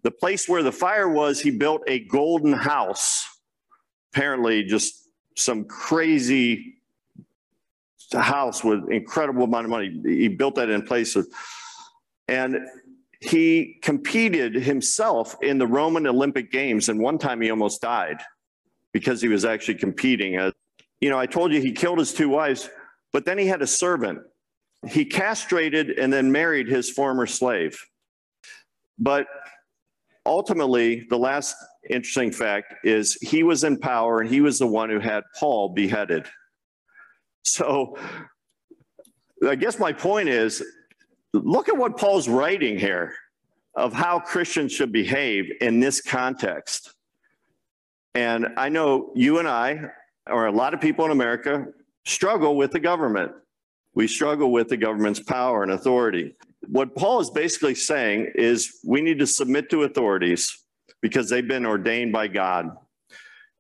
The 0.02 0.10
place 0.10 0.50
where 0.50 0.64
the 0.64 0.72
fire 0.72 1.08
was, 1.08 1.40
he 1.40 1.52
built 1.52 1.84
a 1.86 2.00
golden 2.06 2.54
house, 2.54 3.28
apparently, 4.12 4.64
just 4.64 5.08
some 5.38 5.66
crazy 5.66 6.81
house 8.20 8.64
with 8.64 8.90
incredible 8.92 9.44
amount 9.44 9.66
of 9.66 9.70
money. 9.70 10.02
He 10.04 10.28
built 10.28 10.56
that 10.56 10.70
in 10.70 10.82
place 10.82 11.16
of, 11.16 11.28
and 12.28 12.58
he 13.22 13.78
competed 13.82 14.56
himself 14.56 15.36
in 15.42 15.60
the 15.60 15.68
Roman 15.68 16.08
Olympic 16.08 16.52
Games, 16.52 16.90
and 16.90 17.00
one 17.00 17.18
time 17.18 17.40
he 17.40 17.52
almost 17.52 17.82
died 17.82 18.18
because 18.94 19.22
he 19.22 19.28
was 19.28 19.46
actually 19.46 19.76
competing. 19.76 20.36
As, 20.36 20.52
you 21.00 21.10
know, 21.10 21.20
I 21.20 21.28
told 21.28 21.54
you 21.54 21.62
he 21.62 21.72
killed 21.72 22.00
his 22.00 22.14
two 22.14 22.30
wives, 22.30 22.70
but 23.14 23.26
then 23.26 23.38
he 23.38 23.46
had 23.46 23.62
a 23.62 23.68
servant. 23.68 24.20
He 24.88 25.06
castrated 25.06 25.92
and 25.92 26.12
then 26.12 26.32
married 26.32 26.68
his 26.68 26.90
former 26.90 27.28
slave. 27.28 27.80
But 28.98 29.28
ultimately, 30.26 31.06
the 31.10 31.18
last 31.18 31.56
interesting 31.90 32.32
fact 32.32 32.74
is 32.84 33.16
he 33.22 33.44
was 33.44 33.64
in 33.64 33.78
power 33.78 34.22
and 34.22 34.30
he 34.30 34.42
was 34.42 34.58
the 34.58 34.68
one 34.68 34.90
who 34.90 35.00
had 35.00 35.24
Paul 35.40 35.70
beheaded. 35.70 36.26
So 37.44 37.98
I 39.48 39.56
guess 39.56 39.80
my 39.80 39.94
point 39.94 40.30
is 40.30 40.64
look 41.34 41.70
at 41.70 41.78
what 41.78 41.98
Paul's 41.98 42.30
writing 42.30 42.78
here 42.78 43.14
of 43.76 43.94
how 43.94 44.20
Christians 44.20 44.72
should 44.72 44.92
behave 44.92 45.52
in 45.62 45.80
this 45.80 46.02
context. 46.02 46.94
And 48.14 48.48
I 48.58 48.70
know 48.70 49.12
you 49.16 49.40
and 49.40 49.48
I, 49.48 49.80
or 50.28 50.48
a 50.48 50.52
lot 50.52 50.74
of 50.74 50.82
people 50.82 51.06
in 51.06 51.12
America, 51.12 51.68
struggle 52.06 52.58
with 52.58 52.72
the 52.72 52.80
government. 52.80 53.32
We 53.96 54.08
struggle 54.08 54.52
with 54.52 54.68
the 54.68 54.78
government's 54.78 55.20
power 55.20 55.64
and 55.64 55.72
authority. 55.72 56.36
What 56.68 56.96
Paul 56.96 57.22
is 57.22 57.30
basically 57.30 57.76
saying 57.76 58.34
is 58.36 58.80
we 58.86 59.02
need 59.02 59.20
to 59.20 59.28
submit 59.28 59.70
to 59.70 59.84
authorities 59.84 60.66
because 61.02 61.30
they've 61.30 61.48
been 61.48 61.66
ordained 61.66 62.12
by 62.12 62.28
God, 62.28 62.70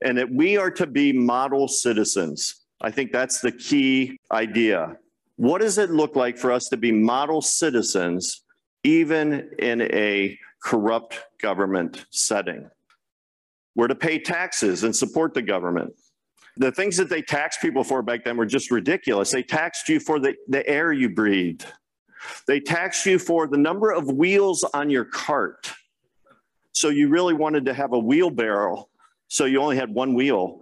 and 0.03 0.17
that 0.17 0.31
we 0.31 0.57
are 0.57 0.71
to 0.71 0.85
be 0.85 1.11
model 1.11 1.67
citizens. 1.67 2.60
I 2.81 2.89
think 2.89 3.11
that's 3.11 3.41
the 3.41 3.51
key 3.51 4.19
idea. 4.31 4.97
What 5.35 5.61
does 5.61 5.77
it 5.77 5.91
look 5.91 6.15
like 6.15 6.37
for 6.37 6.51
us 6.51 6.67
to 6.69 6.77
be 6.77 6.91
model 6.91 7.41
citizens, 7.41 8.43
even 8.83 9.51
in 9.59 9.81
a 9.81 10.37
corrupt 10.63 11.19
government 11.41 12.05
setting? 12.09 12.69
We're 13.75 13.87
to 13.87 13.95
pay 13.95 14.19
taxes 14.19 14.83
and 14.83 14.95
support 14.95 15.33
the 15.33 15.41
government. 15.41 15.93
The 16.57 16.71
things 16.71 16.97
that 16.97 17.09
they 17.09 17.21
taxed 17.21 17.61
people 17.61 17.83
for 17.83 18.01
back 18.01 18.25
then 18.25 18.35
were 18.35 18.45
just 18.45 18.71
ridiculous. 18.71 19.31
They 19.31 19.43
taxed 19.43 19.87
you 19.87 19.99
for 19.99 20.19
the, 20.19 20.35
the 20.47 20.67
air 20.67 20.91
you 20.91 21.09
breathed. 21.09 21.65
They 22.47 22.59
taxed 22.59 23.05
you 23.05 23.19
for 23.19 23.47
the 23.47 23.57
number 23.57 23.91
of 23.91 24.11
wheels 24.11 24.63
on 24.73 24.89
your 24.89 25.05
cart. 25.05 25.71
So 26.73 26.89
you 26.89 27.09
really 27.09 27.33
wanted 27.33 27.65
to 27.65 27.73
have 27.73 27.93
a 27.93 27.99
wheelbarrow. 27.99 28.89
So 29.27 29.45
you 29.45 29.61
only 29.61 29.77
had 29.77 29.93
one 29.93 30.13
wheel. 30.13 30.61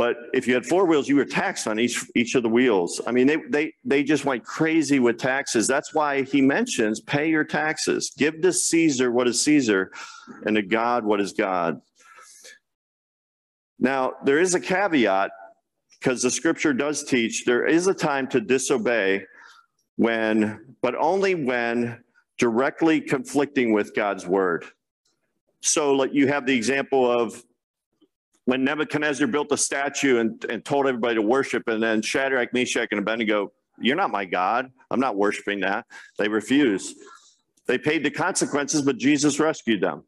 But 0.00 0.16
if 0.32 0.48
you 0.48 0.54
had 0.54 0.64
four 0.64 0.86
wheels, 0.86 1.10
you 1.10 1.16
were 1.16 1.26
taxed 1.26 1.68
on 1.68 1.78
each 1.78 2.02
each 2.16 2.34
of 2.34 2.42
the 2.42 2.48
wheels. 2.48 3.02
I 3.06 3.12
mean, 3.12 3.26
they 3.26 3.36
they 3.50 3.74
they 3.84 4.02
just 4.02 4.24
went 4.24 4.42
crazy 4.44 4.98
with 4.98 5.18
taxes. 5.18 5.66
That's 5.66 5.92
why 5.92 6.22
he 6.22 6.40
mentions 6.40 7.00
pay 7.02 7.28
your 7.28 7.44
taxes. 7.44 8.10
Give 8.16 8.40
to 8.40 8.50
Caesar 8.50 9.10
what 9.10 9.28
is 9.28 9.42
Caesar, 9.42 9.92
and 10.46 10.56
to 10.56 10.62
God 10.62 11.04
what 11.04 11.20
is 11.20 11.34
God. 11.34 11.82
Now, 13.78 14.14
there 14.24 14.38
is 14.38 14.54
a 14.54 14.60
caveat 14.60 15.32
because 16.00 16.22
the 16.22 16.30
scripture 16.30 16.72
does 16.72 17.04
teach 17.04 17.44
there 17.44 17.66
is 17.66 17.86
a 17.86 17.92
time 17.92 18.26
to 18.28 18.40
disobey 18.40 19.26
when, 19.96 20.76
but 20.80 20.94
only 20.94 21.34
when 21.34 22.02
directly 22.38 23.02
conflicting 23.02 23.74
with 23.74 23.94
God's 23.94 24.26
word. 24.26 24.64
So, 25.60 25.92
like 25.92 26.14
you 26.14 26.26
have 26.28 26.46
the 26.46 26.56
example 26.56 27.04
of 27.04 27.44
when 28.50 28.64
Nebuchadnezzar 28.64 29.28
built 29.28 29.52
a 29.52 29.56
statue 29.56 30.18
and, 30.18 30.44
and 30.46 30.64
told 30.64 30.88
everybody 30.88 31.14
to 31.14 31.22
worship, 31.22 31.68
and 31.68 31.80
then 31.80 32.02
Shadrach, 32.02 32.52
Meshach, 32.52 32.88
and 32.90 32.98
Abednego, 32.98 33.52
You're 33.78 33.94
not 33.94 34.10
my 34.10 34.24
God. 34.24 34.72
I'm 34.90 34.98
not 34.98 35.14
worshiping 35.14 35.60
that. 35.60 35.86
They 36.18 36.26
refused. 36.26 36.96
They 37.66 37.78
paid 37.78 38.04
the 38.04 38.10
consequences, 38.10 38.82
but 38.82 38.98
Jesus 38.98 39.38
rescued 39.38 39.80
them. 39.80 40.02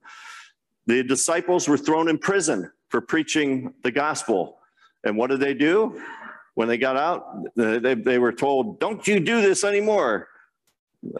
The 0.88 1.04
disciples 1.04 1.68
were 1.68 1.78
thrown 1.78 2.08
in 2.08 2.18
prison 2.18 2.68
for 2.88 3.00
preaching 3.00 3.74
the 3.84 3.92
gospel. 3.92 4.58
And 5.04 5.16
what 5.16 5.30
did 5.30 5.38
they 5.38 5.54
do? 5.54 6.02
When 6.54 6.66
they 6.66 6.78
got 6.78 6.96
out, 6.96 7.44
they, 7.54 7.94
they 7.94 8.18
were 8.18 8.32
told, 8.32 8.80
Don't 8.80 9.06
you 9.06 9.20
do 9.20 9.40
this 9.40 9.62
anymore. 9.62 10.26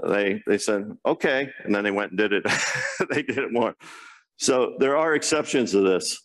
They, 0.09 0.43
they 0.49 0.59
said, 0.59 0.97
Okay. 1.07 1.51
And 1.63 1.73
then 1.73 1.85
they 1.85 1.93
went 1.93 2.11
and 2.11 2.19
did 2.19 2.33
it. 2.33 2.45
they 3.11 3.23
did 3.23 3.39
it 3.39 3.53
more. 3.53 3.77
So 4.39 4.75
there 4.81 4.97
are 4.97 5.15
exceptions 5.15 5.71
to 5.71 5.83
this. 5.83 6.21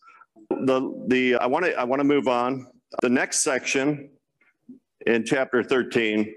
The, 0.65 1.05
the, 1.07 1.35
I 1.35 1.45
want 1.45 1.65
to 1.65 1.73
I 1.73 1.83
want 1.83 1.99
to 1.99 2.03
move 2.03 2.27
on. 2.27 2.67
The 3.01 3.09
next 3.09 3.41
section 3.41 4.09
in 5.05 5.25
chapter 5.25 5.63
13 5.63 6.33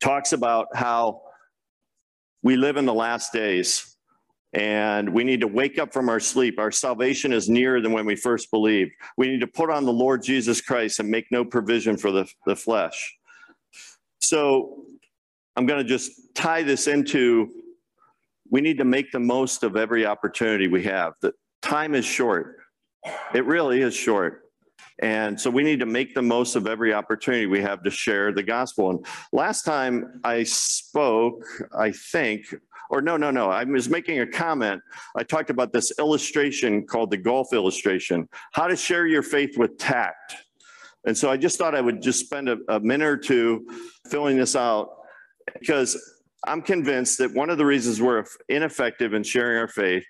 talks 0.00 0.32
about 0.32 0.68
how 0.74 1.22
we 2.42 2.56
live 2.56 2.76
in 2.76 2.86
the 2.86 2.94
last 2.94 3.32
days 3.32 3.96
and 4.52 5.12
we 5.12 5.24
need 5.24 5.40
to 5.40 5.46
wake 5.46 5.78
up 5.78 5.92
from 5.92 6.08
our 6.08 6.20
sleep. 6.20 6.58
Our 6.58 6.70
salvation 6.70 7.32
is 7.32 7.48
nearer 7.48 7.80
than 7.80 7.92
when 7.92 8.06
we 8.06 8.16
first 8.16 8.50
believed. 8.50 8.92
We 9.16 9.28
need 9.28 9.40
to 9.40 9.46
put 9.46 9.68
on 9.68 9.84
the 9.84 9.92
Lord 9.92 10.22
Jesus 10.22 10.60
Christ 10.60 10.98
and 11.00 11.10
make 11.10 11.26
no 11.30 11.44
provision 11.44 11.96
for 11.96 12.10
the, 12.10 12.26
the 12.46 12.56
flesh. 12.56 13.16
So 14.20 14.84
I'm 15.56 15.66
going 15.66 15.82
to 15.82 15.88
just 15.88 16.34
tie 16.34 16.62
this 16.62 16.86
into 16.86 17.50
we 18.50 18.60
need 18.60 18.78
to 18.78 18.84
make 18.84 19.10
the 19.10 19.20
most 19.20 19.62
of 19.62 19.76
every 19.76 20.06
opportunity 20.06 20.68
we 20.68 20.84
have. 20.84 21.14
The 21.20 21.32
time 21.62 21.94
is 21.94 22.04
short. 22.04 22.58
It 23.34 23.44
really 23.44 23.82
is 23.82 23.94
short. 23.94 24.42
And 25.02 25.38
so 25.38 25.50
we 25.50 25.62
need 25.62 25.80
to 25.80 25.86
make 25.86 26.14
the 26.14 26.22
most 26.22 26.56
of 26.56 26.66
every 26.66 26.94
opportunity 26.94 27.46
we 27.46 27.60
have 27.60 27.82
to 27.82 27.90
share 27.90 28.32
the 28.32 28.42
gospel. 28.42 28.90
And 28.90 29.06
last 29.32 29.62
time 29.62 30.20
I 30.24 30.42
spoke, 30.44 31.44
I 31.78 31.92
think 31.92 32.46
or 32.90 33.02
no, 33.02 33.16
no, 33.16 33.30
no. 33.30 33.50
I 33.50 33.64
was 33.64 33.88
making 33.88 34.20
a 34.20 34.26
comment. 34.26 34.82
I 35.16 35.22
talked 35.22 35.50
about 35.50 35.72
this 35.72 35.92
illustration 35.98 36.86
called 36.86 37.10
the 37.10 37.16
golf 37.16 37.52
illustration, 37.52 38.28
how 38.52 38.66
to 38.68 38.76
share 38.76 39.06
your 39.06 39.22
faith 39.22 39.58
with 39.58 39.78
tact. 39.78 40.36
And 41.04 41.16
so 41.16 41.30
I 41.30 41.36
just 41.36 41.58
thought 41.58 41.74
I 41.74 41.80
would 41.80 42.02
just 42.02 42.20
spend 42.20 42.48
a, 42.48 42.58
a 42.68 42.80
minute 42.80 43.06
or 43.06 43.16
two 43.16 43.66
filling 44.08 44.36
this 44.36 44.56
out 44.56 44.88
because 45.58 45.96
I'm 46.46 46.62
convinced 46.62 47.18
that 47.18 47.32
one 47.32 47.50
of 47.50 47.58
the 47.58 47.66
reasons 47.66 48.00
we're 48.00 48.24
ineffective 48.48 49.14
in 49.14 49.22
sharing 49.22 49.58
our 49.58 49.68
faith, 49.68 50.04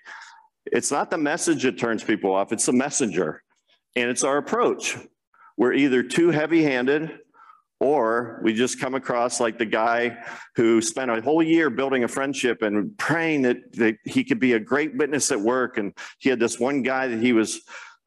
it's 0.71 0.91
not 0.91 1.09
the 1.09 1.17
message 1.17 1.63
that 1.63 1.77
turns 1.77 2.03
people 2.03 2.33
off, 2.33 2.51
it's 2.51 2.65
the 2.65 2.73
messenger. 2.73 3.43
And 3.95 4.09
it's 4.09 4.23
our 4.23 4.37
approach. 4.37 4.97
We're 5.57 5.73
either 5.73 6.03
too 6.03 6.29
heavy 6.29 6.63
handed 6.63 7.19
Or 7.79 8.39
we 8.43 8.53
just 8.53 8.79
come 8.79 8.95
across 8.95 9.39
like 9.39 9.59
the 9.59 9.65
guy 9.65 10.17
who 10.55 10.81
spent 10.81 11.11
a 11.11 11.21
whole 11.21 11.43
year 11.43 11.69
building 11.69 12.03
a 12.03 12.07
friendship 12.07 12.63
and 12.63 12.97
praying 12.97 13.43
that, 13.43 13.71
that 13.73 13.97
he 14.03 14.23
could 14.23 14.39
be 14.39 14.53
a 14.53 14.59
great 14.59 14.97
witness 14.97 15.31
at 15.31 15.39
work. 15.39 15.77
And 15.77 15.93
he 16.17 16.29
had 16.29 16.39
this 16.39 16.59
one 16.59 16.81
guy 16.81 17.07
that 17.07 17.19
he 17.19 17.33
was 17.33 17.61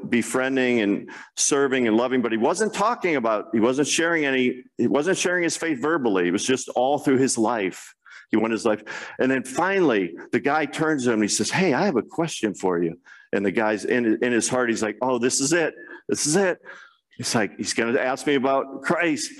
befriending 0.09 0.81
and 0.81 1.11
serving 1.37 1.87
and 1.87 1.97
loving, 1.97 2.21
but 2.21 2.33
he 2.33 2.39
wasn't 2.39 2.75
talking 2.75 3.15
about, 3.15 3.51
he 3.53 3.61
wasn't 3.61 3.87
sharing 3.87 4.25
any, 4.25 4.65
he 4.77 4.89
wasn't 4.89 5.17
sharing 5.17 5.45
his 5.45 5.57
faith 5.57 5.81
verbally. 5.81 6.27
It 6.27 6.33
was 6.33 6.45
just 6.45 6.69
all 6.71 6.99
through 6.99 7.19
his 7.19 7.39
life. 7.39 7.95
He 8.31 8.37
won 8.37 8.51
his 8.51 8.65
life. 8.65 8.83
And 9.19 9.31
then 9.31 9.43
finally, 9.43 10.15
the 10.33 10.41
guy 10.41 10.65
turns 10.65 11.05
to 11.05 11.11
him 11.11 11.15
and 11.15 11.25
he 11.25 11.29
says, 11.29 11.51
Hey, 11.51 11.75
I 11.75 11.85
have 11.85 11.97
a 11.97 12.03
question 12.03 12.55
for 12.55 12.83
you. 12.83 12.99
And 13.33 13.45
the 13.45 13.51
guy's 13.51 13.85
in, 13.85 14.19
in 14.23 14.33
his 14.33 14.49
heart, 14.49 14.71
he's 14.71 14.83
like, 14.83 14.97
Oh, 15.03 15.19
this 15.19 15.41
is 15.41 15.53
it. 15.53 15.75
This 16.09 16.27
is 16.27 16.37
it. 16.37 16.59
He's 17.17 17.35
like, 17.35 17.57
He's 17.57 17.75
going 17.75 17.93
to 17.93 18.03
ask 18.03 18.27
me 18.27 18.37
about 18.37 18.83
Christ. 18.83 19.33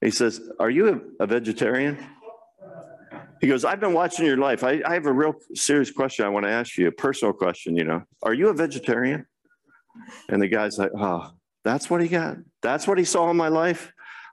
He 0.00 0.10
says, 0.10 0.40
Are 0.60 0.70
you 0.70 0.88
a, 1.18 1.24
a 1.24 1.26
vegetarian? 1.26 1.98
He 3.40 3.48
goes, 3.48 3.64
I've 3.64 3.80
been 3.80 3.92
watching 3.92 4.24
your 4.24 4.36
life. 4.36 4.62
I, 4.62 4.80
I 4.86 4.94
have 4.94 5.06
a 5.06 5.12
real 5.12 5.34
serious 5.54 5.90
question 5.90 6.24
I 6.24 6.28
want 6.28 6.46
to 6.46 6.50
ask 6.50 6.78
you, 6.78 6.86
a 6.86 6.92
personal 6.92 7.34
question, 7.34 7.76
you 7.76 7.82
know. 7.82 8.04
Are 8.22 8.32
you 8.32 8.48
a 8.48 8.54
vegetarian? 8.54 9.26
And 10.28 10.40
the 10.40 10.46
guy's 10.46 10.78
like, 10.78 10.90
Oh, 10.96 11.32
that's 11.64 11.90
what 11.90 12.00
he 12.00 12.08
got. 12.08 12.36
That's 12.62 12.86
what 12.86 12.98
he 12.98 13.04
saw 13.04 13.30
in 13.30 13.36
my 13.36 13.48
life. 13.48 13.92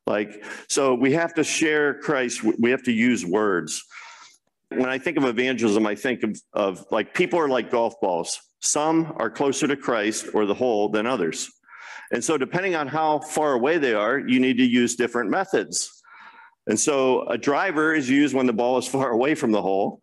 Like, 0.09 0.43
so 0.67 0.95
we 0.95 1.13
have 1.13 1.35
to 1.35 1.43
share 1.43 1.93
Christ. 1.93 2.43
We 2.43 2.71
have 2.71 2.81
to 2.83 2.91
use 2.91 3.23
words. 3.23 3.85
When 4.69 4.89
I 4.89 4.97
think 4.97 5.17
of 5.17 5.25
evangelism, 5.25 5.85
I 5.85 5.93
think 5.93 6.23
of, 6.23 6.41
of 6.51 6.85
like 6.89 7.13
people 7.13 7.39
are 7.39 7.47
like 7.47 7.69
golf 7.69 7.93
balls. 8.01 8.39
Some 8.59 9.13
are 9.17 9.29
closer 9.29 9.67
to 9.67 9.77
Christ 9.77 10.29
or 10.33 10.47
the 10.47 10.55
hole 10.55 10.89
than 10.89 11.05
others. 11.05 11.51
And 12.11 12.23
so, 12.23 12.39
depending 12.39 12.75
on 12.75 12.87
how 12.87 13.19
far 13.19 13.53
away 13.53 13.77
they 13.77 13.93
are, 13.93 14.17
you 14.17 14.39
need 14.39 14.57
to 14.57 14.65
use 14.65 14.95
different 14.95 15.29
methods. 15.29 16.01
And 16.65 16.79
so, 16.79 17.27
a 17.27 17.37
driver 17.37 17.93
is 17.93 18.09
used 18.09 18.33
when 18.33 18.47
the 18.47 18.53
ball 18.53 18.79
is 18.79 18.87
far 18.97 19.11
away 19.11 19.35
from 19.35 19.51
the 19.51 19.61
hole. 19.61 20.01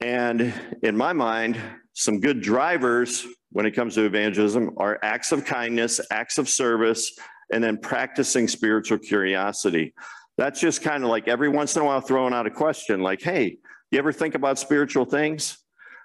And 0.00 0.54
in 0.82 0.96
my 0.96 1.12
mind, 1.12 1.60
some 1.92 2.20
good 2.20 2.40
drivers 2.40 3.26
when 3.52 3.66
it 3.66 3.72
comes 3.72 3.96
to 3.96 4.04
evangelism 4.06 4.70
are 4.78 4.98
acts 5.02 5.30
of 5.30 5.44
kindness, 5.44 6.00
acts 6.10 6.38
of 6.38 6.48
service, 6.48 7.12
and 7.52 7.62
then 7.62 7.78
practicing 7.78 8.48
spiritual 8.48 8.98
curiosity. 8.98 9.94
That's 10.38 10.60
just 10.60 10.82
kind 10.82 11.04
of 11.04 11.10
like 11.10 11.28
every 11.28 11.48
once 11.48 11.76
in 11.76 11.82
a 11.82 11.84
while 11.84 12.00
throwing 12.00 12.32
out 12.32 12.46
a 12.46 12.50
question 12.50 13.02
like, 13.02 13.20
hey, 13.20 13.58
you 13.90 13.98
ever 13.98 14.12
think 14.12 14.34
about 14.34 14.58
spiritual 14.58 15.04
things? 15.04 15.58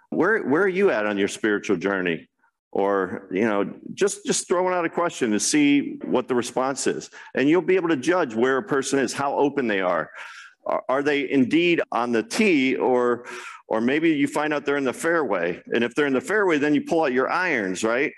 Where, 0.09 0.43
where 0.43 0.63
are 0.63 0.67
you 0.67 0.91
at 0.91 1.05
on 1.05 1.17
your 1.17 1.27
spiritual 1.27 1.77
journey? 1.77 2.27
Or, 2.71 3.29
you 3.31 3.45
know, 3.45 3.73
just, 3.93 4.25
just 4.25 4.47
throwing 4.47 4.73
out 4.73 4.83
a 4.83 4.89
question 4.89 5.31
to 5.31 5.39
see 5.39 5.97
what 6.03 6.27
the 6.27 6.35
response 6.35 6.87
is. 6.87 7.09
And 7.33 7.47
you'll 7.47 7.61
be 7.61 7.77
able 7.77 7.89
to 7.89 7.95
judge 7.95 8.35
where 8.35 8.57
a 8.57 8.63
person 8.63 8.99
is, 8.99 9.13
how 9.13 9.37
open 9.37 9.67
they 9.67 9.79
are. 9.79 10.09
Are, 10.65 10.83
are 10.89 11.03
they 11.03 11.29
indeed 11.29 11.81
on 11.91 12.11
the 12.11 12.23
tee 12.23 12.75
or, 12.75 13.25
or 13.67 13.79
maybe 13.79 14.09
you 14.09 14.27
find 14.27 14.53
out 14.53 14.65
they're 14.65 14.77
in 14.77 14.83
the 14.83 14.93
fairway. 14.93 15.61
And 15.73 15.83
if 15.83 15.95
they're 15.95 16.07
in 16.07 16.13
the 16.13 16.21
fairway, 16.21 16.57
then 16.57 16.75
you 16.75 16.81
pull 16.81 17.03
out 17.03 17.13
your 17.13 17.29
irons, 17.29 17.83
right? 17.83 18.11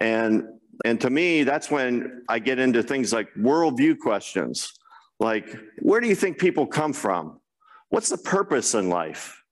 And 0.00 0.44
and 0.84 1.00
to 1.00 1.10
me, 1.10 1.42
that's 1.42 1.70
when 1.70 2.22
I 2.28 2.38
get 2.38 2.58
into 2.58 2.82
things 2.82 3.12
like 3.12 3.32
worldview 3.34 3.98
questions. 3.98 4.72
Like, 5.18 5.56
where 5.80 6.00
do 6.00 6.08
you 6.08 6.14
think 6.14 6.38
people 6.38 6.66
come 6.66 6.92
from? 6.92 7.40
What's 7.88 8.08
the 8.08 8.18
purpose 8.18 8.74
in 8.74 8.88
life? 8.88 9.42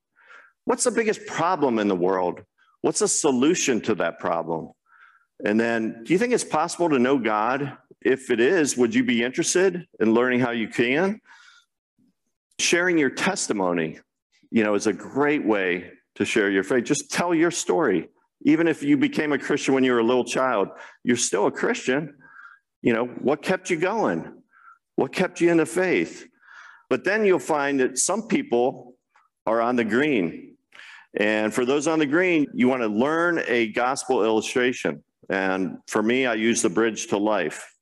What's 0.64 0.85
the 0.85 0.91
biggest 0.91 1.27
problem 1.27 1.79
in 1.79 1.89
the 1.89 1.97
world? 1.97 2.43
What's 2.83 3.01
the 3.01 3.09
solution 3.09 3.81
to 3.83 3.95
that 3.97 4.18
problem? 4.18 4.70
And 5.45 5.59
then, 5.59 6.03
do 6.05 6.12
you 6.12 6.18
think 6.18 6.33
it's 6.33 6.45
possible 6.45 6.89
to 6.91 6.99
know 6.99 7.18
God? 7.18 7.77
If 8.01 8.31
it 8.31 8.41
is, 8.41 8.77
would 8.77 8.95
you 8.95 9.03
be 9.03 9.24
interested 9.24 9.87
in 9.99 10.14
learning 10.14 10.41
how 10.41 10.53
you 10.53 10.68
can? 10.68 11.20
Sharing 12.59 12.99
your 12.99 13.11
testimony, 13.11 13.99
you 14.51 14.62
know, 14.62 14.74
is 14.74 14.87
a 14.87 14.93
great 14.93 15.45
way 15.45 15.91
to 16.14 16.24
share 16.24 16.51
your 16.51 16.62
faith. 16.62 16.85
Just 16.85 17.11
tell 17.11 17.35
your 17.35 17.51
story. 17.51 18.09
Even 18.47 18.68
if 18.68 18.82
you 18.84 18.97
became 18.97 19.32
a 19.32 19.38
Christian 19.38 19.74
when 19.74 19.82
you 19.82 19.92
were 19.92 19.99
a 19.99 20.05
little 20.05 20.24
child, 20.24 20.68
you're 21.03 21.16
still 21.16 21.49
a 21.49 21.51
Christian. 21.51 22.16
You 22.80 22.92
know, 22.92 23.07
what 23.07 23.42
kept 23.42 23.70
you 23.70 23.76
going? 23.76 24.40
What 24.94 25.12
kept 25.12 25.40
you 25.40 25.51
in 25.51 25.57
the 25.57 25.66
faith? 25.66 26.26
But 26.88 27.03
then 27.03 27.26
you'll 27.26 27.40
find 27.40 27.80
that 27.80 27.99
some 27.99 28.28
people 28.28 28.94
are 29.47 29.61
on 29.61 29.74
the 29.74 29.84
green. 29.84 30.55
And 31.18 31.53
for 31.53 31.64
those 31.64 31.88
on 31.88 31.99
the 31.99 32.07
green, 32.07 32.47
you 32.55 32.68
want 32.68 32.82
to 32.82 32.88
learn 32.88 33.42
a 33.49 33.72
gospel 33.72 34.24
illustration. 34.24 35.03
And 35.28 35.78
for 35.88 36.01
me, 36.01 36.26
I 36.26 36.34
use 36.34 36.62
the 36.62 36.70
bridge 36.70 37.09
to 37.09 37.18
life. 37.18 37.74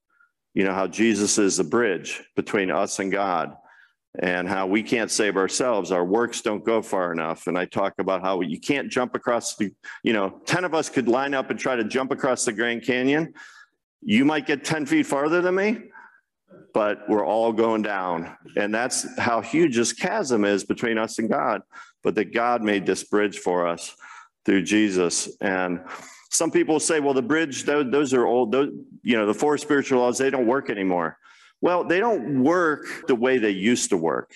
You 0.55 0.65
know, 0.65 0.73
how 0.73 0.87
Jesus 0.87 1.37
is 1.37 1.59
the 1.59 1.65
bridge 1.65 2.23
between 2.37 2.71
us 2.71 3.01
and 3.01 3.13
God 3.13 3.55
and 4.19 4.49
how 4.49 4.67
we 4.67 4.83
can't 4.83 5.11
save 5.11 5.37
ourselves. 5.37 5.91
Our 5.91 6.05
works 6.05 6.41
don't 6.41 6.65
go 6.65 6.83
far 6.83 7.13
enough. 7.13 7.47
And 7.47 7.59
I 7.59 7.65
talk 7.65 7.95
about 7.99 8.23
how 8.23 8.41
you 8.43 8.61
can't 8.61 8.89
jump 8.89 9.15
across 9.15 9.57
the, 9.57 9.73
you 10.03 10.13
know, 10.13 10.41
10 10.47 10.65
of 10.65 10.75
us 10.75 10.89
could 10.89 11.09
line 11.09 11.35
up 11.35 11.51
and 11.51 11.59
try 11.59 11.75
to 11.75 11.85
jump 11.85 12.13
across 12.13 12.45
the 12.45 12.53
Grand 12.53 12.85
Canyon. 12.85 13.35
You 14.03 14.25
might 14.25 14.47
get 14.47 14.65
10 14.65 14.87
feet 14.87 15.07
farther 15.07 15.41
than 15.41 15.57
me, 15.57 15.79
but 16.73 17.09
we're 17.09 17.27
all 17.27 17.53
going 17.53 17.83
down. 17.83 18.37
And 18.57 18.73
that's 18.73 19.07
how 19.19 19.41
huge 19.41 19.77
this 19.77 19.93
chasm 19.93 20.45
is 20.45 20.65
between 20.65 20.97
us 20.97 21.19
and 21.19 21.29
God. 21.29 21.63
But 22.03 22.15
that 22.15 22.33
God 22.33 22.63
made 22.63 22.87
this 22.87 23.03
bridge 23.03 23.39
for 23.39 23.67
us 23.67 23.97
through 24.45 24.63
Jesus. 24.63 25.29
And 25.41 25.81
some 26.31 26.51
people 26.51 26.79
say, 26.79 27.01
well, 27.01 27.15
the 27.15 27.23
bridge, 27.23 27.65
those, 27.65 28.13
are 28.13 28.27
old, 28.27 28.53
those, 28.53 28.71
you 29.03 29.17
know, 29.17 29.27
the 29.27 29.35
four 29.35 29.57
spiritual 29.59 30.01
laws, 30.01 30.19
they 30.19 30.31
don't 30.31 30.47
work 30.47 30.71
anymore. 30.71 31.19
Well, 31.65 31.83
they 31.83 31.99
don't 31.99 32.45
work 32.45 33.07
the 33.07 33.15
way 33.15 33.39
they 33.39 33.49
used 33.49 33.89
to 33.89 33.97
work. 33.97 34.35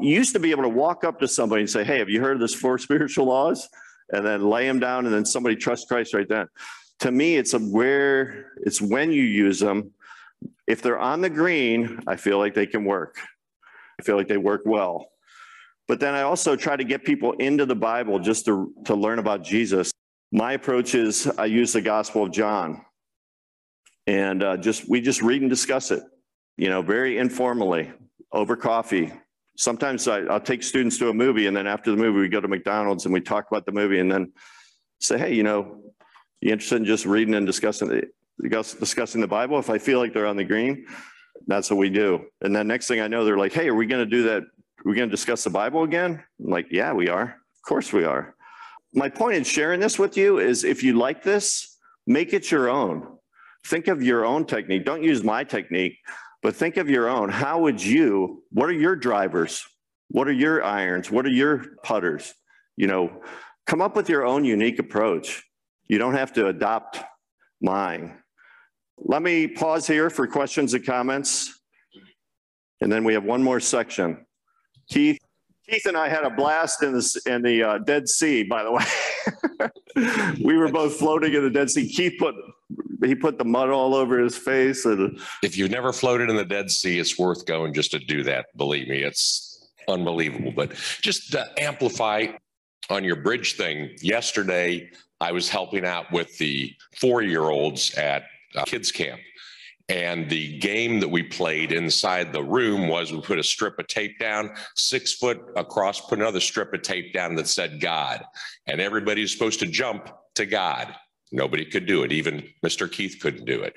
You 0.00 0.10
used 0.10 0.32
to 0.32 0.40
be 0.40 0.50
able 0.50 0.64
to 0.64 0.68
walk 0.68 1.04
up 1.04 1.20
to 1.20 1.28
somebody 1.28 1.62
and 1.62 1.70
say, 1.70 1.84
Hey, 1.84 2.00
have 2.00 2.10
you 2.10 2.20
heard 2.20 2.34
of 2.34 2.40
this 2.40 2.52
four 2.52 2.78
spiritual 2.86 3.26
laws? 3.26 3.68
And 4.10 4.26
then 4.26 4.42
lay 4.42 4.66
them 4.66 4.80
down, 4.80 5.06
and 5.06 5.14
then 5.14 5.24
somebody 5.24 5.54
trust 5.54 5.86
Christ 5.86 6.14
right 6.14 6.28
then. 6.28 6.48
To 6.98 7.12
me, 7.12 7.36
it's 7.36 7.54
a 7.54 7.60
where 7.60 8.50
it's 8.56 8.82
when 8.82 9.12
you 9.12 9.22
use 9.22 9.60
them. 9.60 9.92
If 10.66 10.82
they're 10.82 10.98
on 10.98 11.20
the 11.20 11.30
green, 11.30 12.00
I 12.08 12.16
feel 12.16 12.38
like 12.38 12.54
they 12.54 12.66
can 12.66 12.84
work. 12.84 13.18
I 14.00 14.02
feel 14.02 14.16
like 14.16 14.26
they 14.26 14.36
work 14.36 14.62
well. 14.64 15.06
But 15.86 16.00
then 16.00 16.12
I 16.12 16.22
also 16.22 16.56
try 16.56 16.74
to 16.74 16.84
get 16.84 17.04
people 17.04 17.34
into 17.34 17.66
the 17.66 17.76
Bible 17.76 18.18
just 18.18 18.46
to, 18.46 18.74
to 18.86 18.96
learn 18.96 19.20
about 19.20 19.44
Jesus. 19.44 19.92
My 20.32 20.54
approach 20.54 20.96
is 20.96 21.28
I 21.38 21.44
use 21.44 21.72
the 21.72 21.82
Gospel 21.82 22.24
of 22.24 22.32
John, 22.32 22.84
and 24.08 24.42
uh, 24.42 24.56
just 24.56 24.88
we 24.88 25.00
just 25.00 25.22
read 25.22 25.40
and 25.40 25.48
discuss 25.48 25.92
it 25.92 26.02
you 26.56 26.68
know, 26.68 26.82
very 26.82 27.18
informally 27.18 27.92
over 28.32 28.56
coffee. 28.56 29.12
Sometimes 29.56 30.08
I, 30.08 30.20
will 30.20 30.40
take 30.40 30.62
students 30.62 30.98
to 30.98 31.10
a 31.10 31.14
movie, 31.14 31.46
and 31.46 31.56
then 31.56 31.66
after 31.66 31.90
the 31.90 31.96
movie, 31.96 32.20
we 32.20 32.28
go 32.28 32.40
to 32.40 32.48
McDonald's 32.48 33.04
and 33.04 33.12
we 33.12 33.20
talk 33.20 33.46
about 33.50 33.66
the 33.66 33.72
movie, 33.72 33.98
and 33.98 34.10
then 34.10 34.32
say, 35.00 35.18
"Hey, 35.18 35.34
you 35.34 35.42
know, 35.42 35.82
you 36.40 36.52
interested 36.52 36.76
in 36.76 36.84
just 36.84 37.04
reading 37.04 37.34
and 37.34 37.46
discussing 37.46 37.88
the 37.88 38.08
discussing 38.40 39.20
the 39.20 39.26
Bible?" 39.26 39.58
If 39.58 39.70
I 39.70 39.78
feel 39.78 39.98
like 39.98 40.14
they're 40.14 40.26
on 40.26 40.36
the 40.36 40.44
green, 40.44 40.86
that's 41.46 41.70
what 41.70 41.76
we 41.76 41.90
do. 41.90 42.24
And 42.40 42.54
then 42.54 42.66
next 42.66 42.88
thing 42.88 43.00
I 43.00 43.08
know, 43.08 43.24
they're 43.24 43.38
like, 43.38 43.52
"Hey, 43.52 43.68
are 43.68 43.74
we 43.74 43.86
going 43.86 44.04
to 44.04 44.10
do 44.10 44.22
that? 44.24 44.42
Are 44.42 44.84
we 44.90 44.94
going 44.94 45.08
to 45.08 45.14
discuss 45.14 45.44
the 45.44 45.50
Bible 45.50 45.82
again?" 45.82 46.22
I'm 46.40 46.50
like, 46.50 46.68
"Yeah, 46.70 46.92
we 46.92 47.08
are. 47.08 47.22
Of 47.22 47.68
course, 47.68 47.92
we 47.92 48.04
are." 48.04 48.34
My 48.94 49.08
point 49.08 49.36
in 49.36 49.44
sharing 49.44 49.80
this 49.80 49.98
with 49.98 50.16
you 50.16 50.38
is, 50.38 50.64
if 50.64 50.82
you 50.82 50.98
like 50.98 51.22
this, 51.22 51.78
make 52.06 52.32
it 52.32 52.50
your 52.50 52.68
own. 52.68 53.18
Think 53.66 53.88
of 53.88 54.02
your 54.02 54.24
own 54.24 54.44
technique. 54.44 54.84
Don't 54.84 55.02
use 55.02 55.22
my 55.22 55.44
technique 55.44 55.96
but 56.42 56.56
think 56.56 56.76
of 56.76 56.90
your 56.90 57.08
own. 57.08 57.28
How 57.28 57.60
would 57.60 57.82
you, 57.82 58.42
what 58.50 58.68
are 58.68 58.72
your 58.72 58.96
drivers? 58.96 59.64
What 60.08 60.28
are 60.28 60.32
your 60.32 60.62
irons? 60.62 61.10
What 61.10 61.24
are 61.24 61.30
your 61.30 61.64
putters? 61.82 62.34
You 62.76 62.88
know, 62.88 63.22
come 63.66 63.80
up 63.80 63.96
with 63.96 64.08
your 64.08 64.26
own 64.26 64.44
unique 64.44 64.78
approach. 64.78 65.44
You 65.88 65.98
don't 65.98 66.14
have 66.14 66.32
to 66.34 66.48
adopt 66.48 66.98
mine. 67.60 68.18
Let 68.98 69.22
me 69.22 69.46
pause 69.46 69.86
here 69.86 70.10
for 70.10 70.26
questions 70.26 70.74
and 70.74 70.84
comments. 70.84 71.60
And 72.80 72.90
then 72.90 73.04
we 73.04 73.14
have 73.14 73.24
one 73.24 73.42
more 73.42 73.60
section. 73.60 74.26
Keith, 74.90 75.18
Keith 75.68 75.86
and 75.86 75.96
I 75.96 76.08
had 76.08 76.24
a 76.24 76.30
blast 76.30 76.82
in 76.82 76.92
the, 76.92 77.20
in 77.26 77.42
the 77.42 77.62
uh, 77.62 77.78
Dead 77.78 78.08
Sea, 78.08 78.42
by 78.42 78.64
the 78.64 78.72
way. 78.72 78.84
we 80.44 80.56
were 80.56 80.70
both 80.70 80.96
floating 80.96 81.32
in 81.34 81.42
the 81.42 81.50
Dead 81.50 81.70
Sea. 81.70 81.88
Keith 81.88 82.14
put 82.18 82.34
he 83.04 83.14
put 83.14 83.38
the 83.38 83.44
mud 83.44 83.68
all 83.68 83.94
over 83.94 84.18
his 84.18 84.36
face. 84.36 84.84
And 84.84 85.18
if 85.42 85.56
you've 85.56 85.70
never 85.70 85.92
floated 85.92 86.30
in 86.30 86.36
the 86.36 86.44
Dead 86.44 86.70
Sea, 86.70 86.98
it's 86.98 87.18
worth 87.18 87.46
going 87.46 87.74
just 87.74 87.90
to 87.92 87.98
do 87.98 88.22
that. 88.24 88.46
Believe 88.56 88.88
me, 88.88 89.02
it's 89.02 89.70
unbelievable. 89.88 90.52
But 90.54 90.74
just 91.00 91.32
to 91.32 91.46
amplify 91.58 92.26
on 92.90 93.04
your 93.04 93.16
bridge 93.16 93.56
thing, 93.56 93.90
yesterday 94.00 94.90
I 95.20 95.32
was 95.32 95.48
helping 95.48 95.84
out 95.84 96.10
with 96.12 96.36
the 96.38 96.72
four 97.00 97.22
year 97.22 97.42
olds 97.42 97.94
at 97.94 98.24
uh, 98.54 98.64
kids 98.64 98.92
camp. 98.92 99.20
And 99.88 100.30
the 100.30 100.58
game 100.58 101.00
that 101.00 101.08
we 101.08 101.22
played 101.22 101.72
inside 101.72 102.32
the 102.32 102.42
room 102.42 102.88
was 102.88 103.12
we 103.12 103.20
put 103.20 103.38
a 103.38 103.42
strip 103.42 103.78
of 103.78 103.86
tape 103.88 104.18
down, 104.18 104.50
six 104.74 105.14
foot 105.14 105.40
across, 105.56 106.00
put 106.00 106.18
another 106.18 106.40
strip 106.40 106.72
of 106.72 106.82
tape 106.82 107.12
down 107.12 107.34
that 107.36 107.48
said 107.48 107.80
God. 107.80 108.24
And 108.66 108.80
everybody 108.80 109.22
was 109.22 109.32
supposed 109.32 109.60
to 109.60 109.66
jump 109.66 110.08
to 110.36 110.46
God. 110.46 110.94
Nobody 111.32 111.64
could 111.64 111.86
do 111.86 112.04
it. 112.04 112.12
Even 112.12 112.48
Mr. 112.64 112.90
Keith 112.90 113.18
couldn't 113.20 113.44
do 113.44 113.62
it. 113.62 113.74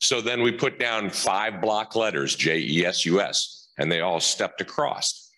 So 0.00 0.20
then 0.20 0.42
we 0.42 0.52
put 0.52 0.78
down 0.78 1.10
five 1.10 1.60
block 1.60 1.96
letters, 1.96 2.34
J 2.34 2.58
E 2.58 2.86
S 2.86 3.06
U 3.06 3.20
S, 3.20 3.68
and 3.78 3.90
they 3.90 4.00
all 4.00 4.20
stepped 4.20 4.60
across. 4.60 5.30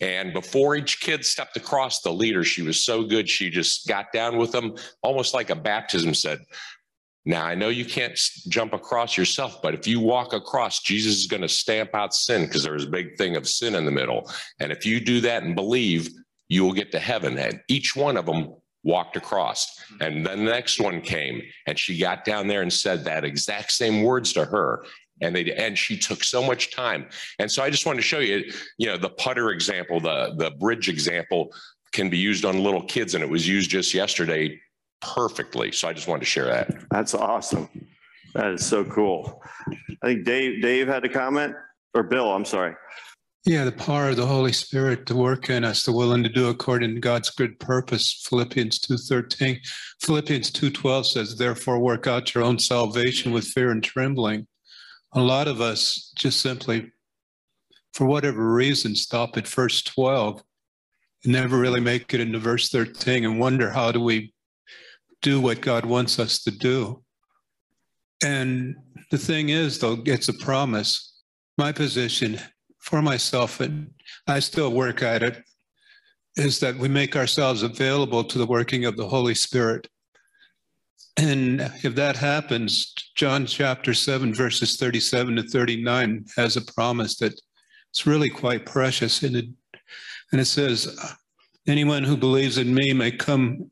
And 0.00 0.32
before 0.32 0.76
each 0.76 1.00
kid 1.00 1.24
stepped 1.24 1.56
across, 1.56 2.00
the 2.00 2.12
leader, 2.12 2.44
she 2.44 2.62
was 2.62 2.84
so 2.84 3.04
good, 3.04 3.28
she 3.28 3.50
just 3.50 3.86
got 3.86 4.12
down 4.12 4.36
with 4.36 4.52
them, 4.52 4.76
almost 5.02 5.34
like 5.34 5.50
a 5.50 5.56
baptism 5.56 6.14
said, 6.14 6.40
now, 7.24 7.44
I 7.44 7.54
know 7.54 7.68
you 7.68 7.84
can't 7.84 8.18
jump 8.48 8.72
across 8.72 9.16
yourself, 9.16 9.62
but 9.62 9.74
if 9.74 9.86
you 9.86 10.00
walk 10.00 10.32
across, 10.32 10.80
Jesus 10.80 11.18
is 11.18 11.26
going 11.26 11.42
to 11.42 11.48
stamp 11.48 11.94
out 11.94 12.14
sin 12.14 12.46
because 12.46 12.64
there's 12.64 12.84
a 12.84 12.90
big 12.90 13.16
thing 13.16 13.36
of 13.36 13.48
sin 13.48 13.76
in 13.76 13.84
the 13.84 13.92
middle. 13.92 14.28
And 14.58 14.72
if 14.72 14.84
you 14.84 14.98
do 14.98 15.20
that 15.20 15.44
and 15.44 15.54
believe, 15.54 16.10
you 16.48 16.64
will 16.64 16.72
get 16.72 16.90
to 16.92 16.98
heaven. 16.98 17.38
And 17.38 17.60
each 17.68 17.94
one 17.94 18.16
of 18.16 18.26
them 18.26 18.54
walked 18.82 19.16
across. 19.16 19.80
And 20.00 20.26
then 20.26 20.44
the 20.44 20.50
next 20.50 20.80
one 20.80 21.00
came 21.00 21.42
and 21.66 21.78
she 21.78 21.96
got 21.96 22.24
down 22.24 22.48
there 22.48 22.62
and 22.62 22.72
said 22.72 23.04
that 23.04 23.24
exact 23.24 23.70
same 23.70 24.02
words 24.02 24.32
to 24.32 24.44
her. 24.44 24.84
And 25.20 25.36
they 25.36 25.52
and 25.52 25.78
she 25.78 25.96
took 25.96 26.24
so 26.24 26.42
much 26.42 26.74
time. 26.74 27.06
And 27.38 27.48
so 27.48 27.62
I 27.62 27.70
just 27.70 27.86
wanted 27.86 27.98
to 27.98 28.02
show 28.02 28.18
you, 28.18 28.50
you 28.78 28.88
know, 28.88 28.96
the 28.96 29.10
putter 29.10 29.50
example, 29.50 30.00
the 30.00 30.34
the 30.36 30.50
bridge 30.58 30.88
example 30.88 31.54
can 31.92 32.10
be 32.10 32.18
used 32.18 32.44
on 32.44 32.64
little 32.64 32.82
kids, 32.82 33.14
and 33.14 33.22
it 33.22 33.30
was 33.30 33.46
used 33.46 33.70
just 33.70 33.94
yesterday 33.94 34.58
perfectly. 35.02 35.72
So 35.72 35.88
I 35.88 35.92
just 35.92 36.08
wanted 36.08 36.20
to 36.20 36.26
share 36.26 36.46
that. 36.46 36.88
That's 36.90 37.14
awesome. 37.14 37.68
That 38.34 38.52
is 38.52 38.64
so 38.64 38.84
cool. 38.84 39.42
I 40.02 40.06
think 40.06 40.24
Dave, 40.24 40.62
Dave 40.62 40.88
had 40.88 41.04
a 41.04 41.08
comment 41.08 41.54
or 41.94 42.02
Bill, 42.02 42.32
I'm 42.32 42.44
sorry. 42.44 42.74
Yeah, 43.44 43.64
the 43.64 43.72
power 43.72 44.08
of 44.08 44.16
the 44.16 44.26
Holy 44.26 44.52
Spirit 44.52 45.04
to 45.06 45.16
work 45.16 45.50
in 45.50 45.64
us, 45.64 45.82
the 45.82 45.92
willing 45.92 46.22
to 46.22 46.28
do 46.28 46.48
according 46.48 46.94
to 46.94 47.00
God's 47.00 47.28
good 47.30 47.58
purpose. 47.58 48.24
Philippians 48.28 48.78
2.13. 48.78 49.58
Philippians 50.00 50.52
2.12 50.52 51.06
says, 51.06 51.36
therefore 51.36 51.80
work 51.80 52.06
out 52.06 52.34
your 52.34 52.44
own 52.44 52.58
salvation 52.58 53.32
with 53.32 53.44
fear 53.44 53.72
and 53.72 53.82
trembling. 53.82 54.46
A 55.14 55.20
lot 55.20 55.48
of 55.48 55.60
us 55.60 56.12
just 56.16 56.40
simply, 56.40 56.92
for 57.92 58.06
whatever 58.06 58.54
reason, 58.54 58.94
stop 58.94 59.36
at 59.36 59.48
verse 59.48 59.82
12 59.82 60.40
and 61.24 61.32
never 61.32 61.58
really 61.58 61.80
make 61.80 62.14
it 62.14 62.20
into 62.20 62.38
verse 62.38 62.68
13 62.68 63.24
and 63.24 63.40
wonder 63.40 63.70
how 63.70 63.90
do 63.90 64.00
we 64.00 64.32
do 65.22 65.40
what 65.40 65.60
God 65.60 65.86
wants 65.86 66.18
us 66.18 66.42
to 66.42 66.50
do. 66.50 67.02
And 68.24 68.76
the 69.10 69.18
thing 69.18 69.48
is, 69.48 69.78
though, 69.78 70.02
it's 70.04 70.28
a 70.28 70.34
promise. 70.34 71.20
My 71.58 71.72
position 71.72 72.40
for 72.78 73.02
myself, 73.02 73.60
and 73.60 73.90
I 74.26 74.40
still 74.40 74.72
work 74.72 75.02
at 75.02 75.22
it, 75.22 75.42
is 76.36 76.60
that 76.60 76.76
we 76.76 76.88
make 76.88 77.16
ourselves 77.16 77.62
available 77.62 78.24
to 78.24 78.38
the 78.38 78.46
working 78.46 78.84
of 78.84 78.96
the 78.96 79.08
Holy 79.08 79.34
Spirit. 79.34 79.88
And 81.16 81.60
if 81.82 81.94
that 81.94 82.16
happens, 82.16 82.94
John 83.14 83.44
chapter 83.44 83.92
7, 83.92 84.32
verses 84.34 84.76
37 84.76 85.36
to 85.36 85.42
39 85.42 86.24
has 86.36 86.56
a 86.56 86.62
promise 86.62 87.18
that 87.18 87.38
it's 87.90 88.06
really 88.06 88.30
quite 88.30 88.64
precious. 88.64 89.22
And 89.22 89.36
it, 89.36 89.44
and 90.32 90.40
it 90.40 90.46
says, 90.46 90.96
Anyone 91.68 92.02
who 92.02 92.16
believes 92.16 92.58
in 92.58 92.74
me 92.74 92.92
may 92.92 93.12
come 93.12 93.70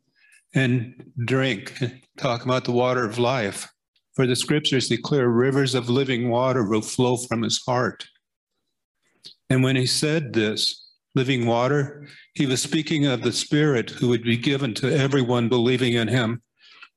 and 0.54 1.12
drink, 1.24 1.72
talk 2.16 2.44
about 2.44 2.64
the 2.64 2.72
water 2.72 3.04
of 3.04 3.18
life. 3.18 3.68
For 4.14 4.26
the 4.26 4.36
scriptures 4.36 4.88
declare 4.88 5.28
rivers 5.28 5.74
of 5.74 5.88
living 5.88 6.28
water 6.28 6.64
will 6.64 6.82
flow 6.82 7.16
from 7.16 7.42
his 7.42 7.62
heart. 7.66 8.06
And 9.48 9.62
when 9.62 9.76
he 9.76 9.86
said 9.86 10.32
this, 10.32 10.88
living 11.14 11.46
water, 11.46 12.06
he 12.34 12.46
was 12.46 12.62
speaking 12.62 13.06
of 13.06 13.22
the 13.22 13.32
Spirit 13.32 13.90
who 13.90 14.08
would 14.08 14.22
be 14.22 14.36
given 14.36 14.74
to 14.74 14.96
everyone 14.96 15.48
believing 15.48 15.94
in 15.94 16.08
him. 16.08 16.42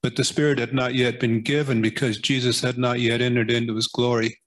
But 0.01 0.15
the 0.15 0.23
Spirit 0.23 0.59
had 0.59 0.73
not 0.73 0.95
yet 0.95 1.19
been 1.19 1.41
given 1.41 1.81
because 1.81 2.17
Jesus 2.17 2.61
had 2.61 2.77
not 2.77 2.99
yet 2.99 3.21
entered 3.21 3.49
into 3.49 3.75
his 3.75 3.87
glory. 3.87 4.37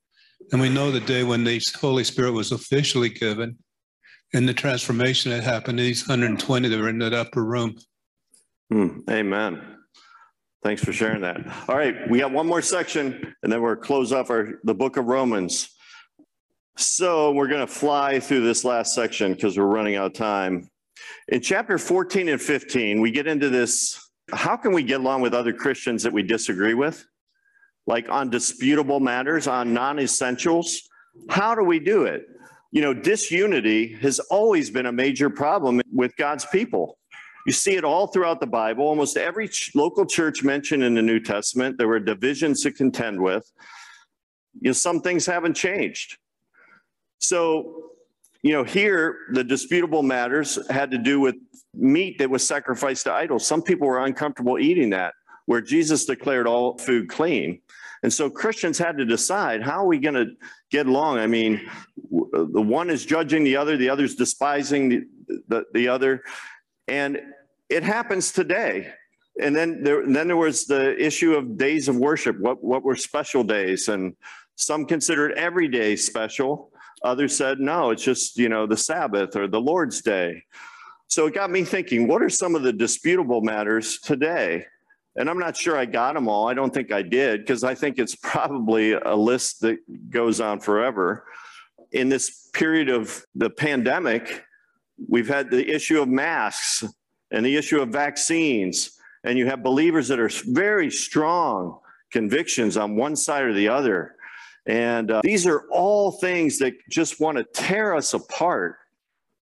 And 0.52 0.60
we 0.60 0.68
know 0.68 0.90
the 0.90 1.00
day 1.00 1.24
when 1.24 1.44
the 1.44 1.60
Holy 1.80 2.04
Spirit 2.04 2.32
was 2.32 2.52
officially 2.52 3.08
given 3.08 3.56
and 4.34 4.48
the 4.48 4.54
transformation 4.54 5.30
that 5.30 5.42
happened 5.42 5.78
to 5.78 5.84
these 5.84 6.06
120 6.06 6.68
that 6.68 6.78
were 6.78 6.88
in 6.88 6.98
that 6.98 7.14
upper 7.14 7.44
room. 7.44 7.76
Hmm, 8.70 9.00
amen. 9.08 9.62
Thanks 10.62 10.82
for 10.82 10.92
sharing 10.92 11.22
that. 11.22 11.40
All 11.68 11.76
right, 11.76 12.08
we 12.10 12.18
got 12.18 12.32
one 12.32 12.46
more 12.46 12.62
section 12.62 13.34
and 13.42 13.52
then 13.52 13.62
we're 13.62 13.76
close 13.76 14.12
off 14.12 14.30
our 14.30 14.58
the 14.64 14.74
book 14.74 14.96
of 14.96 15.06
Romans. 15.06 15.68
So 16.76 17.32
we're 17.32 17.48
going 17.48 17.66
to 17.66 17.72
fly 17.72 18.20
through 18.20 18.42
this 18.42 18.64
last 18.64 18.94
section 18.94 19.32
because 19.32 19.56
we're 19.56 19.64
running 19.64 19.96
out 19.96 20.06
of 20.06 20.12
time. 20.14 20.68
In 21.28 21.40
chapter 21.40 21.78
14 21.78 22.28
and 22.28 22.40
15, 22.40 23.00
we 23.00 23.10
get 23.10 23.26
into 23.26 23.48
this 23.48 24.06
how 24.32 24.56
can 24.56 24.72
we 24.72 24.82
get 24.82 25.00
along 25.00 25.22
with 25.22 25.34
other 25.34 25.52
Christians 25.52 26.02
that 26.02 26.12
we 26.12 26.22
disagree 26.22 26.74
with? 26.74 27.06
Like 27.86 28.08
on 28.08 28.30
disputable 28.30 28.98
matters, 28.98 29.46
on 29.46 29.72
non 29.72 30.00
essentials? 30.00 30.82
How 31.28 31.54
do 31.54 31.62
we 31.62 31.78
do 31.78 32.04
it? 32.04 32.26
You 32.72 32.82
know, 32.82 32.92
disunity 32.92 33.94
has 33.94 34.18
always 34.18 34.70
been 34.70 34.86
a 34.86 34.92
major 34.92 35.30
problem 35.30 35.80
with 35.92 36.16
God's 36.16 36.44
people. 36.46 36.98
You 37.46 37.52
see 37.52 37.76
it 37.76 37.84
all 37.84 38.08
throughout 38.08 38.40
the 38.40 38.46
Bible. 38.46 38.84
Almost 38.84 39.16
every 39.16 39.48
ch- 39.48 39.70
local 39.74 40.04
church 40.04 40.42
mentioned 40.42 40.82
in 40.82 40.94
the 40.94 41.02
New 41.02 41.20
Testament, 41.20 41.78
there 41.78 41.86
were 41.86 42.00
divisions 42.00 42.62
to 42.64 42.72
contend 42.72 43.20
with. 43.20 43.50
You 44.60 44.70
know, 44.70 44.72
some 44.72 45.00
things 45.00 45.26
haven't 45.26 45.54
changed. 45.54 46.18
So, 47.20 47.92
you 48.42 48.52
know, 48.52 48.64
here 48.64 49.18
the 49.32 49.44
disputable 49.44 50.02
matters 50.02 50.58
had 50.70 50.90
to 50.90 50.98
do 50.98 51.20
with 51.20 51.36
meat 51.72 52.18
that 52.18 52.28
was 52.28 52.44
sacrificed 52.44 53.04
to 53.04 53.12
idols. 53.12 53.46
Some 53.46 53.62
people 53.62 53.86
were 53.86 54.04
uncomfortable 54.04 54.58
eating 54.58 54.90
that, 54.90 55.14
where 55.46 55.60
Jesus 55.60 56.04
declared 56.04 56.48
all 56.48 56.76
food 56.78 57.08
clean. 57.08 57.60
And 58.02 58.12
so 58.12 58.28
Christians 58.28 58.76
had 58.76 58.98
to 58.98 59.04
decide 59.04 59.62
how 59.62 59.84
are 59.84 59.86
we 59.86 59.98
going 59.98 60.14
to 60.14 60.32
get 60.70 60.86
along? 60.86 61.18
I 61.18 61.28
mean, 61.28 61.60
the 62.10 62.62
one 62.62 62.90
is 62.90 63.06
judging 63.06 63.44
the 63.44 63.56
other, 63.56 63.76
the 63.76 63.88
other's 63.88 64.16
despising 64.16 64.88
the, 64.88 65.06
the, 65.48 65.64
the 65.72 65.88
other. 65.88 66.22
And 66.88 67.20
it 67.68 67.82
happens 67.82 68.32
today. 68.32 68.92
And 69.40 69.54
then 69.54 69.82
there, 69.82 70.06
then 70.06 70.28
there 70.28 70.36
was 70.36 70.64
the 70.64 70.96
issue 70.96 71.34
of 71.34 71.58
days 71.58 71.88
of 71.88 71.96
worship. 71.96 72.38
What, 72.38 72.64
what 72.64 72.82
were 72.82 72.96
special 72.96 73.44
days? 73.44 73.88
And 73.88 74.14
some 74.54 74.86
considered 74.86 75.32
every 75.32 75.68
day 75.68 75.96
special. 75.96 76.70
Others 77.04 77.36
said, 77.36 77.60
no, 77.60 77.90
it's 77.90 78.02
just, 78.02 78.38
you 78.38 78.48
know, 78.48 78.66
the 78.66 78.76
Sabbath 78.76 79.36
or 79.36 79.46
the 79.46 79.60
Lord's 79.60 80.00
day. 80.00 80.42
So 81.08 81.26
it 81.26 81.34
got 81.34 81.50
me 81.50 81.64
thinking, 81.64 82.08
what 82.08 82.22
are 82.22 82.30
some 82.30 82.54
of 82.54 82.62
the 82.62 82.72
disputable 82.72 83.42
matters 83.42 83.98
today? 84.00 84.64
And 85.16 85.30
I'm 85.30 85.38
not 85.38 85.56
sure 85.56 85.76
I 85.76 85.84
got 85.84 86.14
them 86.14 86.28
all. 86.28 86.48
I 86.48 86.54
don't 86.54 86.72
think 86.72 86.92
I 86.92 87.02
did, 87.02 87.40
because 87.40 87.64
I 87.64 87.74
think 87.74 87.98
it's 87.98 88.16
probably 88.16 88.92
a 88.92 89.14
list 89.14 89.60
that 89.60 89.78
goes 90.10 90.40
on 90.40 90.60
forever. 90.60 91.26
In 91.92 92.08
this 92.08 92.48
period 92.52 92.88
of 92.88 93.24
the 93.34 93.50
pandemic, 93.50 94.44
we've 95.08 95.28
had 95.28 95.50
the 95.50 95.70
issue 95.70 96.02
of 96.02 96.08
masks 96.08 96.84
and 97.30 97.44
the 97.44 97.56
issue 97.56 97.80
of 97.80 97.90
vaccines. 97.90 98.98
And 99.24 99.38
you 99.38 99.46
have 99.46 99.62
believers 99.62 100.08
that 100.08 100.20
are 100.20 100.30
very 100.46 100.90
strong 100.90 101.80
convictions 102.12 102.76
on 102.76 102.96
one 102.96 103.16
side 103.16 103.44
or 103.44 103.52
the 103.52 103.68
other. 103.68 104.14
And 104.66 105.10
uh, 105.10 105.20
these 105.22 105.46
are 105.46 105.64
all 105.70 106.12
things 106.12 106.58
that 106.58 106.74
just 106.90 107.20
want 107.20 107.38
to 107.38 107.44
tear 107.44 107.94
us 107.94 108.14
apart 108.14 108.76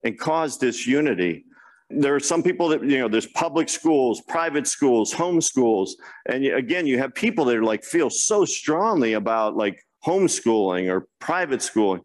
and 0.05 0.19
cause 0.19 0.59
disunity. 0.59 1.45
There 1.91 2.14
are 2.14 2.21
some 2.21 2.43
people 2.43 2.69
that, 2.69 2.83
you 2.83 2.99
know, 2.99 3.09
there's 3.09 3.27
public 3.27 3.69
schools, 3.71 4.21
private 4.21 4.66
schools, 4.66 5.12
home 5.12 5.41
schools. 5.41 5.97
And 6.27 6.45
again, 6.45 6.87
you 6.87 6.99
have 6.99 7.14
people 7.14 7.47
that 7.47 7.57
are 7.57 7.64
like 7.64 7.85
feel 7.85 8.11
so 8.11 8.45
strongly 8.45 9.14
about 9.14 9.57
like 9.57 9.83
homeschooling 10.07 10.91
or 10.91 11.09
private 11.19 11.62
schooling 11.62 12.03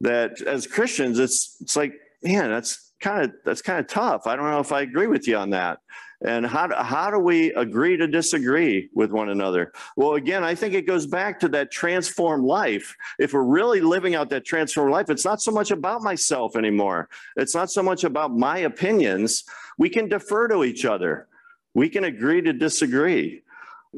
that 0.00 0.40
as 0.42 0.66
Christians, 0.66 1.18
it's, 1.18 1.58
it's 1.60 1.76
like, 1.76 1.92
man, 2.22 2.48
that's 2.48 2.89
kind 3.00 3.24
of 3.24 3.32
that's 3.44 3.62
kind 3.62 3.80
of 3.80 3.86
tough. 3.86 4.26
I 4.26 4.36
don't 4.36 4.50
know 4.50 4.60
if 4.60 4.72
I 4.72 4.82
agree 4.82 5.06
with 5.06 5.26
you 5.26 5.36
on 5.36 5.50
that. 5.50 5.80
And 6.22 6.44
how 6.44 6.68
how 6.82 7.10
do 7.10 7.18
we 7.18 7.52
agree 7.54 7.96
to 7.96 8.06
disagree 8.06 8.90
with 8.94 9.10
one 9.10 9.30
another? 9.30 9.72
Well, 9.96 10.14
again, 10.14 10.44
I 10.44 10.54
think 10.54 10.74
it 10.74 10.86
goes 10.86 11.06
back 11.06 11.40
to 11.40 11.48
that 11.48 11.70
transformed 11.70 12.44
life. 12.44 12.94
If 13.18 13.32
we're 13.32 13.42
really 13.42 13.80
living 13.80 14.14
out 14.14 14.28
that 14.30 14.44
transformed 14.44 14.92
life, 14.92 15.08
it's 15.08 15.24
not 15.24 15.40
so 15.40 15.50
much 15.50 15.70
about 15.70 16.02
myself 16.02 16.56
anymore. 16.56 17.08
It's 17.36 17.54
not 17.54 17.70
so 17.70 17.82
much 17.82 18.04
about 18.04 18.36
my 18.36 18.58
opinions. 18.58 19.44
We 19.78 19.88
can 19.88 20.08
defer 20.08 20.46
to 20.48 20.62
each 20.62 20.84
other. 20.84 21.26
We 21.72 21.88
can 21.88 22.04
agree 22.04 22.42
to 22.42 22.52
disagree 22.52 23.42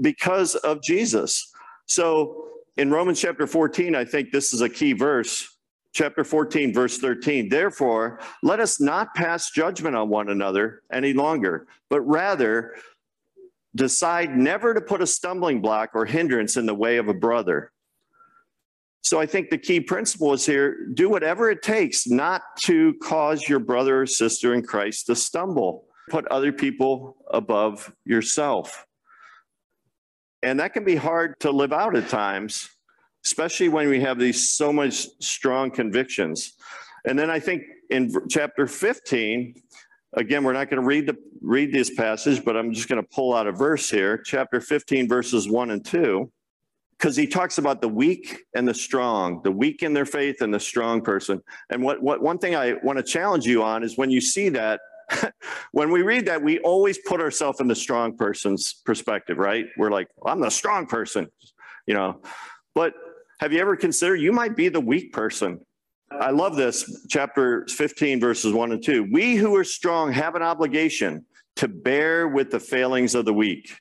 because 0.00 0.54
of 0.54 0.80
Jesus. 0.80 1.52
So 1.86 2.46
in 2.76 2.90
Romans 2.92 3.20
chapter 3.20 3.48
14, 3.48 3.96
I 3.96 4.04
think 4.04 4.30
this 4.30 4.52
is 4.52 4.60
a 4.60 4.68
key 4.68 4.92
verse 4.92 5.52
chapter 5.92 6.24
14, 6.24 6.72
verse 6.72 6.98
13. 6.98 7.48
Therefore, 7.48 8.20
let 8.42 8.60
us 8.60 8.80
not 8.80 9.14
pass 9.14 9.50
judgment 9.50 9.94
on 9.94 10.08
one 10.08 10.28
another 10.28 10.82
any 10.92 11.12
longer, 11.12 11.66
but 11.90 12.00
rather 12.02 12.74
decide 13.74 14.36
never 14.36 14.74
to 14.74 14.80
put 14.80 15.02
a 15.02 15.06
stumbling 15.06 15.60
block 15.60 15.90
or 15.94 16.04
hindrance 16.04 16.56
in 16.56 16.66
the 16.66 16.74
way 16.74 16.96
of 16.96 17.08
a 17.08 17.14
brother. 17.14 17.72
So 19.02 19.20
I 19.20 19.26
think 19.26 19.50
the 19.50 19.58
key 19.58 19.80
principle 19.80 20.32
is 20.32 20.46
here 20.46 20.86
do 20.94 21.08
whatever 21.08 21.50
it 21.50 21.62
takes 21.62 22.06
not 22.06 22.42
to 22.64 22.94
cause 23.02 23.48
your 23.48 23.58
brother 23.58 24.02
or 24.02 24.06
sister 24.06 24.54
in 24.54 24.62
Christ 24.62 25.06
to 25.06 25.16
stumble. 25.16 25.86
Put 26.10 26.26
other 26.28 26.52
people 26.52 27.16
above 27.30 27.92
yourself. 28.04 28.86
And 30.42 30.60
that 30.60 30.72
can 30.72 30.84
be 30.84 30.96
hard 30.96 31.38
to 31.40 31.50
live 31.50 31.72
out 31.72 31.96
at 31.96 32.08
times, 32.08 32.68
especially 33.24 33.68
when 33.68 33.88
we 33.88 34.00
have 34.00 34.18
these 34.18 34.50
so 34.50 34.72
much 34.72 35.06
strong 35.20 35.70
convictions. 35.70 36.54
And 37.04 37.18
then 37.18 37.30
I 37.30 37.40
think 37.40 37.62
in 37.90 38.12
chapter 38.28 38.66
15, 38.66 39.54
again, 40.14 40.44
we're 40.44 40.52
not 40.52 40.70
going 40.70 40.80
to 40.80 40.86
read 40.86 41.06
the 41.06 41.16
read 41.40 41.72
this 41.72 41.90
passage, 41.90 42.44
but 42.44 42.56
I'm 42.56 42.72
just 42.72 42.88
going 42.88 43.02
to 43.02 43.08
pull 43.08 43.34
out 43.34 43.46
a 43.46 43.52
verse 43.52 43.90
here, 43.90 44.18
chapter 44.18 44.60
15, 44.60 45.08
verses 45.08 45.48
1 45.48 45.70
and 45.70 45.84
2, 45.84 46.30
because 46.96 47.16
he 47.16 47.26
talks 47.26 47.58
about 47.58 47.80
the 47.80 47.88
weak 47.88 48.44
and 48.54 48.66
the 48.66 48.74
strong, 48.74 49.42
the 49.42 49.50
weak 49.50 49.82
in 49.82 49.92
their 49.92 50.06
faith 50.06 50.40
and 50.40 50.54
the 50.54 50.60
strong 50.60 51.02
person. 51.02 51.42
And 51.70 51.82
what, 51.82 52.00
what 52.00 52.22
one 52.22 52.38
thing 52.38 52.54
I 52.54 52.74
want 52.74 52.98
to 52.98 53.02
challenge 53.02 53.44
you 53.44 53.64
on 53.64 53.82
is 53.82 53.98
when 53.98 54.10
you 54.10 54.20
see 54.20 54.50
that, 54.50 54.80
when 55.72 55.90
we 55.90 56.02
read 56.02 56.26
that, 56.26 56.40
we 56.40 56.60
always 56.60 56.98
put 56.98 57.20
ourselves 57.20 57.60
in 57.60 57.66
the 57.66 57.74
strong 57.74 58.16
person's 58.16 58.74
perspective, 58.84 59.38
right? 59.38 59.66
We're 59.76 59.90
like, 59.90 60.08
I'm 60.24 60.40
the 60.40 60.50
strong 60.50 60.86
person, 60.86 61.26
you 61.86 61.94
know. 61.94 62.20
But 62.74 62.94
have 63.42 63.52
you 63.52 63.58
ever 63.58 63.74
considered 63.74 64.20
you 64.20 64.30
might 64.30 64.54
be 64.54 64.68
the 64.68 64.80
weak 64.80 65.12
person? 65.12 65.58
I 66.12 66.30
love 66.30 66.54
this, 66.54 67.04
chapter 67.08 67.66
15, 67.68 68.20
verses 68.20 68.52
1 68.52 68.70
and 68.70 68.80
2. 68.80 69.08
We 69.10 69.34
who 69.34 69.56
are 69.56 69.64
strong 69.64 70.12
have 70.12 70.36
an 70.36 70.42
obligation 70.42 71.26
to 71.56 71.66
bear 71.66 72.28
with 72.28 72.52
the 72.52 72.60
failings 72.60 73.16
of 73.16 73.24
the 73.24 73.34
weak 73.34 73.76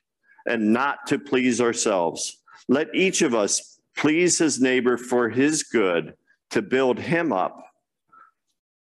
and 0.46 0.72
not 0.72 1.06
to 1.06 1.18
please 1.20 1.60
ourselves. 1.60 2.42
Let 2.68 2.92
each 2.92 3.22
of 3.22 3.36
us 3.36 3.78
please 3.96 4.36
his 4.36 4.60
neighbor 4.60 4.96
for 4.96 5.28
his 5.28 5.62
good 5.62 6.14
to 6.50 6.60
build 6.60 6.98
him 6.98 7.32
up. 7.32 7.64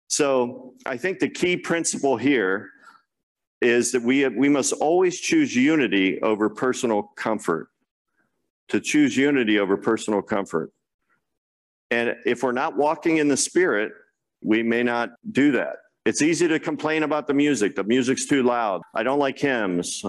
So 0.08 0.72
I 0.86 0.96
think 0.96 1.18
the 1.18 1.28
key 1.28 1.58
principle 1.58 2.16
here 2.16 2.70
is 3.60 3.92
that 3.92 4.02
we, 4.02 4.26
we 4.28 4.48
must 4.48 4.72
always 4.72 5.20
choose 5.20 5.54
unity 5.54 6.22
over 6.22 6.48
personal 6.48 7.02
comfort, 7.16 7.68
to 8.70 8.80
choose 8.80 9.16
unity 9.16 9.58
over 9.58 9.76
personal 9.76 10.22
comfort. 10.22 10.72
And 11.90 12.14
if 12.24 12.42
we're 12.42 12.52
not 12.52 12.76
walking 12.76 13.18
in 13.18 13.28
the 13.28 13.36
spirit, 13.36 13.92
we 14.42 14.62
may 14.62 14.82
not 14.82 15.10
do 15.32 15.52
that. 15.52 15.76
It's 16.06 16.22
easy 16.22 16.48
to 16.48 16.58
complain 16.58 17.02
about 17.02 17.26
the 17.26 17.34
music. 17.34 17.74
The 17.74 17.84
music's 17.84 18.26
too 18.26 18.42
loud. 18.42 18.80
I 18.94 19.02
don't 19.02 19.18
like 19.18 19.38
hymns. 19.38 20.02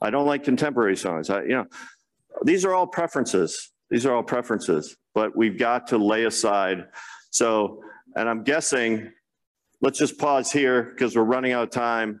I 0.00 0.10
don't 0.10 0.26
like 0.26 0.42
contemporary 0.42 0.96
songs. 0.96 1.28
I, 1.28 1.42
you 1.42 1.50
know, 1.50 1.66
these 2.44 2.64
are 2.64 2.74
all 2.74 2.86
preferences. 2.86 3.72
These 3.90 4.06
are 4.06 4.14
all 4.14 4.22
preferences, 4.22 4.96
but 5.14 5.36
we've 5.36 5.58
got 5.58 5.86
to 5.88 5.98
lay 5.98 6.24
aside. 6.24 6.86
So, 7.30 7.82
and 8.16 8.28
I'm 8.28 8.42
guessing, 8.42 9.12
let's 9.82 9.98
just 9.98 10.18
pause 10.18 10.50
here 10.50 10.82
because 10.82 11.14
we're 11.14 11.24
running 11.24 11.52
out 11.52 11.64
of 11.64 11.70
time. 11.70 12.20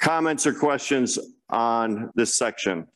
Comments 0.00 0.46
or 0.46 0.54
questions 0.54 1.18
on 1.50 2.10
this 2.14 2.34
section? 2.34 2.86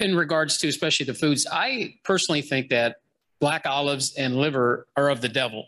In 0.00 0.16
regards 0.16 0.58
to 0.58 0.68
especially 0.68 1.06
the 1.06 1.14
foods, 1.14 1.46
I 1.50 1.94
personally 2.04 2.42
think 2.42 2.68
that 2.70 2.96
black 3.40 3.66
olives 3.66 4.14
and 4.14 4.36
liver 4.36 4.86
are 4.96 5.08
of 5.08 5.20
the 5.20 5.28
devil. 5.28 5.66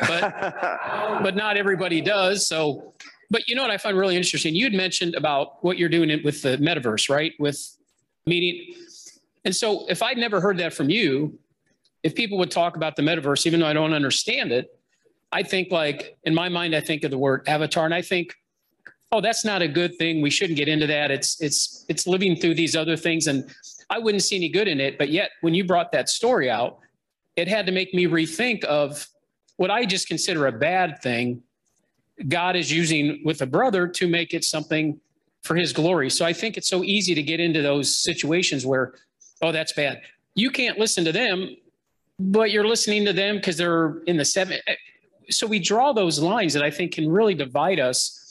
But 0.00 0.20
but 1.22 1.36
not 1.36 1.56
everybody 1.56 2.00
does. 2.00 2.46
So, 2.46 2.94
but 3.30 3.48
you 3.48 3.54
know 3.54 3.62
what 3.62 3.70
I 3.70 3.78
find 3.78 3.96
really 3.96 4.16
interesting? 4.16 4.54
You'd 4.54 4.74
mentioned 4.74 5.14
about 5.14 5.62
what 5.64 5.78
you're 5.78 5.88
doing 5.88 6.20
with 6.24 6.42
the 6.42 6.56
metaverse, 6.58 7.08
right? 7.08 7.32
With 7.38 7.76
meeting. 8.26 8.74
And 9.44 9.54
so 9.54 9.86
if 9.88 10.02
I'd 10.02 10.18
never 10.18 10.40
heard 10.40 10.58
that 10.58 10.72
from 10.72 10.88
you, 10.88 11.38
if 12.02 12.14
people 12.14 12.38
would 12.38 12.50
talk 12.50 12.76
about 12.76 12.96
the 12.96 13.02
metaverse, 13.02 13.46
even 13.46 13.60
though 13.60 13.66
I 13.66 13.72
don't 13.72 13.92
understand 13.92 14.52
it, 14.52 14.78
I 15.32 15.42
think 15.42 15.70
like 15.70 16.16
in 16.24 16.34
my 16.34 16.48
mind, 16.48 16.74
I 16.74 16.80
think 16.80 17.04
of 17.04 17.10
the 17.10 17.18
word 17.18 17.48
avatar 17.48 17.84
and 17.84 17.94
I 17.94 18.02
think, 18.02 18.34
oh, 19.12 19.20
that's 19.20 19.44
not 19.44 19.62
a 19.62 19.68
good 19.68 19.96
thing. 19.98 20.22
We 20.22 20.30
shouldn't 20.30 20.56
get 20.56 20.68
into 20.68 20.86
that. 20.86 21.10
It's 21.10 21.40
it's 21.40 21.84
it's 21.88 22.06
living 22.06 22.34
through 22.36 22.54
these 22.54 22.74
other 22.74 22.96
things. 22.96 23.26
And 23.26 23.48
I 23.90 23.98
wouldn't 23.98 24.22
see 24.22 24.36
any 24.36 24.48
good 24.48 24.68
in 24.68 24.80
it. 24.80 24.98
But 24.98 25.10
yet 25.10 25.30
when 25.42 25.54
you 25.54 25.64
brought 25.64 25.92
that 25.92 26.08
story 26.08 26.50
out, 26.50 26.78
it 27.36 27.46
had 27.46 27.66
to 27.66 27.72
make 27.72 27.92
me 27.94 28.06
rethink 28.06 28.64
of 28.64 29.06
what 29.56 29.70
I 29.70 29.84
just 29.84 30.08
consider 30.08 30.46
a 30.46 30.52
bad 30.52 31.00
thing. 31.02 31.42
God 32.28 32.56
is 32.56 32.72
using 32.72 33.22
with 33.24 33.42
a 33.42 33.46
brother 33.46 33.86
to 33.86 34.08
make 34.08 34.32
it 34.34 34.44
something 34.44 34.98
for 35.42 35.56
his 35.56 35.72
glory. 35.72 36.08
So 36.08 36.24
I 36.24 36.32
think 36.32 36.56
it's 36.56 36.68
so 36.68 36.82
easy 36.82 37.14
to 37.14 37.22
get 37.22 37.40
into 37.40 37.62
those 37.62 37.94
situations 37.94 38.64
where, 38.64 38.94
oh, 39.42 39.52
that's 39.52 39.72
bad. 39.72 40.00
You 40.34 40.50
can't 40.50 40.78
listen 40.78 41.04
to 41.04 41.12
them, 41.12 41.56
but 42.18 42.50
you're 42.50 42.66
listening 42.66 43.04
to 43.06 43.12
them 43.12 43.36
because 43.36 43.56
they're 43.56 43.98
in 44.06 44.16
the 44.16 44.24
seven. 44.24 44.58
Eh, 44.66 44.74
so 45.30 45.46
we 45.46 45.58
draw 45.58 45.92
those 45.92 46.20
lines 46.20 46.54
that 46.54 46.62
I 46.62 46.70
think 46.70 46.92
can 46.92 47.10
really 47.10 47.34
divide 47.34 47.80
us 47.80 48.21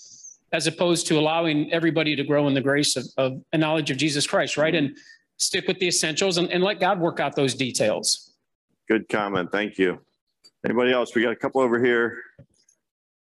as 0.52 0.68
opposed 0.68 1.08
to 1.08 1.18
allowing 1.18 1.72
everybody 1.72 2.16
to 2.16 2.24
grow 2.24 2.48
in 2.48 2.54
the 2.54 2.62
grace 2.62 2.96
of, 2.96 3.06
of 3.18 3.42
a 3.54 3.58
knowledge 3.58 3.90
of 3.90 3.98
Jesus 3.98 4.28
Christ, 4.28 4.58
right? 4.58 4.76
And 4.76 4.98
stick 5.38 5.68
with 5.68 5.80
the 5.80 5.88
essentials 5.88 6.38
and, 6.38 6.52
and 6.52 6.64
let 6.64 6.80
God 6.80 7.00
work 7.00 7.20
out 7.20 7.36
those 7.36 7.56
details. 7.56 8.34
Good 8.88 9.08
comment. 9.10 9.52
Thank 9.52 9.78
you. 9.78 10.00
Anybody 10.66 10.92
else? 10.92 11.16
We 11.16 11.24
got 11.24 11.32
a 11.32 11.38
couple 11.38 11.62
over 11.62 11.84
here. 11.84 12.18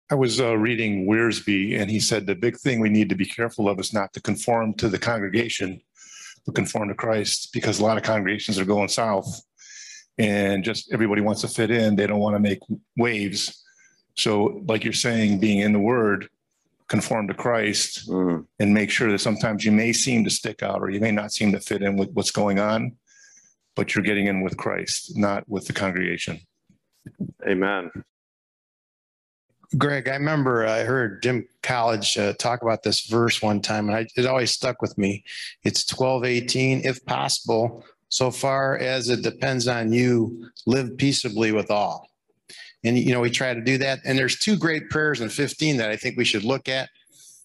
I 0.10 0.16
was 0.16 0.40
uh, 0.40 0.58
reading 0.58 1.06
Wiersbe, 1.06 1.80
and 1.80 1.92
he 1.92 2.00
said 2.00 2.26
the 2.26 2.36
big 2.36 2.58
thing 2.58 2.80
we 2.80 2.90
need 2.90 3.10
to 3.10 3.16
be 3.16 3.26
careful 3.26 3.68
of 3.68 3.78
is 3.80 3.94
not 3.94 4.14
to 4.14 4.22
conform 4.22 4.74
to 4.76 4.88
the 4.88 4.98
congregation, 4.98 5.82
but 6.46 6.56
conform 6.56 6.88
to 6.88 6.96
Christ, 6.96 7.52
because 7.52 7.80
a 7.80 7.84
lot 7.84 7.98
of 7.98 8.04
congregations 8.04 8.58
are 8.58 8.66
going 8.66 8.88
south, 8.88 9.42
and 10.18 10.64
just 10.64 10.94
everybody 10.94 11.20
wants 11.20 11.42
to 11.42 11.50
fit 11.50 11.72
in. 11.72 11.98
They 11.98 12.08
don't 12.08 12.22
want 12.22 12.36
to 12.36 12.40
make 12.40 12.60
waves. 12.96 13.66
So, 14.16 14.64
like 14.66 14.86
you're 14.86 14.94
saying, 14.94 15.40
being 15.40 15.60
in 15.60 15.74
the 15.74 15.80
Word, 15.80 16.30
conform 16.88 17.28
to 17.28 17.34
Christ, 17.34 18.10
Mm, 18.10 18.46
and 18.60 18.74
make 18.74 18.90
sure 18.90 19.12
that 19.12 19.20
sometimes 19.20 19.66
you 19.66 19.72
may 19.72 19.94
seem 19.94 20.24
to 20.24 20.30
stick 20.30 20.64
out, 20.64 20.82
or 20.82 20.90
you 20.90 21.00
may 21.00 21.12
not 21.12 21.32
seem 21.32 21.52
to 21.52 21.60
fit 21.60 21.82
in 21.82 21.98
with 21.98 22.12
what's 22.14 22.32
going 22.32 22.60
on, 22.60 22.96
but 23.76 23.94
you're 23.94 24.04
getting 24.04 24.28
in 24.28 24.42
with 24.42 24.58
Christ, 24.58 25.18
not 25.18 25.48
with 25.48 25.68
the 25.68 25.74
congregation. 25.74 26.40
Amen. 27.48 27.92
Greg, 29.78 30.08
I 30.08 30.14
remember 30.14 30.66
I 30.66 30.84
heard 30.84 31.22
Jim 31.22 31.46
College 31.62 32.18
uh, 32.18 32.34
talk 32.34 32.62
about 32.62 32.84
this 32.84 33.06
verse 33.08 33.42
one 33.42 33.62
time, 33.62 33.90
and 33.90 33.98
I, 33.98 34.08
it 34.16 34.26
always 34.26 34.52
stuck 34.52 34.82
with 34.82 34.98
me. 34.98 35.26
It's 35.64 35.86
twelve 35.86 36.24
eighteen. 36.24 36.82
If 36.86 37.06
possible, 37.06 37.84
so 38.08 38.32
far 38.32 38.78
as 38.78 39.10
it 39.10 39.24
depends 39.24 39.68
on 39.68 39.92
you, 39.92 40.50
live 40.66 40.98
peaceably 40.98 41.52
with 41.52 41.70
all. 41.70 42.08
And 42.84 42.98
you 42.98 43.12
know, 43.12 43.22
we 43.22 43.30
try 43.30 43.54
to 43.54 43.62
do 43.62 43.78
that. 43.80 44.00
And 44.06 44.18
there's 44.18 44.38
two 44.40 44.56
great 44.56 44.90
prayers 44.90 45.22
in 45.22 45.30
fifteen 45.30 45.78
that 45.78 45.90
I 45.90 45.96
think 45.96 46.18
we 46.18 46.26
should 46.26 46.44
look 46.44 46.70
at. 46.70 46.90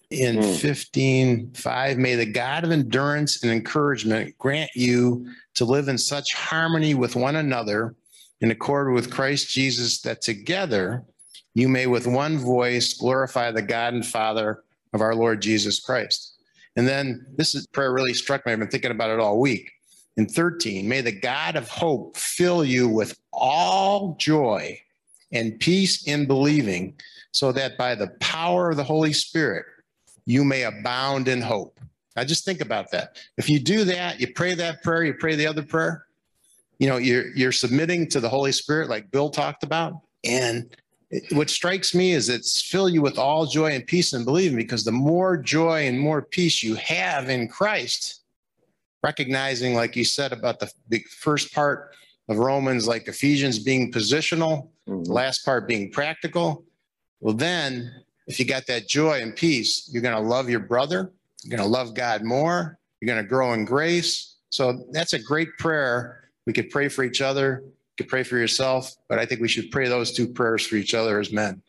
In 0.09 0.41
Hmm. 0.41 0.53
fifteen 0.53 1.51
five, 1.53 1.97
may 1.97 2.15
the 2.15 2.25
God 2.25 2.63
of 2.63 2.71
endurance 2.71 3.41
and 3.43 3.51
encouragement 3.51 4.37
grant 4.37 4.71
you 4.75 5.27
to 5.55 5.65
live 5.65 5.87
in 5.87 5.97
such 5.97 6.33
harmony 6.33 6.93
with 6.93 7.15
one 7.15 7.35
another 7.35 7.95
in 8.41 8.51
accord 8.51 8.93
with 8.93 9.09
Christ 9.11 9.49
Jesus 9.49 10.01
that 10.01 10.21
together 10.21 11.03
you 11.55 11.67
may 11.69 11.87
with 11.87 12.07
one 12.07 12.37
voice 12.37 12.93
glorify 12.93 13.51
the 13.51 13.61
God 13.61 13.93
and 13.93 14.05
Father 14.05 14.63
of 14.93 15.01
our 15.01 15.15
Lord 15.15 15.41
Jesus 15.41 15.79
Christ. 15.79 16.33
And 16.75 16.87
then 16.87 17.25
this 17.37 17.55
is 17.55 17.67
prayer 17.67 17.93
really 17.93 18.13
struck 18.13 18.45
me. 18.45 18.51
I've 18.51 18.59
been 18.59 18.67
thinking 18.67 18.91
about 18.91 19.11
it 19.11 19.19
all 19.19 19.39
week. 19.39 19.71
In 20.17 20.27
13, 20.27 20.87
may 20.87 21.01
the 21.01 21.11
God 21.11 21.55
of 21.55 21.67
hope 21.69 22.17
fill 22.17 22.63
you 22.63 22.87
with 22.87 23.17
all 23.31 24.15
joy 24.19 24.79
and 25.33 25.59
peace 25.59 26.07
in 26.07 26.25
believing, 26.25 26.95
so 27.31 27.51
that 27.51 27.77
by 27.77 27.95
the 27.95 28.09
power 28.19 28.69
of 28.71 28.77
the 28.77 28.83
Holy 28.83 29.13
Spirit, 29.13 29.65
you 30.25 30.43
may 30.43 30.63
abound 30.63 31.27
in 31.27 31.41
hope. 31.41 31.79
Now 32.15 32.23
just 32.23 32.45
think 32.45 32.61
about 32.61 32.91
that. 32.91 33.17
If 33.37 33.49
you 33.49 33.59
do 33.59 33.83
that, 33.85 34.19
you 34.19 34.31
pray 34.33 34.53
that 34.53 34.83
prayer, 34.83 35.03
you 35.03 35.15
pray 35.15 35.35
the 35.35 35.47
other 35.47 35.63
prayer, 35.63 36.05
you 36.79 36.87
know, 36.87 36.97
you're 36.97 37.35
you're 37.35 37.51
submitting 37.51 38.07
to 38.09 38.19
the 38.19 38.29
Holy 38.29 38.51
Spirit, 38.51 38.89
like 38.89 39.11
Bill 39.11 39.29
talked 39.29 39.63
about. 39.63 40.01
And 40.23 40.75
it- 41.09 41.31
what 41.31 41.49
strikes 41.49 41.95
me 41.95 42.11
is 42.11 42.29
it's 42.29 42.61
fill 42.61 42.89
you 42.89 43.01
with 43.01 43.17
all 43.17 43.45
joy 43.45 43.71
and 43.71 43.85
peace 43.85 44.13
and 44.13 44.25
believing 44.25 44.57
because 44.57 44.83
the 44.83 44.91
more 44.91 45.37
joy 45.37 45.87
and 45.87 45.99
more 45.99 46.21
peace 46.21 46.61
you 46.61 46.75
have 46.75 47.29
in 47.29 47.47
Christ, 47.47 48.21
recognizing, 49.01 49.75
like 49.75 49.95
you 49.95 50.03
said 50.05 50.33
about 50.33 50.59
the 50.59 50.71
big 50.89 51.07
first 51.07 51.53
part 51.53 51.95
of 52.29 52.37
Romans, 52.37 52.87
like 52.87 53.07
Ephesians 53.07 53.59
being 53.59 53.91
positional, 53.91 54.69
Mhm. 54.87 55.05
the 55.05 55.13
last 55.13 55.45
part 55.45 55.67
being 55.67 55.91
practical. 55.91 56.65
Well, 57.19 57.33
then 57.33 58.03
if 58.27 58.39
you 58.39 58.45
got 58.45 58.67
that 58.67 58.87
joy 58.87 59.21
and 59.21 59.35
peace, 59.35 59.89
you're 59.91 60.01
going 60.01 60.15
to 60.15 60.21
love 60.21 60.49
your 60.49 60.59
brother. 60.59 61.11
You're 61.43 61.57
going 61.57 61.67
to 61.67 61.71
love 61.71 61.93
God 61.93 62.23
more. 62.23 62.77
You're 62.99 63.13
going 63.13 63.23
to 63.23 63.27
grow 63.27 63.53
in 63.53 63.65
grace. 63.65 64.35
So 64.49 64.85
that's 64.91 65.13
a 65.13 65.19
great 65.19 65.49
prayer. 65.57 66.29
We 66.45 66.53
could 66.53 66.69
pray 66.69 66.89
for 66.89 67.03
each 67.03 67.21
other. 67.21 67.63
You 67.65 68.03
could 68.03 68.09
pray 68.09 68.23
for 68.23 68.37
yourself, 68.37 68.93
but 69.07 69.19
I 69.19 69.25
think 69.25 69.41
we 69.41 69.47
should 69.47 69.71
pray 69.71 69.87
those 69.87 70.11
two 70.13 70.27
prayers 70.27 70.65
for 70.65 70.75
each 70.75 70.93
other 70.93 71.19
as 71.19 71.31
men. 71.31 71.61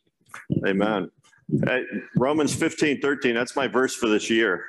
Amen. 0.67 1.11
Uh, 1.67 1.79
Romans 2.17 2.55
15, 2.55 3.01
13, 3.01 3.35
that's 3.35 3.55
my 3.55 3.69
verse 3.69 3.95
for 3.95 4.09
this 4.09 4.31
year. 4.31 4.65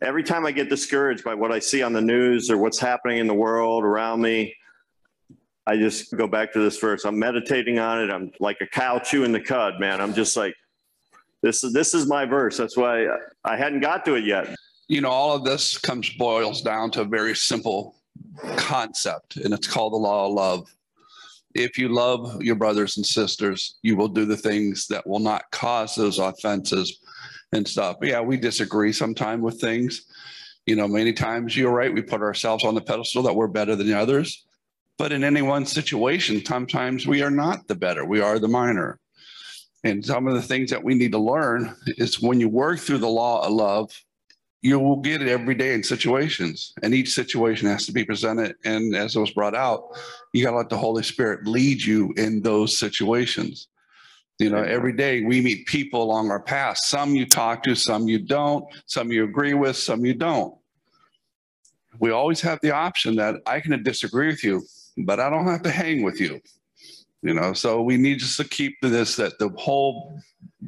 Every 0.00 0.22
time 0.22 0.46
I 0.46 0.52
get 0.52 0.70
discouraged 0.70 1.22
by 1.24 1.34
what 1.34 1.52
I 1.52 1.58
see 1.58 1.82
on 1.82 1.92
the 1.92 2.00
news 2.00 2.50
or 2.50 2.56
what's 2.56 2.78
happening 2.78 3.18
in 3.18 3.26
the 3.26 3.34
world 3.34 3.84
around 3.84 4.22
me, 4.22 4.54
I 5.70 5.76
just 5.76 6.16
go 6.16 6.26
back 6.26 6.52
to 6.54 6.58
this 6.58 6.78
verse. 6.78 7.04
I'm 7.04 7.16
meditating 7.16 7.78
on 7.78 8.02
it. 8.02 8.12
I'm 8.12 8.32
like 8.40 8.56
a 8.60 8.66
cow 8.66 8.98
chewing 8.98 9.30
the 9.30 9.40
cud, 9.40 9.78
man. 9.78 10.00
I'm 10.00 10.12
just 10.12 10.36
like, 10.36 10.56
this 11.42 11.62
is 11.62 11.72
this 11.72 11.94
is 11.94 12.08
my 12.08 12.24
verse. 12.24 12.56
That's 12.56 12.76
why 12.76 13.06
I 13.44 13.56
hadn't 13.56 13.78
got 13.78 14.04
to 14.06 14.14
it 14.16 14.24
yet. 14.24 14.52
you 14.88 15.00
know, 15.00 15.10
all 15.10 15.36
of 15.36 15.44
this 15.44 15.78
comes 15.78 16.10
boils 16.10 16.60
down 16.62 16.90
to 16.90 17.02
a 17.02 17.04
very 17.04 17.36
simple 17.36 17.94
concept, 18.56 19.36
and 19.36 19.54
it's 19.54 19.68
called 19.68 19.92
the 19.92 19.96
law 19.96 20.26
of 20.26 20.32
love. 20.32 20.76
If 21.54 21.78
you 21.78 21.88
love 21.88 22.42
your 22.42 22.56
brothers 22.56 22.96
and 22.96 23.06
sisters, 23.06 23.78
you 23.82 23.96
will 23.96 24.08
do 24.08 24.24
the 24.24 24.36
things 24.36 24.88
that 24.88 25.06
will 25.06 25.20
not 25.20 25.48
cause 25.52 25.94
those 25.94 26.18
offenses 26.18 26.98
and 27.52 27.66
stuff. 27.66 27.98
Yeah, 28.02 28.20
we 28.22 28.36
disagree 28.36 28.92
sometimes 28.92 29.40
with 29.40 29.60
things. 29.60 30.02
You 30.66 30.74
know, 30.74 30.88
many 30.88 31.12
times 31.12 31.56
you're 31.56 31.70
right, 31.70 31.94
we 31.94 32.02
put 32.02 32.22
ourselves 32.22 32.64
on 32.64 32.74
the 32.74 32.80
pedestal 32.80 33.22
that 33.22 33.34
we're 33.34 33.46
better 33.46 33.76
than 33.76 33.86
the 33.86 33.98
others. 33.98 34.46
But 35.00 35.12
in 35.12 35.24
any 35.24 35.40
one 35.40 35.64
situation, 35.64 36.44
sometimes 36.44 37.06
we 37.06 37.22
are 37.22 37.30
not 37.30 37.66
the 37.66 37.74
better, 37.74 38.04
we 38.04 38.20
are 38.20 38.38
the 38.38 38.48
minor. 38.48 39.00
And 39.82 40.04
some 40.04 40.28
of 40.28 40.34
the 40.34 40.42
things 40.42 40.68
that 40.68 40.84
we 40.84 40.94
need 40.94 41.12
to 41.12 41.18
learn 41.18 41.74
is 41.96 42.20
when 42.20 42.38
you 42.38 42.50
work 42.50 42.80
through 42.80 42.98
the 42.98 43.08
law 43.08 43.46
of 43.46 43.50
love, 43.50 43.98
you 44.60 44.78
will 44.78 45.00
get 45.00 45.22
it 45.22 45.28
every 45.28 45.54
day 45.54 45.72
in 45.72 45.82
situations, 45.82 46.74
and 46.82 46.92
each 46.92 47.14
situation 47.14 47.66
has 47.66 47.86
to 47.86 47.92
be 47.92 48.04
presented. 48.04 48.56
And 48.66 48.94
as 48.94 49.16
it 49.16 49.20
was 49.20 49.30
brought 49.30 49.54
out, 49.54 49.84
you 50.34 50.44
got 50.44 50.50
to 50.50 50.58
let 50.58 50.68
the 50.68 50.76
Holy 50.76 51.02
Spirit 51.02 51.46
lead 51.46 51.82
you 51.82 52.12
in 52.18 52.42
those 52.42 52.76
situations. 52.76 53.68
You 54.38 54.50
know, 54.50 54.62
every 54.62 54.92
day 54.92 55.22
we 55.22 55.40
meet 55.40 55.64
people 55.64 56.02
along 56.02 56.30
our 56.30 56.42
path. 56.42 56.76
Some 56.76 57.14
you 57.14 57.24
talk 57.24 57.62
to, 57.62 57.74
some 57.74 58.06
you 58.06 58.18
don't, 58.18 58.66
some 58.84 59.10
you 59.10 59.24
agree 59.24 59.54
with, 59.54 59.78
some 59.78 60.04
you 60.04 60.12
don't. 60.12 60.54
We 62.00 62.10
always 62.10 62.42
have 62.42 62.58
the 62.60 62.72
option 62.72 63.16
that 63.16 63.36
I 63.46 63.60
can 63.60 63.82
disagree 63.82 64.26
with 64.26 64.44
you, 64.44 64.62
but 65.04 65.20
I 65.20 65.30
don't 65.30 65.46
have 65.46 65.62
to 65.62 65.70
hang 65.70 66.02
with 66.02 66.20
you. 66.20 66.40
You 67.22 67.34
know, 67.34 67.52
so 67.52 67.82
we 67.82 67.98
need 67.98 68.18
just 68.18 68.38
to 68.38 68.44
keep 68.44 68.80
this 68.80 69.16
that 69.16 69.38
the 69.38 69.50
whole 69.50 70.18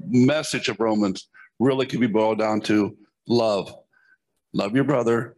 message 0.09 0.69
of 0.69 0.79
Romans 0.81 1.29
really 1.59 1.87
can 1.87 2.01
be 2.01 2.07
boiled 2.07 2.39
down 2.39 2.61
to 2.63 2.97
love. 3.27 3.75
Love 4.53 4.75
your 4.75 4.85
brother 4.85 5.37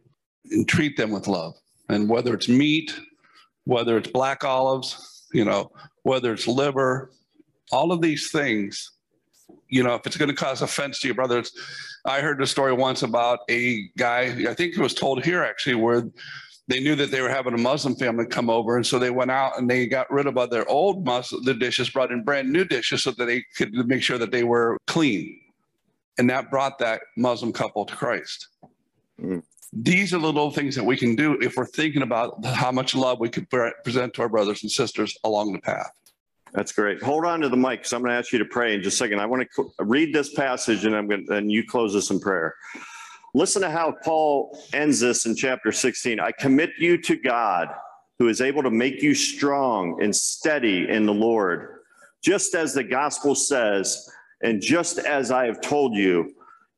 and 0.51 0.67
treat 0.67 0.97
them 0.97 1.11
with 1.11 1.27
love. 1.27 1.53
And 1.87 2.09
whether 2.09 2.33
it's 2.33 2.49
meat, 2.49 2.99
whether 3.63 3.97
it's 3.97 4.09
black 4.09 4.43
olives, 4.43 5.25
you 5.33 5.45
know, 5.45 5.71
whether 6.03 6.33
it's 6.33 6.47
liver, 6.47 7.11
all 7.71 7.91
of 7.91 8.01
these 8.01 8.29
things, 8.31 8.91
you 9.69 9.83
know, 9.83 9.95
if 9.95 10.05
it's 10.05 10.17
going 10.17 10.29
to 10.29 10.35
cause 10.35 10.61
offense 10.61 10.99
to 10.99 11.07
your 11.07 11.15
brothers. 11.15 11.51
I 12.05 12.21
heard 12.21 12.37
the 12.39 12.45
story 12.45 12.73
once 12.73 13.03
about 13.03 13.39
a 13.49 13.89
guy, 13.97 14.47
I 14.47 14.53
think 14.53 14.73
it 14.73 14.79
was 14.79 14.93
told 14.93 15.23
here 15.25 15.43
actually, 15.43 15.75
where 15.75 16.03
they 16.67 16.79
knew 16.79 16.95
that 16.95 17.11
they 17.11 17.21
were 17.21 17.29
having 17.29 17.53
a 17.53 17.57
Muslim 17.57 17.95
family 17.95 18.25
come 18.25 18.49
over, 18.49 18.75
and 18.75 18.85
so 18.85 18.97
they 18.97 19.11
went 19.11 19.31
out 19.31 19.57
and 19.59 19.69
they 19.69 19.85
got 19.85 20.11
rid 20.11 20.25
of 20.25 20.37
all 20.37 20.47
their 20.47 20.67
old 20.67 21.05
Muslim 21.05 21.43
the 21.43 21.53
dishes, 21.53 21.89
brought 21.89 22.11
in 22.11 22.23
brand 22.23 22.51
new 22.51 22.65
dishes 22.65 23.03
so 23.03 23.11
that 23.11 23.25
they 23.25 23.43
could 23.55 23.73
make 23.87 24.01
sure 24.01 24.17
that 24.17 24.31
they 24.31 24.43
were 24.43 24.77
clean, 24.87 25.39
and 26.17 26.29
that 26.29 26.49
brought 26.49 26.79
that 26.79 27.01
Muslim 27.17 27.53
couple 27.53 27.85
to 27.85 27.95
Christ. 27.95 28.47
Mm. 29.21 29.43
These 29.73 30.13
are 30.13 30.19
the 30.19 30.25
little 30.25 30.51
things 30.51 30.75
that 30.75 30.83
we 30.83 30.95
can 30.95 31.15
do 31.15 31.37
if 31.41 31.57
we're 31.57 31.65
thinking 31.65 32.01
about 32.01 32.43
how 32.45 32.71
much 32.71 32.95
love 32.95 33.19
we 33.19 33.29
could 33.29 33.49
present 33.49 34.13
to 34.13 34.21
our 34.21 34.29
brothers 34.29 34.63
and 34.63 34.71
sisters 34.71 35.17
along 35.23 35.51
the 35.53 35.59
path. 35.59 35.91
That's 36.53 36.71
great. 36.71 37.03
Hold 37.03 37.25
on 37.25 37.41
to 37.41 37.49
the 37.49 37.57
mic 37.57 37.79
because 37.79 37.91
I'm 37.91 38.01
going 38.01 38.11
to 38.11 38.17
ask 38.17 38.31
you 38.31 38.39
to 38.39 38.45
pray 38.45 38.73
in 38.73 38.81
just 38.81 38.95
a 38.95 38.97
second. 38.97 39.19
I 39.19 39.25
want 39.25 39.45
to 39.55 39.71
read 39.79 40.15
this 40.15 40.33
passage 40.33 40.85
and 40.85 40.95
I'm 40.95 41.07
going 41.07 41.25
to, 41.25 41.33
and 41.33 41.51
you 41.51 41.67
close 41.67 41.93
us 41.93 42.09
in 42.09 42.21
prayer. 42.21 42.55
Listen 43.35 43.63
to 43.63 43.69
how 43.69 43.93
Paul 44.01 44.57
ends 44.71 45.01
this 45.01 45.25
in 45.25 45.35
chapter 45.35 45.73
16. 45.73 46.21
I 46.21 46.31
commit 46.31 46.69
you 46.79 46.97
to 47.01 47.17
God, 47.17 47.67
who 48.17 48.29
is 48.29 48.39
able 48.39 48.63
to 48.63 48.71
make 48.71 49.01
you 49.01 49.13
strong 49.13 50.01
and 50.01 50.15
steady 50.15 50.87
in 50.87 51.05
the 51.05 51.13
Lord, 51.13 51.79
just 52.23 52.55
as 52.55 52.73
the 52.73 52.83
gospel 52.85 53.35
says, 53.35 54.09
and 54.41 54.61
just 54.61 54.99
as 54.99 55.31
I 55.31 55.47
have 55.47 55.59
told 55.59 55.95
you. 55.97 56.33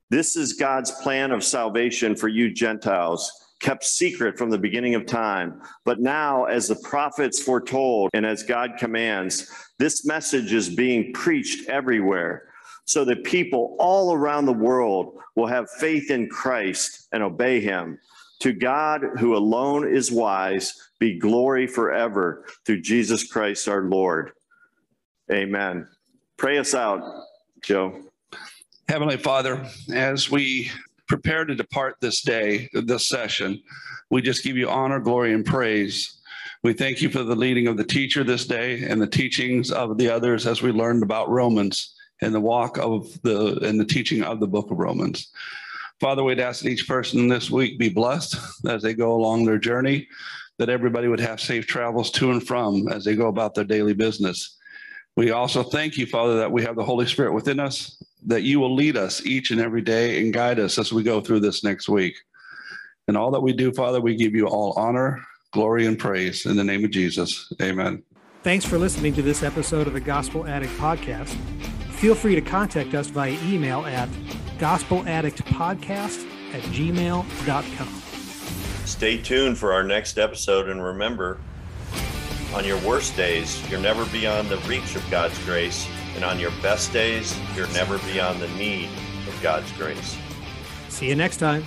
This 0.10 0.36
is 0.36 0.54
God's 0.54 0.90
plan 0.90 1.30
of 1.32 1.44
salvation 1.44 2.16
for 2.16 2.28
you 2.28 2.52
Gentiles, 2.52 3.32
kept 3.60 3.84
secret 3.84 4.36
from 4.36 4.50
the 4.50 4.58
beginning 4.58 4.96
of 4.96 5.06
time. 5.06 5.62
But 5.86 6.00
now, 6.00 6.46
as 6.46 6.68
the 6.68 6.78
prophets 6.78 7.40
foretold 7.40 8.10
and 8.16 8.26
as 8.26 8.42
God 8.42 8.78
commands, 8.80 9.48
this 9.78 10.08
message 10.08 10.54
is 10.54 10.70
being 10.70 11.14
preached 11.14 11.70
everywhere 11.70 12.47
so 12.88 13.04
that 13.04 13.26
people 13.26 13.76
all 13.80 14.14
around 14.14 14.46
the 14.46 14.54
world 14.54 15.18
will 15.36 15.46
have 15.46 15.70
faith 15.70 16.10
in 16.10 16.28
Christ 16.30 17.08
and 17.12 17.22
obey 17.22 17.60
him. 17.60 18.00
To 18.40 18.54
God, 18.54 19.02
who 19.20 19.36
alone 19.36 19.88
is 19.88 20.12
wise, 20.12 20.74
be 20.98 21.20
glory 21.20 21.68
forever 21.68 22.46
through 22.66 22.82
Jesus 22.82 23.28
Christ 23.28 23.68
our 23.68 23.82
Lord. 23.82 24.32
Amen. 25.32 25.88
Pray 26.38 26.58
us 26.58 26.74
out, 26.74 27.02
Joe. 27.62 28.04
Heavenly 28.88 29.18
Father, 29.18 29.68
as 29.94 30.32
we 30.32 30.72
prepare 31.10 31.44
to 31.44 31.56
depart 31.56 31.98
this 32.00 32.22
day, 32.22 32.70
this 32.72 33.08
session, 33.08 33.62
we 34.10 34.22
just 34.22 34.44
give 34.44 34.56
you 34.56 34.70
honor, 34.70 35.00
glory, 35.00 35.34
and 35.34 35.46
praise. 35.46 36.22
We 36.64 36.72
thank 36.72 37.02
you 37.02 37.10
for 37.10 37.24
the 37.24 37.36
leading 37.36 37.68
of 37.68 37.76
the 37.76 37.84
teacher 37.84 38.24
this 38.24 38.46
day 38.46 38.84
and 38.84 39.02
the 39.02 39.08
teachings 39.08 39.72
of 39.72 39.98
the 39.98 40.10
others 40.10 40.48
as 40.48 40.62
we 40.62 40.72
learned 40.72 41.04
about 41.04 41.30
Romans 41.30 41.97
and 42.22 42.34
the 42.34 42.40
walk 42.40 42.78
of 42.78 43.22
the 43.22 43.60
and 43.64 43.80
the 43.80 43.86
teaching 43.86 44.24
of 44.24 44.40
the 44.40 44.48
book 44.48 44.72
of 44.72 44.78
Romans. 44.78 45.32
Father, 46.00 46.24
we'd 46.24 46.40
ask 46.40 46.64
that 46.64 46.70
each 46.70 46.88
person 46.88 47.28
this 47.28 47.50
week 47.50 47.80
be 47.80 47.90
blessed 47.90 48.38
as 48.68 48.84
they 48.84 48.94
go 48.94 49.14
along 49.14 49.46
their 49.46 49.58
journey, 49.58 50.08
that 50.60 50.70
everybody 50.70 51.08
would 51.08 51.20
have 51.20 51.42
safe 51.42 51.66
travels 51.66 52.12
to 52.12 52.32
and 52.32 52.46
from 52.46 52.88
as 52.90 53.04
they 53.04 53.16
go 53.16 53.28
about 53.28 53.56
their 53.56 53.64
daily 53.64 53.94
business. 53.94 54.58
We 55.16 55.32
also 55.32 55.64
thank 55.64 55.98
you, 55.98 56.06
Father, 56.06 56.38
that 56.38 56.52
we 56.52 56.62
have 56.64 56.76
the 56.76 56.86
Holy 56.86 57.08
Spirit 57.08 57.34
within 57.34 57.60
us, 57.60 58.02
that 58.28 58.44
you 58.44 58.60
will 58.60 58.76
lead 58.76 58.96
us 58.96 59.26
each 59.26 59.50
and 59.50 59.60
every 59.60 59.82
day 59.82 60.22
and 60.22 60.32
guide 60.32 60.60
us 60.60 60.78
as 60.78 60.94
we 60.94 61.02
go 61.02 61.20
through 61.20 61.40
this 61.40 61.64
next 61.64 61.90
week. 61.90 62.16
And 63.08 63.18
all 63.18 63.32
that 63.32 63.42
we 63.42 63.54
do, 63.54 63.72
Father, 63.72 64.00
we 64.00 64.16
give 64.16 64.36
you 64.36 64.46
all 64.46 64.74
honor, 64.78 65.24
glory, 65.54 65.88
and 65.88 65.98
praise 65.98 66.46
in 66.46 66.56
the 66.56 66.64
name 66.64 66.86
of 66.86 66.92
Jesus. 66.92 67.52
Amen. 67.60 68.04
Thanks 68.44 68.64
for 68.64 68.78
listening 68.78 69.14
to 69.16 69.24
this 69.24 69.42
episode 69.42 69.88
of 69.88 69.94
the 69.94 70.00
Gospel 70.00 70.46
Addict 70.46 70.74
Podcast. 70.74 71.36
Feel 71.98 72.14
free 72.14 72.36
to 72.36 72.42
contact 72.42 72.94
us 72.94 73.08
via 73.08 73.36
email 73.44 73.86
at 73.86 74.08
gospeladdictpodcast 74.60 76.54
at 76.54 76.62
gmail.com. 76.62 78.02
Stay 78.86 79.18
tuned 79.18 79.58
for 79.58 79.74
our 79.74 79.84
next 79.84 80.20
episode 80.20 80.70
and 80.70 80.84
remember, 80.84 81.40
on 82.54 82.64
your 82.66 82.80
worst 82.82 83.18
days, 83.18 83.68
you're 83.70 83.80
never 83.80 84.06
beyond 84.06 84.48
the 84.48 84.58
reach 84.60 84.96
of 84.96 85.04
God's 85.10 85.38
grace, 85.44 85.88
and 86.16 86.24
on 86.24 86.40
your 86.40 86.52
best 86.62 86.94
days, 86.94 87.38
you're 87.56 87.68
never 87.70 87.98
beyond 88.00 88.40
the 88.42 88.48
need 88.50 88.90
of 89.28 89.38
God's 89.42 89.72
grace. 89.74 90.18
See 90.90 91.08
you 91.08 91.16
next 91.16 91.38
time. 91.38 91.66